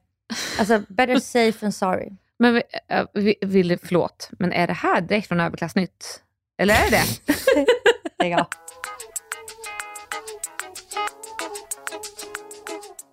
alltså 0.59 0.83
better 0.89 1.17
safe 1.21 1.61
than 1.61 1.73
sorry. 1.73 2.11
Men 2.39 2.55
vi- 2.55 2.63
eh, 2.89 3.05
vi- 3.15 3.37
vill, 3.41 3.79
förlåt, 3.83 4.31
men 4.39 4.53
är 4.53 4.67
det 4.67 4.73
här 4.73 5.01
direkt 5.01 5.29
från 5.29 5.41
Överklassnytt? 5.41 6.23
Eller 6.59 6.75
är 6.75 6.91
det? 6.91 7.03
Lägg 8.19 8.35
av. 8.35 8.47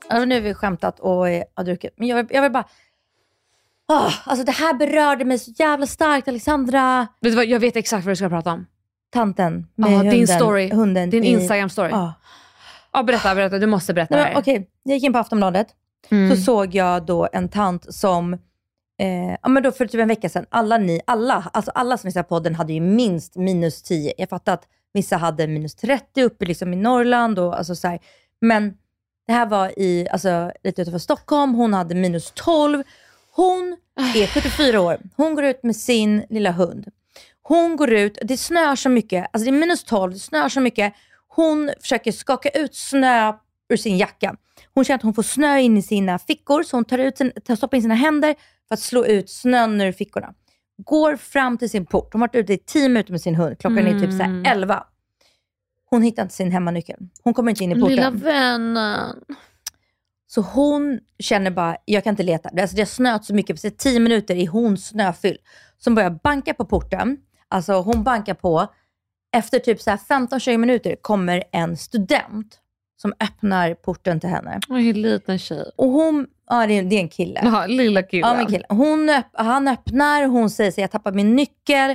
Ja, 0.10 0.20
men 0.20 0.30
nu 0.30 0.36
har 0.36 0.42
vi 0.42 0.54
skämtat 0.54 1.00
och 1.00 1.30
eh, 1.30 1.44
har 1.56 1.64
druckit. 1.64 1.94
Men 1.98 2.08
jag 2.08 2.16
vill, 2.16 2.28
jag 2.30 2.42
vill 2.42 2.52
bara... 2.52 2.66
Ah, 3.88 4.12
alltså 4.26 4.46
det 4.46 4.52
här 4.52 4.74
berörde 4.74 5.26
mig 5.26 5.40
så 5.40 5.52
jävla 5.56 5.88
starkt 5.88 6.28
Alexandra. 6.28 7.08
Vet 7.22 7.32
du 7.32 7.36
vad, 7.36 7.46
jag 7.46 7.60
vet 7.60 7.76
exakt 7.76 8.06
vad 8.06 8.12
du 8.12 8.16
ska 8.16 8.30
prata 8.30 8.52
om. 8.52 8.66
Tanten 9.14 9.68
med 9.76 9.92
Ja, 9.92 9.96
hunden. 9.98 10.16
din 10.16 10.28
story. 10.28 10.70
Hunden 10.72 11.10
Din 11.10 11.24
Instagram-story. 11.24 11.90
Ja. 11.92 12.14
Ja, 12.94 13.04
berätta, 13.04 13.36
berätta. 13.36 13.60
Du 13.60 13.68
måste 13.68 13.94
berätta 13.94 14.16
det. 14.18 14.34
Okej, 14.38 14.70
jag 14.84 14.94
gick 14.96 15.04
in 15.04 15.14
på 15.14 15.20
Aftonbladet. 15.20 15.68
Mm. 16.10 16.36
så 16.36 16.42
såg 16.44 16.76
jag 16.76 17.06
då 17.06 17.30
en 17.34 17.50
tant 17.50 17.94
som, 17.96 18.38
eh, 19.02 19.38
ja 19.41 19.49
men 19.49 19.64
då 19.64 19.72
för 19.72 19.86
typ 19.86 20.02
en 20.02 20.08
vecka 20.08 20.30
sedan, 20.30 20.45
alla 20.49 20.78
ni, 20.78 21.02
alla, 21.08 21.49
alltså 21.54 21.72
alla 21.72 21.97
som 21.97 22.12
på 22.14 22.24
podden 22.24 22.56
hade 22.56 22.74
ju 22.74 22.80
minst 22.80 23.36
minus 23.36 23.82
10. 23.82 24.14
Jag 24.18 24.30
fattar 24.30 24.54
att 24.54 24.68
vissa 24.93 25.18
hade 25.18 25.47
minus 25.47 25.76
30 25.76 26.24
uppe 26.24 26.45
liksom 26.45 26.74
i 26.74 26.76
Norrland 26.76 27.39
och 27.39 27.58
alltså 27.58 27.76
så 27.76 27.88
här. 27.88 27.99
Men 28.41 28.74
det 29.28 29.34
här 29.34 29.45
var 29.45 29.80
i, 29.80 30.08
alltså 30.12 30.52
lite 30.64 30.82
utanför 30.82 30.99
Stockholm, 30.99 31.54
hon 31.54 31.74
hade 31.74 31.95
minus 31.95 32.32
12. 32.36 32.84
Hon 33.36 33.78
är 34.16 34.28
74 34.28 34.82
år, 34.82 34.97
hon 35.16 35.36
går 35.36 35.45
ut 35.45 35.64
med 35.64 35.76
sin 35.76 36.26
lilla 36.30 36.52
hund. 36.52 36.88
Hon 37.41 37.76
går 37.76 37.91
ut, 37.91 38.18
det 38.22 38.38
snöar 38.38 38.76
så 38.76 38.89
mycket, 38.89 39.28
alltså 39.34 39.52
det 39.52 39.58
är 39.58 39.60
minus 39.60 39.84
12, 39.84 40.14
det 40.14 40.20
snöar 40.20 40.49
så 40.49 40.60
mycket. 40.60 40.93
Hon 41.28 41.72
försöker 41.82 42.12
skaka 42.12 42.49
ut 42.49 42.76
snö 42.76 43.34
ur 43.70 43.78
sin 43.78 43.97
jacka. 43.97 44.36
Hon 44.74 44.84
känner 44.86 44.96
att 44.98 45.04
hon 45.04 45.14
får 45.14 45.24
snö 45.24 45.58
in 45.60 45.78
i 45.78 45.82
sina 45.82 46.20
fickor, 46.20 46.64
så 46.64 46.78
hon 46.78 46.86
tar 46.86 46.98
ut 46.98 47.18
sin, 47.18 47.32
tar, 47.46 47.56
stoppar 47.56 47.78
in 47.78 47.82
sina 47.82 47.96
händer 47.96 48.36
för 48.68 48.74
att 48.74 48.80
slå 48.80 49.06
ut 49.06 49.30
snön 49.30 49.82
ur 49.82 49.92
fickorna. 49.92 50.34
Går 50.86 51.16
fram 51.16 51.58
till 51.58 51.70
sin 51.70 51.86
port. 51.86 52.14
Hon 52.14 52.22
har 52.22 52.28
varit 52.28 52.36
ute 52.36 52.54
i 52.54 52.58
10 52.58 52.90
minuter 52.90 53.12
med 53.12 53.22
sin 53.22 53.36
hund. 53.36 53.60
Klockan 53.60 53.88
är 53.88 54.00
typ 54.00 54.12
så 54.12 54.24
Mm. 54.24 54.46
här 54.46 54.52
11. 54.52 54.84
Hon 55.90 56.02
hittar 56.02 56.24
inte 56.24 56.36
sin 56.36 56.52
hemmanyckel. 56.52 56.98
Hon 57.24 57.34
kommer 57.34 57.50
inte 57.50 57.64
in 57.64 57.72
i 57.72 57.76
porten. 57.76 57.90
Lilla 57.96 58.10
vännen. 58.10 59.16
Så 60.28 60.42
hon 60.42 61.00
känner 61.20 61.52
bara, 61.52 61.78
jag 61.86 62.04
kan 62.04 62.12
inte 62.14 62.24
leta. 62.24 62.50
Alltså 62.62 62.76
det 62.76 62.82
har 62.82 62.86
snöat 62.88 63.26
så 63.26 63.34
mycket, 63.34 63.56
precis 63.56 63.78
10 63.78 64.00
minuter 64.00 64.36
är 64.36 64.48
hon 64.48 64.78
snöfylld. 64.78 65.40
Så 65.78 65.90
hon 65.90 65.96
börjar 65.96 66.20
banka 66.24 66.54
på 66.54 66.66
porten. 66.66 67.18
Alltså 67.48 67.74
hon 67.74 68.04
bankar 68.04 68.34
på. 68.34 68.68
Efter 69.34 69.60
typ 69.60 69.82
så 69.82 69.90
här 69.90 69.98
15-20 69.98 70.58
minuter 70.58 70.96
kommer 71.02 71.44
en 71.52 71.78
student 71.78 72.60
som 73.02 73.14
öppnar 73.20 73.74
porten 73.74 74.20
till 74.20 74.30
henne. 74.30 74.60
Oj, 74.70 74.93
liten 74.93 75.39
tjej. 75.39 75.72
Och 75.76 75.88
hon, 75.89 76.28
ja 76.49 76.68
det 76.68 76.74
är, 76.78 76.84
det 76.84 76.95
är 76.95 76.99
en 76.99 77.10
kille. 77.10 77.41
Ja, 77.43 77.66
lilla 77.68 78.04
killen. 78.04 78.30
Ja, 78.30 78.36
men 78.36 78.45
kille. 78.45 78.66
Hon 78.70 79.22
han 79.34 79.68
öppnar, 79.68 80.28
hon 80.28 80.49
säger 80.49 80.72
sig 80.72 80.82
jag 80.82 80.91
tappar 80.91 81.12
min 81.12 81.36
nyckel. 81.36 81.89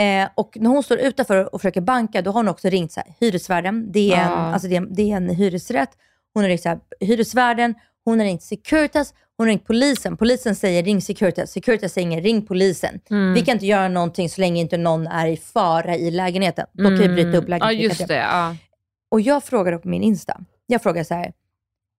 Eh, 0.00 0.28
och 0.34 0.56
när 0.60 0.70
hon 0.70 0.82
står 0.82 0.98
utanför 0.98 1.54
och 1.54 1.60
försöker 1.60 1.80
banka, 1.80 2.22
då 2.22 2.30
har 2.30 2.34
hon 2.38 2.48
också 2.48 2.68
ringt 2.68 2.92
så 2.92 3.00
här, 3.00 3.14
hyresvärden. 3.20 3.92
Det 3.92 4.12
är, 4.12 4.16
en, 4.24 4.30
Ja. 4.30 4.36
alltså 4.36 4.68
det, 4.68 4.76
är, 4.76 4.86
det 4.90 5.12
är 5.12 5.16
en 5.16 5.28
hyresrätt. 5.30 5.90
Hon 6.34 6.42
har 6.42 6.48
ringt 6.48 6.62
så 6.62 6.68
här, 6.68 6.78
hyresvärden, 7.00 7.74
hon 8.04 8.18
har 8.18 8.26
ringt 8.26 8.42
Securitas, 8.42 9.14
hon 9.36 9.46
har 9.46 9.50
ringt 9.50 9.66
polisen. 9.66 10.16
Polisen 10.16 10.54
säger 10.54 10.82
ring 10.82 11.00
Securitas, 11.02 11.50
Securitas 11.50 11.92
säger 11.92 12.20
ring 12.22 12.46
polisen. 12.46 13.00
Mm. 13.10 13.34
Vi 13.34 13.40
kan 13.40 13.52
inte 13.52 13.66
göra 13.66 13.88
någonting 13.88 14.28
så 14.28 14.40
länge 14.40 14.60
inte 14.60 14.76
någon 14.76 15.06
är 15.06 15.26
i 15.26 15.36
fara 15.36 15.96
i 15.96 16.10
lägenheten. 16.10 16.66
Då 16.72 16.84
kan 16.84 16.98
vi 16.98 17.08
bryta 17.08 17.38
upp 17.38 17.44
Ja, 17.48 17.56
lägenheten. 17.58 17.80
just 17.80 18.08
det. 18.08 18.14
Ja. 18.14 18.56
Och 19.10 19.20
jag 19.20 19.44
frågar 19.44 19.78
på 19.78 19.88
min 19.88 20.02
Insta, 20.02 20.40
jag 20.66 20.82
frågar 20.82 21.04
så 21.04 21.14
här, 21.14 21.32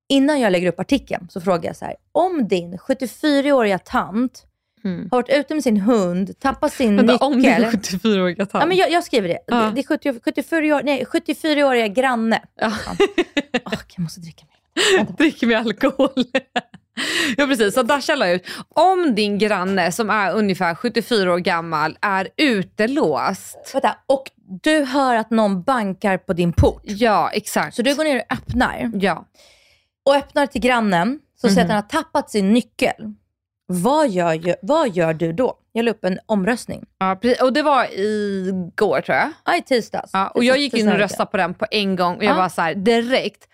innan 0.09 0.39
jag 0.39 0.51
lägger 0.51 0.67
upp 0.67 0.79
artikeln 0.79 1.27
så 1.29 1.41
frågar 1.41 1.69
jag 1.69 1.75
så 1.75 1.85
här, 1.85 1.95
om 2.11 2.47
din 2.47 2.77
74-åriga 2.77 3.79
tant 3.79 4.47
Mm. 4.83 5.07
har 5.11 5.17
varit 5.17 5.29
ute 5.29 5.53
med 5.53 5.63
sin 5.63 5.77
hund, 5.77 6.39
tappat 6.39 6.73
sin 6.73 6.97
Vänta, 6.97 7.17
om 7.25 7.31
din 7.31 7.41
nyckel. 7.41 7.63
74-åriga 7.65 8.45
tant. 8.45 8.61
Ja, 8.61 8.65
men 8.65 8.77
jag, 8.77 8.91
jag 8.91 9.03
skriver 9.03 9.27
det. 9.27 9.39
Ja. 9.47 9.55
Det, 9.55 9.71
det 9.71 9.81
är 9.81 9.87
70, 9.87 10.19
74 10.25 10.75
år, 10.75 10.81
nej, 10.83 11.03
74-åriga 11.05 11.87
granne. 11.87 12.41
Ja. 12.55 12.73
Åh, 13.65 13.73
jag 13.95 14.03
måste 14.03 14.19
dricka 14.19 14.45
mer. 14.45 15.03
Dricker 15.17 15.47
med 15.47 15.57
alkohol. 15.59 16.09
ja 17.37 17.47
precis, 17.47 17.73
så 17.73 17.83
Dasha 17.83 18.15
la 18.15 18.29
ut. 18.29 18.43
Om 18.69 19.15
din 19.15 19.37
granne 19.37 19.91
som 19.91 20.09
är 20.09 20.33
ungefär 20.33 20.75
74 20.75 21.33
år 21.33 21.37
gammal 21.37 21.97
är 22.01 22.27
utelåst. 22.37 23.69
Vänta, 23.73 23.95
och 24.05 24.23
du 24.63 24.83
hör 24.83 25.15
att 25.15 25.29
någon 25.29 25.63
bankar 25.63 26.17
på 26.17 26.33
din 26.33 26.53
port. 26.53 26.81
Ja 26.83 27.29
exakt. 27.33 27.75
Så 27.75 27.81
du 27.81 27.95
går 27.95 28.03
ner 28.03 28.15
och 28.15 28.33
öppnar. 28.37 28.91
Ja. 28.93 29.25
Och 30.05 30.15
öppnar 30.15 30.45
till 30.47 30.61
grannen, 30.61 31.19
så 31.41 31.47
Mhm. 31.47 31.53
säger 31.53 31.65
att 31.65 31.71
han 31.71 31.83
har 31.83 32.03
tappat 32.03 32.29
sin 32.29 32.53
nyckel. 32.53 33.13
Vad 33.71 34.09
gör, 34.09 34.55
vad 34.61 34.89
gör 34.89 35.13
du 35.13 35.33
då? 35.33 35.57
Jag 35.71 35.85
la 35.85 35.91
upp 35.91 36.05
en 36.05 36.19
omröstning. 36.25 36.85
ja 36.99 37.17
precis. 37.21 37.41
Och 37.41 37.53
det 37.53 37.61
var 37.61 37.87
igår 37.99 39.01
tror 39.01 39.17
jag. 39.17 39.29
Ja, 39.45 39.55
i 39.57 39.61
tisdags. 39.61 40.09
Ja, 40.13 40.27
och 40.27 40.43
jag 40.43 40.57
gick 40.57 40.73
in 40.73 40.87
och 40.89 40.97
röstade 40.97 41.31
på 41.31 41.37
den 41.37 41.53
på 41.53 41.65
en 41.71 41.95
gång 41.95 42.15
och 42.17 42.23
jag 42.23 42.31
Ja. 42.31 42.37
var 42.37 42.49
så 42.49 42.61
här 42.61 42.75
direkt. 42.75 43.47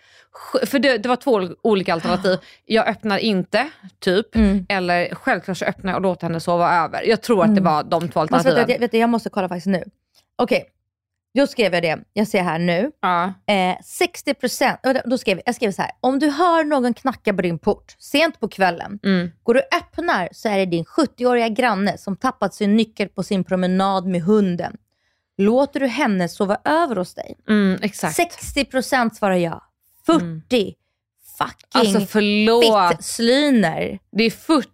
För 0.66 0.78
det, 0.78 0.98
det 0.98 1.08
var 1.08 1.16
två 1.16 1.48
olika 1.62 1.92
alternativ. 1.92 2.38
Jag 2.64 2.88
öppnar 2.88 3.18
inte, 3.18 3.70
typ. 4.00 4.36
Mm. 4.36 4.66
Eller 4.68 5.14
självklart 5.14 5.58
så 5.58 5.64
öppnar 5.64 5.92
jag 5.92 5.96
och 5.96 6.02
låter 6.02 6.26
henne 6.26 6.40
sova 6.40 6.84
över. 6.84 7.02
Jag 7.02 7.22
tror 7.22 7.44
att 7.44 7.54
det 7.54 7.60
var 7.60 7.82
de 7.82 8.08
två 8.08 8.20
Alltså, 8.20 8.36
alternativen. 8.36 8.66
vet, 8.66 8.76
du, 8.76 8.80
vet 8.80 8.90
du, 8.92 8.98
jag 8.98 9.08
måste 9.10 9.30
kolla 9.30 9.48
faktiskt 9.48 9.66
nu. 9.66 9.84
Okej, 10.36 10.64
då 11.34 11.46
skrev 11.46 11.74
jag 11.74 11.82
det. 11.82 11.98
Jag 12.12 12.28
ser 12.28 12.42
här 12.42 12.58
nu. 12.58 12.90
ja. 13.00 13.32
Eh, 13.46 13.76
60 13.84 14.34
procent, 14.34 14.80
då 15.04 15.18
skrev 15.18 15.36
jag, 15.36 15.42
jag 15.46 15.54
skrev 15.54 15.72
så 15.72 15.82
här. 15.82 15.90
Om 16.00 16.18
du 16.18 16.28
hör 16.30 16.64
någon 16.64 16.94
knacka 16.94 17.34
på 17.34 17.42
din 17.42 17.58
port 17.58 17.96
sent 17.98 18.40
på 18.40 18.48
kvällen, 18.48 18.98
Mm. 19.04 19.30
går 19.42 19.54
du 19.54 19.60
och 19.60 19.74
öppnar 19.76 20.28
så 20.32 20.48
är 20.48 20.58
det 20.58 20.66
din 20.66 20.84
70-åriga 20.84 21.48
granne 21.48 21.98
som 21.98 22.16
tappat 22.16 22.54
sin 22.54 22.76
nyckel 22.76 23.08
på 23.08 23.22
sin 23.22 23.44
promenad 23.44 24.06
med 24.06 24.22
hunden. 24.22 24.76
Låter 25.38 25.80
du 25.80 25.86
henne 25.86 26.28
sova 26.28 26.58
över 26.64 26.96
hos 26.96 27.14
dig? 27.14 27.36
Mm, 27.48 27.78
exakt. 27.82 28.16
60 28.16 28.64
procent 28.64 29.16
svarar 29.16 29.34
ja. 29.36 29.64
40 30.06 30.74
fucking 31.38 31.68
Alltså 31.72 32.00
fittslyner. 32.98 33.98
Det 34.12 34.24
är 34.24 34.30
40, 34.30 34.68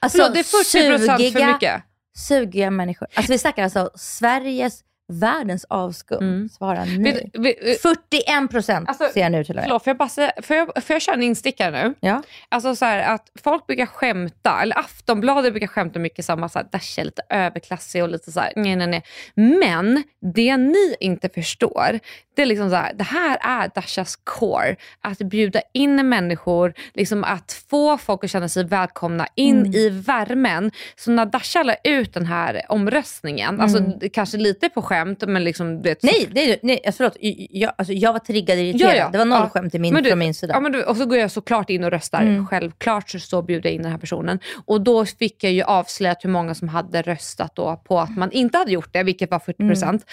alltså, 0.00 0.18
förlåt, 0.18 0.34
det 0.34 0.40
är 0.40 0.44
40 0.44 0.52
procent 0.90 1.06
för 1.06 1.18
sugiga- 1.18 1.52
mycket. 1.52 1.82
Sugiga 2.16 2.70
människor. 2.70 3.08
Alltså 3.14 3.32
vi 3.32 3.38
snackar 3.38 3.64
alltså 3.64 3.90
Sveriges, 3.94 4.80
världens 5.12 5.64
avskum. 5.68 6.18
Mm. 6.18 6.48
Svara 6.48 6.84
nej. 6.84 7.30
Vet, 7.32 7.38
vet, 7.44 7.80
41 7.82 8.50
procent 8.50 8.88
Alltså, 8.88 9.08
ser 9.14 9.20
jag 9.20 9.32
nu 9.32 9.44
till 9.44 9.52
och 9.52 9.56
med. 9.56 9.64
förlåt, 9.64 9.84
får 9.84 9.90
jag, 9.90 9.96
bara 9.96 10.08
får, 10.42 10.56
jag, 10.56 10.66
får 10.84 10.94
jag 10.94 11.02
köra 11.02 11.14
en 11.14 11.22
instickare 11.22 11.70
nu? 11.88 11.94
Ja. 12.00 12.22
Alltså 12.48 12.76
så 12.76 12.84
här, 12.84 13.14
att 13.14 13.30
folk 13.42 13.66
brukar 13.66 13.86
skämta, 13.86 14.62
eller 14.62 14.78
Aftonbladet 14.78 15.52
brukar 15.52 15.66
skämta 15.66 15.98
mycket 15.98 16.24
samma 16.24 16.48
så 16.48 16.58
här, 16.58 16.66
Dasha 16.72 17.00
är 17.00 17.04
lite 17.04 17.22
överklassig 17.30 18.02
och 18.02 18.08
lite 18.08 18.32
så 18.32 18.40
här, 18.40 18.52
nej 18.56 18.76
nej 18.76 18.86
nej. 18.86 19.02
Men 19.34 20.02
det 20.34 20.56
ni 20.56 20.94
inte 21.00 21.28
förstår, 21.28 21.98
det 22.36 22.42
är 22.42 22.46
liksom 22.46 22.70
så 22.70 22.76
här, 22.76 22.92
det 22.94 23.04
här 23.04 23.38
är 23.40 23.70
Dashas 23.74 24.16
core. 24.24 24.76
Att 25.00 25.18
bjuda 25.18 25.60
in 25.72 26.08
människor, 26.08 26.74
liksom 26.94 27.24
att 27.24 27.64
få 27.70 27.98
folk 27.98 28.24
att 28.24 28.30
känna 28.30 28.48
sig 28.48 28.64
välkomna 28.64 29.26
in 29.34 29.58
Mm. 29.60 29.72
i 29.74 29.88
värmen. 29.88 30.70
Så 30.96 31.10
när 31.10 31.26
Dasha 31.26 31.62
la 31.62 31.74
ut 31.84 32.14
den 32.14 32.26
här 32.26 32.62
omröstningen, 32.68 33.60
alltså 33.60 33.78
det- 33.78 34.08
kanske 34.08 34.36
lite 34.36 34.68
på 34.68 34.82
skämt, 34.82 34.93
men 35.26 35.44
liksom 35.44 35.82
vet, 35.82 36.00
så-. 36.00 36.06
Nej, 36.06 36.28
nej, 36.34 36.58
nej 36.62 36.80
alltså, 36.86 36.96
förlåt. 36.96 37.16
Jag, 37.50 37.72
alltså, 37.78 37.92
jag 37.92 38.12
var 38.12 38.18
triggad 38.20 38.58
och 38.58 38.64
irriterad. 38.64 38.90
Ja, 38.92 38.96
ja. 38.96 39.08
Det 39.12 39.18
var 39.18 39.24
noll 39.24 39.40
Ja. 39.42 39.48
skämt 39.48 39.74
i 39.74 39.78
min, 39.78 39.94
du- 39.94 40.08
från 40.10 40.18
min 40.18 40.34
sida. 40.34 40.54
Ja, 40.54 40.60
men 40.60 40.72
du, 40.72 40.82
och 40.82 40.96
så 40.96 41.06
går 41.06 41.18
jag 41.18 41.30
såklart 41.30 41.70
in 41.70 41.84
och 41.84 41.90
röstar. 41.90 42.22
Mm. 42.22 42.46
Självklart 42.46 43.10
så, 43.10 43.18
så 43.18 43.42
bjuder 43.42 43.68
jag 43.70 43.74
in 43.74 43.82
den 43.82 43.90
här 43.92 43.98
personen. 43.98 44.38
Och 44.66 44.80
då 44.80 45.04
fick 45.06 45.44
jag 45.44 45.52
ju 45.52 45.62
avslöjat 45.62 46.24
hur 46.24 46.30
många 46.30 46.54
som 46.54 46.68
hade 46.68 47.02
röstat 47.02 47.56
då 47.56 47.82
på 47.84 48.00
att 48.00 48.16
man 48.16 48.30
inte 48.32 48.58
hade 48.58 48.72
gjort 48.72 48.92
det, 48.92 49.02
vilket 49.02 49.30
var 49.30 49.38
40 49.38 49.62
Mm. 49.62 49.70
procent. 49.70 50.04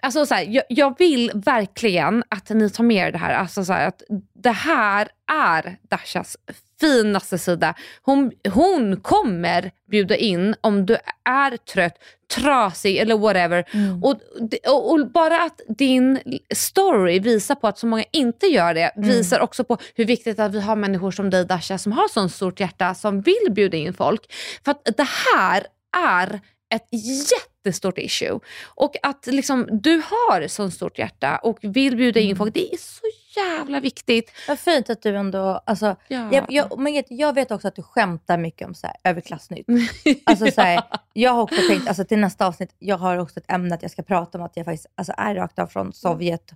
Alltså, 0.00 0.26
så 0.26 0.34
här, 0.34 0.46
jag, 0.48 0.64
jag 0.68 0.98
vill 0.98 1.30
verkligen 1.34 2.24
att 2.28 2.48
ni 2.50 2.70
tar 2.70 2.84
med 2.84 3.08
er 3.08 3.12
det 3.12 3.18
här. 3.18 3.34
Alltså, 3.34 3.64
så 3.64 3.72
här, 3.72 3.88
att 3.88 4.02
det 4.34 4.50
här 4.50 5.08
är 5.32 5.76
Dashas 5.90 6.36
finaste 6.80 7.38
sida. 7.38 7.74
Hon, 8.02 8.32
hon 8.54 9.00
kommer 9.00 9.70
bjuda 9.90 10.16
in 10.16 10.54
om 10.60 10.86
du 10.86 10.96
är 11.24 11.56
trött, 11.56 11.94
trasig 12.34 12.96
eller 12.96 13.18
whatever. 13.18 13.64
Mm. 13.72 14.04
Och, 14.04 14.20
och, 14.66 14.90
och 14.92 15.10
bara 15.10 15.42
att 15.42 15.60
din 15.68 16.18
story 16.54 17.18
visar 17.18 17.54
på 17.54 17.68
att 17.68 17.78
så 17.78 17.86
många 17.86 18.04
inte 18.12 18.46
gör 18.46 18.74
det 18.74 18.80
Mm. 18.96 19.08
visar 19.08 19.40
också 19.40 19.64
på 19.64 19.78
hur 19.94 20.04
viktigt 20.04 20.38
att 20.38 20.54
vi 20.54 20.60
har 20.60 20.76
människor 20.76 21.10
som 21.10 21.30
dig 21.30 21.44
Dasha 21.44 21.78
som 21.78 21.92
har 21.92 22.08
sånt 22.08 22.32
stort 22.32 22.60
hjärta 22.60 22.94
som 22.94 23.20
vill 23.20 23.46
bjuda 23.50 23.76
in 23.76 23.94
folk. 23.94 24.32
För 24.64 24.70
att 24.70 24.84
det 24.96 25.06
här 25.34 25.66
är 25.96 26.40
ett 26.74 26.88
jättestort 27.32 27.98
issue. 27.98 28.40
Och 28.74 28.96
att 29.02 29.26
liksom, 29.26 29.68
du 29.82 30.02
har 30.04 30.48
sånt 30.48 30.74
stort 30.74 30.98
hjärta 30.98 31.36
och 31.38 31.58
vill 31.62 31.96
bjuda 31.96 32.20
Mm. 32.20 32.30
in 32.30 32.36
folk, 32.36 32.54
det 32.54 32.74
är 32.74 32.78
så 32.78 33.02
jävla 33.36 33.80
viktigt. 33.80 34.30
Vad 34.48 34.58
fint 34.58 34.90
att 34.90 35.02
du 35.02 35.16
ändå... 35.16 35.62
Alltså, 35.66 35.96
Ja. 36.08 36.28
jag, 36.32 36.44
jag, 36.48 36.78
men 36.78 37.02
jag 37.08 37.34
vet 37.34 37.50
också 37.50 37.68
att 37.68 37.76
du 37.76 37.82
skämtar 37.82 38.38
mycket 38.38 38.68
om 38.68 38.74
så 38.74 38.86
här, 38.86 38.96
överklassnytt. 39.04 39.66
Alltså, 40.24 40.50
så 40.50 40.60
här, 40.60 40.82
jag 41.12 41.30
har 41.30 41.42
också 41.42 41.60
tänkt, 41.68 41.88
alltså, 41.88 42.04
till 42.04 42.18
nästa 42.18 42.46
avsnitt, 42.46 42.74
jag 42.78 42.96
har 42.98 43.18
också 43.18 43.40
ett 43.40 43.50
ämne 43.50 43.74
att 43.74 43.82
jag 43.82 43.90
ska 43.90 44.02
prata 44.02 44.38
om 44.38 44.44
att 44.44 44.56
jag 44.56 44.64
faktiskt 44.66 44.86
alltså, 44.94 45.12
är 45.16 45.34
rakt 45.34 45.58
av 45.58 45.66
från 45.66 45.92
Sovjet, 45.92 46.50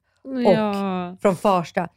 ja. 0.44 1.16
från 1.22 1.36
Farsta. 1.36 1.88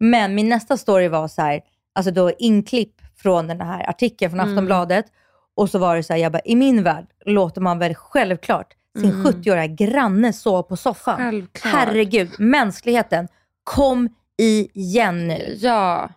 Men 0.00 0.34
min 0.34 0.48
nästa 0.48 0.76
story 0.76 1.08
var 1.08 1.28
så 1.28 1.42
här, 1.42 1.60
alltså 1.92 2.10
då 2.12 2.30
inklipp 2.38 2.94
från 3.16 3.46
den 3.48 3.60
här 3.60 3.88
artikeln 3.90 4.30
från 4.30 4.40
Mm. 4.40 4.52
Aftonbladet. 4.52 5.06
Och 5.54 5.70
så 5.70 5.78
var 5.78 5.96
det 5.96 6.02
så 6.02 6.12
här, 6.12 6.20
jag 6.20 6.32
bara, 6.32 6.42
i 6.44 6.56
min 6.56 6.82
värld 6.82 7.06
låter 7.26 7.60
man 7.60 7.78
väl 7.78 7.94
självklart 7.94 8.74
sin 9.00 9.10
Mm. 9.10 9.24
70-åriga 9.26 9.66
granne 9.66 10.32
sova 10.32 10.62
på 10.62 10.76
soffan. 10.76 11.16
Självklart. 11.16 11.74
Herregud, 11.74 12.30
mänskligheten, 12.38 13.28
kom 13.64 14.08
igen 14.36 15.28
nu. 15.28 15.56
Ja. 15.60 16.10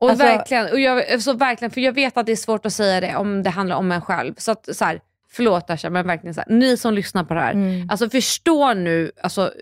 Och 0.00 0.10
Alltså- 0.10 0.24
verkligen, 0.24 0.66
och 0.72 0.80
jag, 0.80 1.22
så 1.22 1.32
verkligen, 1.32 1.70
för 1.70 1.80
jag 1.80 1.92
vet 1.92 2.16
att 2.16 2.26
det 2.26 2.32
är 2.32 2.36
svårt 2.36 2.66
att 2.66 2.72
säga 2.72 3.00
det 3.00 3.16
om 3.16 3.42
det 3.42 3.50
handlar 3.50 3.76
om 3.76 3.92
en 3.92 4.00
själv. 4.00 4.34
Så 4.38 4.50
att 4.52 4.68
så 4.76 4.84
här, 4.84 5.00
förlåt 5.30 5.70
Asha, 5.70 5.90
men 5.90 6.06
verkligen 6.06 6.34
så 6.34 6.40
här, 6.40 6.50
ni 6.52 6.76
som 6.76 6.94
lyssnar 6.94 7.24
på 7.24 7.34
det 7.34 7.40
här, 7.40 7.52
Mm. 7.52 7.90
alltså 7.90 8.10
förstå 8.10 8.74
nu 8.74 9.10
alltså, 9.22 9.52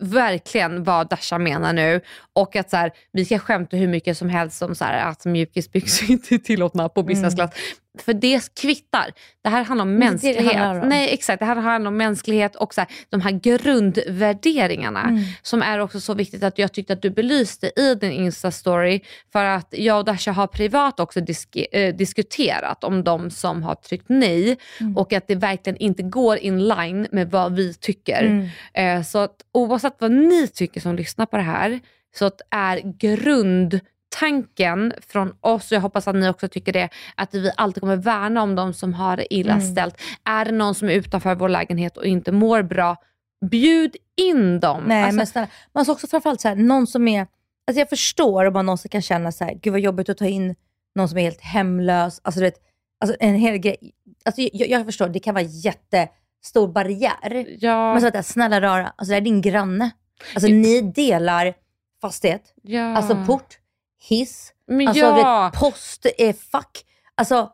verkligen 0.00 0.84
vad 0.84 1.08
Dasha 1.08 1.38
menar 1.38 1.72
nu. 1.72 2.00
Och 2.32 2.56
att 2.56 2.70
så 2.70 2.76
här, 2.76 2.92
vi 3.12 3.24
kan 3.24 3.38
skämta 3.38 3.76
hur 3.76 3.88
mycket 3.88 4.18
som 4.18 4.28
helst 4.28 4.62
om 4.62 4.74
så 4.74 4.84
här, 4.84 5.10
att 5.10 5.24
mjukisbyxor 5.24 6.10
inte 6.10 6.34
är 6.34 6.38
tillåtna 6.38 6.88
på 6.88 7.02
business 7.02 7.34
class. 7.34 7.50
För 7.98 8.14
det 8.14 8.54
kvittar. 8.54 9.12
Det 9.42 9.48
här 9.48 9.64
handlar 9.64 9.82
om 9.82 9.88
Mm. 9.88 10.00
det 10.00 10.10
mänsklighet. 10.10 10.56
handlar 10.56 10.82
om. 10.82 10.88
Nej 10.88 11.14
exakt, 11.14 11.38
det 11.40 11.44
här 11.46 11.56
handlar 11.56 11.88
om 11.88 11.96
mänsklighet 11.96 12.56
och 12.56 12.74
så 12.74 12.80
här, 12.80 12.90
de 13.10 13.20
här 13.20 13.30
grundvärderingarna 13.30 15.02
Mm. 15.02 15.20
som 15.42 15.62
är 15.62 15.78
också 15.78 16.00
så 16.00 16.14
viktigt 16.14 16.42
att 16.42 16.58
jag 16.58 16.72
tyckte 16.72 16.92
att 16.92 17.02
du 17.02 17.10
belyste 17.10 17.70
i 17.80 17.94
din 17.94 18.12
Insta-story. 18.12 19.00
För 19.32 19.44
att 19.44 19.74
jag 19.78 19.98
och 19.98 20.04
Dasha 20.04 20.32
har 20.32 20.46
privat 20.46 21.00
också 21.00 21.20
disk- 21.20 21.66
eh, 21.72 21.94
diskuterat 21.94 22.84
om 22.84 23.04
de 23.04 23.30
som 23.30 23.62
har 23.62 23.74
tryckt 23.74 24.08
nej 24.08 24.56
Mm. 24.80 24.96
och 24.96 25.12
att 25.12 25.28
det 25.28 25.34
verkligen 25.34 25.76
inte 25.76 26.02
går 26.02 26.36
in 26.38 26.68
line 26.68 27.06
med 27.12 27.30
vad 27.30 27.54
vi 27.54 27.74
tycker. 27.74 28.22
Mm. 28.24 28.48
Eh, 28.98 29.02
så 29.04 29.18
att 29.18 29.36
oavsett 29.52 29.96
vad 29.98 30.10
ni 30.12 30.48
tycker 30.48 30.80
som 30.80 30.96
lyssnar 30.96 31.26
på 31.26 31.36
det 31.36 31.42
här, 31.42 31.80
så 32.18 32.24
att 32.24 32.40
är 32.50 32.92
grundtanken 34.20 34.92
från 35.08 35.34
oss, 35.40 35.70
och 35.72 35.76
jag 35.76 35.80
hoppas 35.80 36.08
att 36.08 36.14
ni 36.14 36.28
också 36.28 36.48
tycker 36.48 36.72
det, 36.72 36.88
att 37.14 37.34
vi 37.34 37.50
alltid 37.56 37.80
kommer 37.80 37.96
värna 37.96 38.42
om 38.42 38.54
de 38.54 38.74
som 38.74 38.94
har 38.94 39.16
det 39.16 39.34
illa 39.34 39.52
Mm. 39.52 39.64
ställt. 39.72 40.00
Är 40.24 40.44
det 40.44 40.52
någon 40.52 40.74
som 40.74 40.88
är 40.88 40.92
utanför 40.92 41.34
vår 41.34 41.48
lägenhet 41.48 41.96
och 41.96 42.04
inte 42.06 42.32
mår 42.32 42.62
bra, 42.62 42.96
bjud 43.50 43.96
in 44.16 44.60
dem. 44.60 44.84
Nej, 44.86 45.02
Alltså, 45.02 45.16
men 45.16 45.26
snälla. 45.26 45.48
Men 45.72 45.80
alltså 45.80 45.92
också 45.92 46.06
framförallt 46.06 46.40
så 46.40 46.48
här, 46.48 46.56
någon 46.56 46.86
som 46.86 47.08
är... 47.08 47.20
Alltså 47.66 47.78
jag 47.78 47.88
förstår 47.88 48.44
om 48.44 48.52
man 48.52 48.66
någonsin 48.66 48.88
kan 48.88 49.02
känna 49.02 49.32
så 49.32 49.44
här, 49.44 49.54
gud 49.54 49.72
vad 49.72 49.80
jobbigt 49.80 50.08
att 50.08 50.18
ta 50.18 50.26
in 50.26 50.54
någon 50.94 51.08
som 51.08 51.18
är 51.18 51.22
helt 51.22 51.40
hemlös. 51.40 52.20
Alltså, 52.24 52.40
du 52.40 52.46
vet, 52.46 52.56
alltså 53.00 53.16
en 53.20 53.34
hel 53.34 53.56
grej. 53.58 53.92
Alltså 54.24 54.40
jag, 54.52 54.68
jag 54.68 54.86
förstår, 54.86 55.08
det 55.08 55.20
kan 55.20 55.34
vara 55.34 55.44
jättestor 55.44 56.68
barriär. 56.68 57.46
ja, 57.64 57.92
Men 57.92 58.00
så 58.00 58.18
att, 58.18 58.26
snälla 58.26 58.60
rara, 58.60 58.92
alltså 58.96 59.10
det 59.10 59.16
är 59.16 59.20
din 59.20 59.40
granne. 59.42 59.90
Alltså 60.34 60.48
ni 60.48 60.80
delar 60.80 61.54
fastighet, 62.00 62.54
ja. 62.62 62.96
alltså 62.96 63.24
port, 63.26 63.58
hiss, 64.08 64.52
Men 64.66 64.88
alltså 64.88 65.04
ja. 65.04 65.50
vet, 65.52 65.60
post, 65.60 66.06
eh, 66.18 66.36
fack. 66.50 66.84
Alltså, 67.14 67.50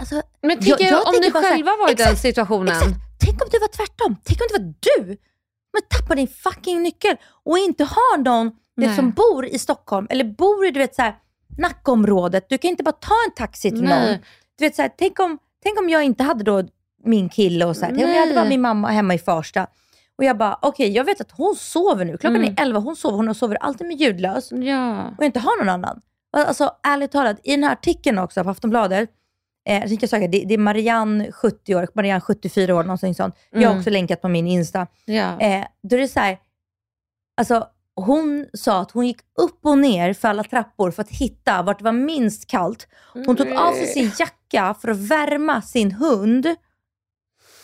alltså 0.00 0.22
Men 0.42 0.58
tänk 0.60 0.80
jag- 0.80 0.80
jag 0.80 1.08
om 1.08 1.14
ni 1.20 1.30
själva 1.30 1.70
var 1.76 1.90
i 1.90 1.94
den 1.94 2.16
situationen. 2.16 2.68
Exakt. 2.68 2.94
Tänk 3.20 3.42
om 3.42 3.48
det 3.50 3.58
var 3.58 3.68
tvärtom. 3.68 4.16
Tänk 4.24 4.40
om 4.40 4.46
det 4.52 4.58
var 4.58 4.74
du. 4.80 5.16
Men 5.72 5.82
tappa 5.88 6.14
din 6.14 6.28
fucking 6.28 6.82
nyckel 6.82 7.16
och 7.44 7.58
inte 7.58 7.84
ha 7.84 8.16
någon 8.24 8.50
vet, 8.76 8.96
som 8.96 9.10
bor 9.10 9.46
i 9.46 9.58
Stockholm 9.58 10.06
eller 10.10 10.24
bor 10.24 10.66
i 10.66 10.70
du 10.70 10.78
vet, 10.80 10.94
så 10.94 11.02
här, 11.02 11.16
Nackaområdet. 11.58 12.48
Du 12.48 12.58
kan 12.58 12.70
inte 12.70 12.82
bara 12.82 12.92
ta 12.92 13.14
en 13.26 13.34
taxi 13.36 13.70
till 13.70 13.82
Nej. 13.82 14.06
någon. 14.10 14.18
Du 14.58 14.64
vet, 14.64 14.76
så 14.76 14.82
här, 14.82 14.90
tänk, 14.98 15.18
om, 15.20 15.38
tänk 15.62 15.78
om 15.80 15.88
jag 15.88 16.04
inte 16.04 16.22
hade 16.24 16.44
då 16.44 16.62
min 17.04 17.28
kille 17.28 17.64
och 17.64 17.76
så 17.76 17.84
här. 17.84 17.88
Tänk 17.92 18.04
om 18.04 18.10
jag 18.10 18.20
hade 18.20 18.34
bara 18.34 18.44
min 18.44 18.60
mamma 18.60 18.88
hemma 18.88 19.14
i 19.14 19.18
Farsta. 19.18 19.66
Och 20.18 20.24
jag 20.24 20.38
bara, 20.38 20.58
okej 20.62 20.90
jag 20.92 21.04
vet 21.04 21.20
att 21.20 21.30
hon 21.32 21.56
sover 21.56 22.04
nu. 22.04 22.16
Klockan 22.16 22.36
Mm. 22.36 22.54
är 22.56 22.62
11, 22.62 22.78
hon 22.80 22.96
sover. 22.96 23.16
Hon 23.16 23.34
sover 23.34 23.56
alltid 23.60 23.86
med 23.86 23.96
ljudlös 23.96 24.52
Ja. 24.52 25.14
och 25.18 25.24
inte 25.24 25.40
har 25.40 25.58
någon 25.58 25.68
annan. 25.68 26.00
Alltså 26.36 26.70
ärligt 26.82 27.12
talat, 27.12 27.36
i 27.44 27.50
den 27.50 27.64
här 27.64 27.72
artikeln 27.72 28.18
också 28.18 28.44
på 28.44 28.50
Aftonbladet, 28.50 29.10
eh, 29.68 29.84
jag 29.92 30.08
söka, 30.10 30.28
det, 30.28 30.44
det 30.48 30.54
är 30.54 30.58
Marianne 30.58 31.32
70 31.32 31.74
år, 31.74 31.88
Marianne 31.94 32.20
74 32.20 32.74
år, 32.74 32.82
någonting 32.82 33.14
sånt. 33.14 33.34
Jag 33.50 33.58
har 33.60 33.66
Mm. 33.66 33.78
också 33.78 33.90
länkat 33.90 34.22
på 34.22 34.28
min 34.28 34.46
Insta. 34.46 34.86
Ja. 35.04 35.40
Eh, 35.40 35.64
då 35.82 35.96
är 35.96 36.00
det 36.00 36.08
så 36.08 36.20
här, 36.20 36.38
alltså 37.36 37.66
hon 37.94 38.46
sa 38.54 38.80
att 38.80 38.90
hon 38.90 39.06
gick 39.06 39.18
upp 39.38 39.58
och 39.66 39.78
ner 39.78 40.12
för 40.12 40.28
alla 40.28 40.44
trappor 40.44 40.90
för 40.90 41.02
att 41.02 41.10
hitta 41.10 41.62
vart 41.62 41.78
det 41.78 41.84
var 41.84 41.92
minst 41.92 42.46
kallt. 42.46 42.88
Hon 43.26 43.36
tog 43.36 43.52
av 43.52 43.72
sig 43.72 43.86
sin 43.86 44.10
jacka 44.18 44.74
för 44.80 44.88
att 44.88 44.96
värma 44.96 45.62
sin 45.62 45.92
hund. 45.92 46.46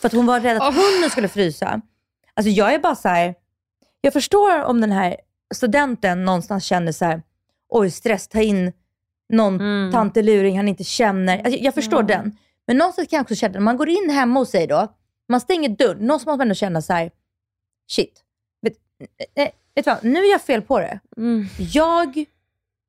För 0.01 0.07
att 0.07 0.13
hon 0.13 0.25
var 0.25 0.39
rädd 0.39 0.57
att 0.57 0.63
Åh. 0.63 0.73
hunden 0.93 1.09
skulle 1.09 1.27
frysa. 1.27 1.81
Alltså 2.35 2.49
jag 2.49 2.73
är 2.73 2.79
bara 2.79 2.95
så 2.95 3.09
här, 3.09 3.35
jag 4.01 4.13
förstår 4.13 4.63
om 4.63 4.81
den 4.81 4.91
här 4.91 5.17
studenten 5.53 6.25
någonstans 6.25 6.65
känner 6.65 6.91
så 6.91 7.05
här, 7.05 7.21
oj 7.69 7.91
stress, 7.91 8.27
ta 8.27 8.41
in 8.41 8.73
någon 9.29 9.55
Mm. 9.55 9.91
tanteluring 9.91 10.57
han 10.57 10.67
inte 10.67 10.83
känner. 10.83 11.37
Alltså, 11.37 11.59
jag 11.59 11.73
förstår 11.73 11.99
Ja. 12.01 12.07
den. 12.07 12.37
Men 12.67 12.77
någonstans 12.77 13.07
kan 13.09 13.17
jag 13.17 13.23
också 13.23 13.35
känna, 13.35 13.59
man 13.59 13.77
går 13.77 13.89
in 13.89 14.09
hemma 14.09 14.39
hos 14.39 14.49
sig 14.49 14.67
då, 14.67 14.87
man 15.29 15.41
stänger 15.41 15.69
dörren, 15.69 15.97
någonstans 15.97 16.25
måste 16.25 16.37
man 16.37 16.41
ändå 16.41 16.55
känna 16.55 16.81
så 16.81 16.93
här, 16.93 17.11
shit, 17.91 18.23
vet, 18.61 18.73
eh, 19.35 19.49
vet 19.75 19.85
du 19.85 19.91
vad, 19.91 20.03
nu 20.03 20.19
är 20.19 20.31
jag 20.31 20.41
fel 20.41 20.61
på 20.61 20.79
det. 20.79 20.99
Mm. 21.17 21.45
Jag 21.57 22.25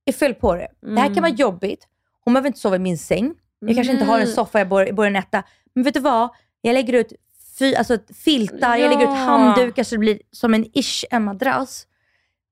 är 0.05 0.13
fel 0.13 0.35
på 0.35 0.55
det. 0.55 0.69
Det 0.81 1.01
här 1.01 1.07
kan 1.07 1.15
vara 1.15 1.27
Mm. 1.27 1.37
jobbigt. 1.37 1.89
Hon 2.25 2.35
behöver 2.35 2.47
inte 2.47 2.59
sova 2.61 2.77
i 2.77 2.79
min 2.79 2.99
säng. 2.99 3.35
Jag 3.59 3.75
kanske 3.75 3.93
inte 3.93 4.05
har 4.05 4.21
en 4.21 4.27
soffa, 4.27 4.59
jag 4.59 4.69
bor, 4.69 4.93
bor 4.93 5.05
i 5.05 5.09
en 5.09 5.17
etta. 5.17 5.43
Men 5.75 5.85
vet 5.85 5.95
du 5.95 6.01
vad? 6.01 6.29
Jag 6.61 6.75
lägger 6.75 6.93
ut 6.93 7.13
fy, 7.59 7.75
alltså, 7.75 7.99
filtar, 8.25 8.77
jag 8.77 8.89
lägger 8.89 9.03
ut 9.03 9.09
Ja. 9.19 9.25
handdukar 9.25 9.83
så 9.83 9.95
det 9.95 9.99
blir 9.99 10.19
som 10.31 10.55
en 10.55 10.65
ish, 10.79 11.05
en 11.11 11.25
madrass. 11.25 11.87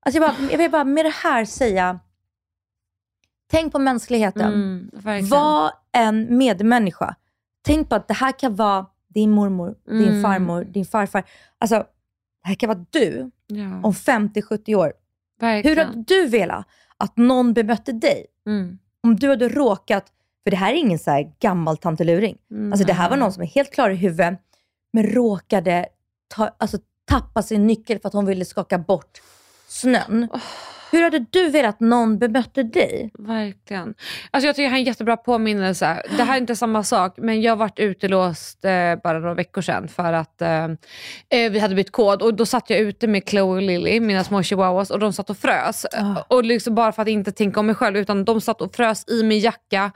Alltså 0.05 0.21
jag, 0.21 0.29
bara, 0.29 0.51
jag 0.51 0.57
vill 0.57 0.71
bara 0.71 0.83
med 0.83 1.05
det 1.05 1.13
här 1.23 1.45
säga, 1.45 1.99
tänk 3.51 3.71
på 3.73 3.79
mänskligheten. 3.79 4.53
Mm. 4.53 4.89
Var 5.29 5.71
en 5.91 6.37
medmänniska. 6.37 7.15
Tänk 7.65 7.89
på 7.89 7.95
att 7.95 8.07
det 8.07 8.13
här 8.13 8.39
kan 8.39 8.55
vara 8.55 8.85
din 9.07 9.31
mormor, 9.31 9.75
din 9.89 10.07
Mm. 10.09 10.21
farmor, 10.23 10.63
din 10.63 10.85
farfar. 10.85 11.23
Alltså, 11.57 11.75
det 12.43 12.47
här 12.47 12.55
kan 12.55 12.67
vara 12.67 12.85
du 12.89 13.31
Ja, 13.47 13.63
om 13.83 13.93
50-70 13.93 14.75
år. 14.75 14.93
Hur 15.39 15.47
verkligen. 15.47 15.77
hade 15.87 16.03
du 16.07 16.27
velat 16.27 16.65
att 16.97 17.17
någon 17.17 17.53
bemötte 17.53 17.91
dig? 17.91 18.25
Mm. 18.47 18.77
Om 19.03 19.15
du 19.15 19.29
hade 19.29 19.49
råkat, 19.49 20.05
för 20.43 20.51
det 20.51 20.57
här 20.57 20.71
är 20.73 20.77
ingen 20.77 20.99
så 20.99 21.11
här 21.11 21.31
gammal 21.39 21.77
tanteluring. 21.77 22.37
Alltså 22.71 22.85
det 22.87 22.93
här 22.93 23.09
var 23.09 23.17
någon 23.17 23.33
som 23.33 23.43
är 23.43 23.47
helt 23.47 23.71
klar 23.73 23.89
i 23.89 23.95
huvudet, 23.95 24.39
men 24.95 25.03
råkade 25.03 25.85
ta, 26.35 26.49
alltså, 26.57 26.77
tappa 27.09 27.41
sin 27.41 27.67
nyckel 27.67 27.99
för 27.99 28.07
att 28.07 28.13
hon 28.13 28.25
ville 28.25 28.45
skaka 28.45 28.77
bort 28.77 29.21
snön. 29.67 30.27
Hur 30.91 31.03
hade 31.03 31.25
du 31.29 31.49
velat 31.49 31.75
att 31.75 31.79
någon 31.79 32.17
bemötte 32.17 32.63
dig? 32.63 33.11
Verkligen. 33.13 33.93
Alltså 34.31 34.47
jag 34.47 34.55
tycker 34.55 34.69
här 34.69 34.75
är 34.75 34.79
en 34.79 34.85
jättebra 34.85 35.17
påminnelse. 35.17 36.01
Det 36.17 36.23
här 36.23 36.35
är 36.35 36.41
inte 36.41 36.55
samma 36.55 36.83
sak, 36.83 37.13
men 37.17 37.41
jag 37.41 37.55
varit 37.55 37.79
utelåst 37.79 38.65
eh, 38.65 38.95
bara 39.03 39.19
några 39.19 39.33
veckor 39.33 39.61
sedan 39.61 39.87
för 39.87 40.13
att 40.13 40.41
eh, 40.41 40.63
eh, 41.29 41.51
vi 41.51 41.59
hade 41.59 41.75
bytt 41.75 41.91
kod 41.91 42.21
och 42.21 42.33
då 42.33 42.45
satt 42.45 42.69
jag 42.69 42.79
ute 42.79 43.07
med 43.07 43.29
Chloe 43.29 43.55
och 43.55 43.61
Lily, 43.61 43.99
mina 43.99 44.23
små 44.23 44.43
chihuahuas, 44.43 44.91
och 44.91 44.99
de 44.99 45.13
satt 45.13 45.29
och 45.29 45.37
frös. 45.37 45.85
Ah. 45.93 46.23
Och 46.27 46.43
liksom 46.43 46.75
bara 46.75 46.91
för 46.91 47.01
att 47.01 47.07
inte 47.07 47.31
tänka 47.31 47.59
om 47.59 47.65
mig 47.65 47.75
själv, 47.75 47.97
utan 47.97 48.25
de 48.25 48.41
satt 48.41 48.61
och 48.61 48.75
frös 48.75 49.09
i 49.09 49.23
min 49.23 49.39
jacka 49.39 49.91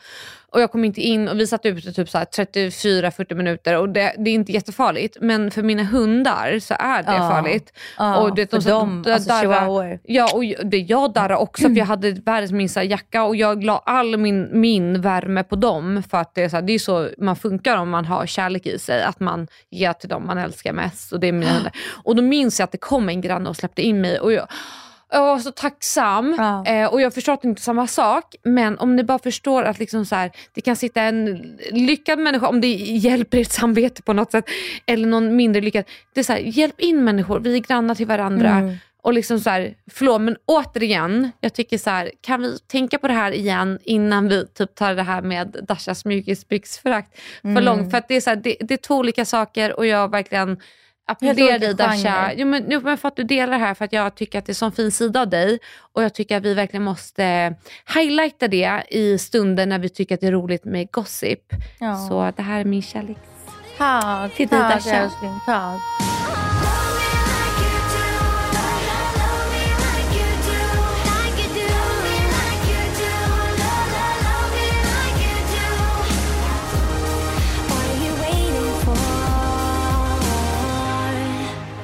och 0.51 0.61
jag 0.61 0.71
kom 0.71 0.85
inte 0.85 1.01
in 1.01 1.27
och 1.27 1.39
vi 1.39 1.47
satt 1.47 1.65
ute 1.65 1.91
typ 1.93 2.09
så 2.09 2.17
här 2.17 2.25
34-40 2.25 3.33
minuter 3.35 3.77
och 3.77 3.89
det, 3.89 4.13
det 4.17 4.29
är 4.29 4.33
inte 4.33 4.51
jättefarligt, 4.51 5.17
men 5.21 5.51
för 5.51 5.63
mina 5.63 5.83
hundar 5.83 6.59
så 6.59 6.75
är 6.79 7.03
det 7.03 7.11
Ja. 7.11 7.29
farligt. 7.29 7.73
Ja, 7.97 8.17
och 8.17 8.35
det, 8.35 8.49
för 8.49 8.57
de, 8.57 8.61
satt- 8.61 8.71
dem, 8.71 9.05
alltså 9.13 9.29
chihuahuor. 9.41 9.99
Ja, 10.03 10.29
och 10.33 10.43
det, 10.65 10.77
jag 10.77 11.13
darrade 11.13 11.35
också 11.35 11.63
för 11.63 11.77
jag 11.77 11.85
hade 11.85 12.11
världens 12.11 12.51
minsta 12.51 12.83
jacka 12.83 13.23
och 13.23 13.35
jag 13.35 13.63
la 13.63 13.83
all 13.85 14.17
min, 14.17 14.49
min 14.61 15.01
värme 15.01 15.43
på 15.43 15.55
dem. 15.55 16.03
För 16.09 16.17
att 16.17 16.35
det 16.35 16.43
är, 16.43 16.49
så 16.49 16.55
här, 16.55 16.63
det 16.63 16.73
är 16.73 16.79
så 16.79 17.09
man 17.17 17.35
funkar 17.35 17.77
om 17.77 17.89
man 17.89 18.05
har 18.05 18.25
kärlek 18.25 18.65
i 18.65 18.79
sig, 18.79 19.03
att 19.03 19.19
man 19.19 19.47
ger 19.69 19.93
till 19.93 20.09
dem 20.09 20.25
man 20.27 20.37
älskar 20.37 20.73
mest. 20.73 21.11
Och, 21.13 21.19
det 21.19 21.27
är 21.27 21.31
mina 21.31 21.51
hundar. 21.53 21.71
och 22.03 22.15
då 22.15 22.21
minns 22.21 22.59
jag 22.59 22.63
att 22.63 22.71
det 22.71 22.77
kom 22.77 23.09
en 23.09 23.21
granne 23.21 23.49
och 23.49 23.55
släppte 23.55 23.81
in 23.81 24.01
mig 24.01 24.19
och 24.19 24.33
jag, 24.33 24.47
jag 25.11 25.21
var 25.21 25.39
så 25.39 25.51
tacksam. 25.51 26.35
Ja. 26.37 26.65
Eh, 26.65 26.87
och 26.93 27.01
jag 27.01 27.13
förstår 27.13 27.33
att 27.33 27.41
det 27.41 27.47
inte 27.47 27.59
är 27.59 27.63
samma 27.63 27.87
sak, 27.87 28.35
men 28.43 28.77
om 28.79 28.95
ni 28.95 29.03
bara 29.03 29.19
förstår 29.19 29.63
att 29.63 29.79
liksom 29.79 30.05
så 30.05 30.15
här, 30.15 30.31
det 30.53 30.61
kan 30.61 30.75
sitta 30.75 31.01
en 31.01 31.57
lyckad 31.71 32.19
människa, 32.19 32.47
om 32.47 32.61
det 32.61 32.67
hjälper 32.75 33.37
ert 33.37 33.51
samvete 33.51 34.01
på 34.01 34.13
något 34.13 34.31
sätt, 34.31 34.45
eller 34.85 35.07
någon 35.07 35.35
mindre 35.35 35.61
lyckad. 35.61 35.83
Det 36.13 36.19
är 36.19 36.23
så 36.23 36.33
här, 36.33 36.39
hjälp 36.39 36.79
in 36.79 37.03
människor, 37.03 37.39
vi 37.39 37.55
är 37.55 37.59
grannar 37.59 37.95
till 37.95 38.07
varandra. 38.07 38.49
Mm. 38.49 38.75
Och 39.01 39.13
liksom 39.13 39.39
så 39.39 39.49
här, 39.49 39.73
förlåt 39.91 40.21
men 40.21 40.35
återigen, 40.45 41.31
jag 41.41 41.53
tycker 41.53 41.77
så 41.77 41.89
här, 41.89 42.11
kan 42.21 42.41
vi 42.41 42.59
tänka 42.59 42.97
på 42.99 43.07
det 43.07 43.13
här 43.13 43.31
igen 43.31 43.79
innan 43.83 44.27
vi 44.27 44.47
typ 44.47 44.75
tar 44.75 44.95
det 44.95 45.03
här 45.03 45.21
med 45.21 45.65
Dashas 45.67 46.05
mjukisbyxförakt 46.05 47.19
för 47.41 47.47
Mm. 47.49 47.63
långt. 47.63 47.91
För 47.91 47.97
att 47.97 48.07
det 48.07 48.15
är, 48.15 48.21
så 48.21 48.29
här, 48.29 48.37
det, 48.37 48.55
det 48.59 48.73
är 48.73 48.77
två 48.77 48.95
olika 48.95 49.25
saker 49.25 49.77
och 49.77 49.85
jag 49.85 50.11
verkligen 50.11 50.57
applåderar 51.11 51.47
olika 51.47 51.59
dig 51.59 51.73
Dasha. 51.73 52.31
Jo, 52.35 52.47
men, 52.47 52.65
jo, 52.69 52.81
men 52.83 52.97
för 52.97 53.07
att 53.07 53.15
du 53.15 53.23
delar 53.23 53.59
det 53.59 53.65
här 53.65 53.73
för 53.73 53.85
att 53.85 53.93
jag 53.93 54.15
tycker 54.15 54.39
att 54.39 54.45
det 54.45 54.49
är 54.49 54.53
en 54.53 54.55
sån 54.55 54.71
fin 54.71 54.91
sida 54.91 55.21
av 55.21 55.29
dig 55.29 55.59
och 55.93 56.03
jag 56.03 56.13
tycker 56.13 56.37
att 56.37 56.43
vi 56.43 56.53
verkligen 56.53 56.83
måste 56.83 57.55
highlighta 57.95 58.47
det 58.47 58.83
i 58.89 59.17
stunder 59.17 59.65
när 59.65 59.79
vi 59.79 59.89
tycker 59.89 60.15
att 60.15 60.21
det 60.21 60.27
är 60.27 60.31
roligt 60.31 60.65
med 60.65 60.91
gossip. 60.91 61.53
Ja. 61.79 61.95
Så 61.95 62.31
det 62.35 62.41
här 62.43 62.59
är 62.59 62.65
min 62.65 62.81
kärlek. 62.81 63.17
Tack, 63.77 64.35
Till 64.35 64.47
dig, 64.47 64.59
tack 64.59 64.73
Dasha. 64.73 64.95
älskling. 64.97 65.39
Tack. 65.45 66.48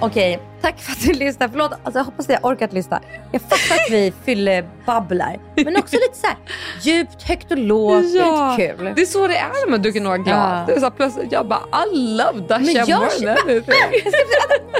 Okej, 0.05 0.39
tack 0.61 0.79
för 0.79 0.91
att 0.91 1.01
du 1.01 1.13
lyssnar. 1.13 1.47
Förlåt, 1.47 1.71
alltså, 1.83 1.99
jag 1.99 2.03
hoppas 2.05 2.25
att 2.25 2.31
jag 2.33 2.45
orkat 2.45 2.73
lyssna. 2.73 3.01
Jag 3.31 3.41
fattar 3.41 3.75
att 3.75 3.91
vi 3.91 4.13
fyller 4.25 4.69
babblar. 4.85 5.39
Men 5.55 5.77
också 5.77 5.95
lite 5.95 6.17
så 6.17 6.27
här 6.27 6.35
djupt, 6.81 7.23
högt 7.23 7.51
och 7.51 7.57
lågt. 7.57 8.05
Ja, 8.13 8.55
Lite 8.57 8.75
kul. 8.77 8.93
det 8.95 9.01
är 9.01 9.05
så 9.05 9.27
det 9.27 9.35
är 9.37 9.47
när 9.65 9.71
man 9.71 9.81
dricker 9.81 10.01
några 10.01 10.17
glas. 10.17 10.27
Ja. 10.37 10.63
Det 10.67 10.73
är 10.73 10.79
så 10.79 10.85
här, 10.85 10.89
plötsligt, 10.91 11.31
jag 11.31 11.47
bara, 11.47 11.59
I 11.59 11.97
love 11.97 12.39
Dasha 12.47 12.71
jag 12.71 12.89
more 12.89 13.09
than 13.09 13.37
anything. 13.47 13.73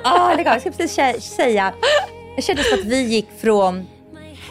Ah, 0.03 0.33
lägg 0.35 0.47
av. 0.47 0.53
jag 0.53 0.61
ska 0.61 0.71
precis 0.71 1.23
säga, 1.23 1.73
jag 2.35 2.43
kände 2.43 2.63
som 2.63 2.79
att 2.79 2.85
vi 2.85 3.01
gick 3.01 3.27
från, 3.41 3.87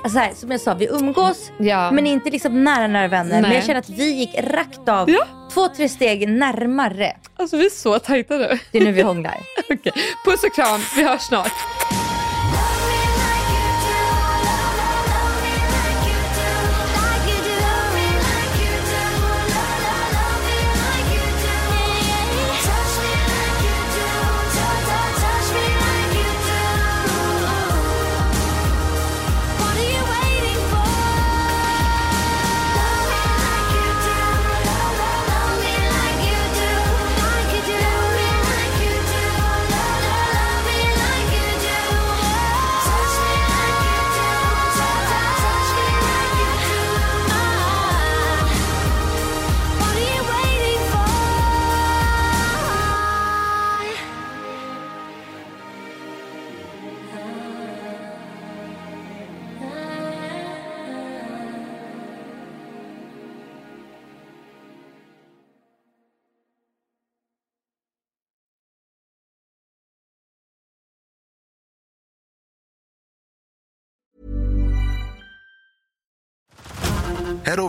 alltså 0.04 0.18
här, 0.18 0.32
som 0.34 0.50
jag 0.50 0.60
sa, 0.60 0.74
vi 0.74 0.86
umgås 0.86 1.50
Ja. 1.58 1.90
men 1.90 2.06
inte 2.06 2.30
liksom 2.30 2.64
nära 2.64 2.86
nära 2.86 3.08
vänner. 3.08 3.32
Men 3.32 3.42
Nej. 3.42 3.54
jag 3.54 3.64
känner 3.64 3.78
att 3.80 3.88
vi 3.88 4.12
gick 4.12 4.34
rakt 4.38 4.88
av 4.88 5.10
Ja. 5.10 5.26
två, 5.52 5.68
tre 5.68 5.88
steg 5.88 6.28
närmare. 6.28 7.16
Alltså 7.36 7.56
vi 7.56 7.66
är 7.66 7.70
så 7.70 7.98
tajta 7.98 8.34
nu. 8.36 8.58
Det 8.72 8.78
är 8.78 8.84
nu 8.84 8.92
vi 8.92 9.02
hånglar. 9.02 9.36
Okej. 9.70 9.92
Puss 10.24 10.44
och 10.44 10.54
kram, 10.54 10.80
vi 10.96 11.02
hörs 11.04 11.20
snart. 11.22 11.52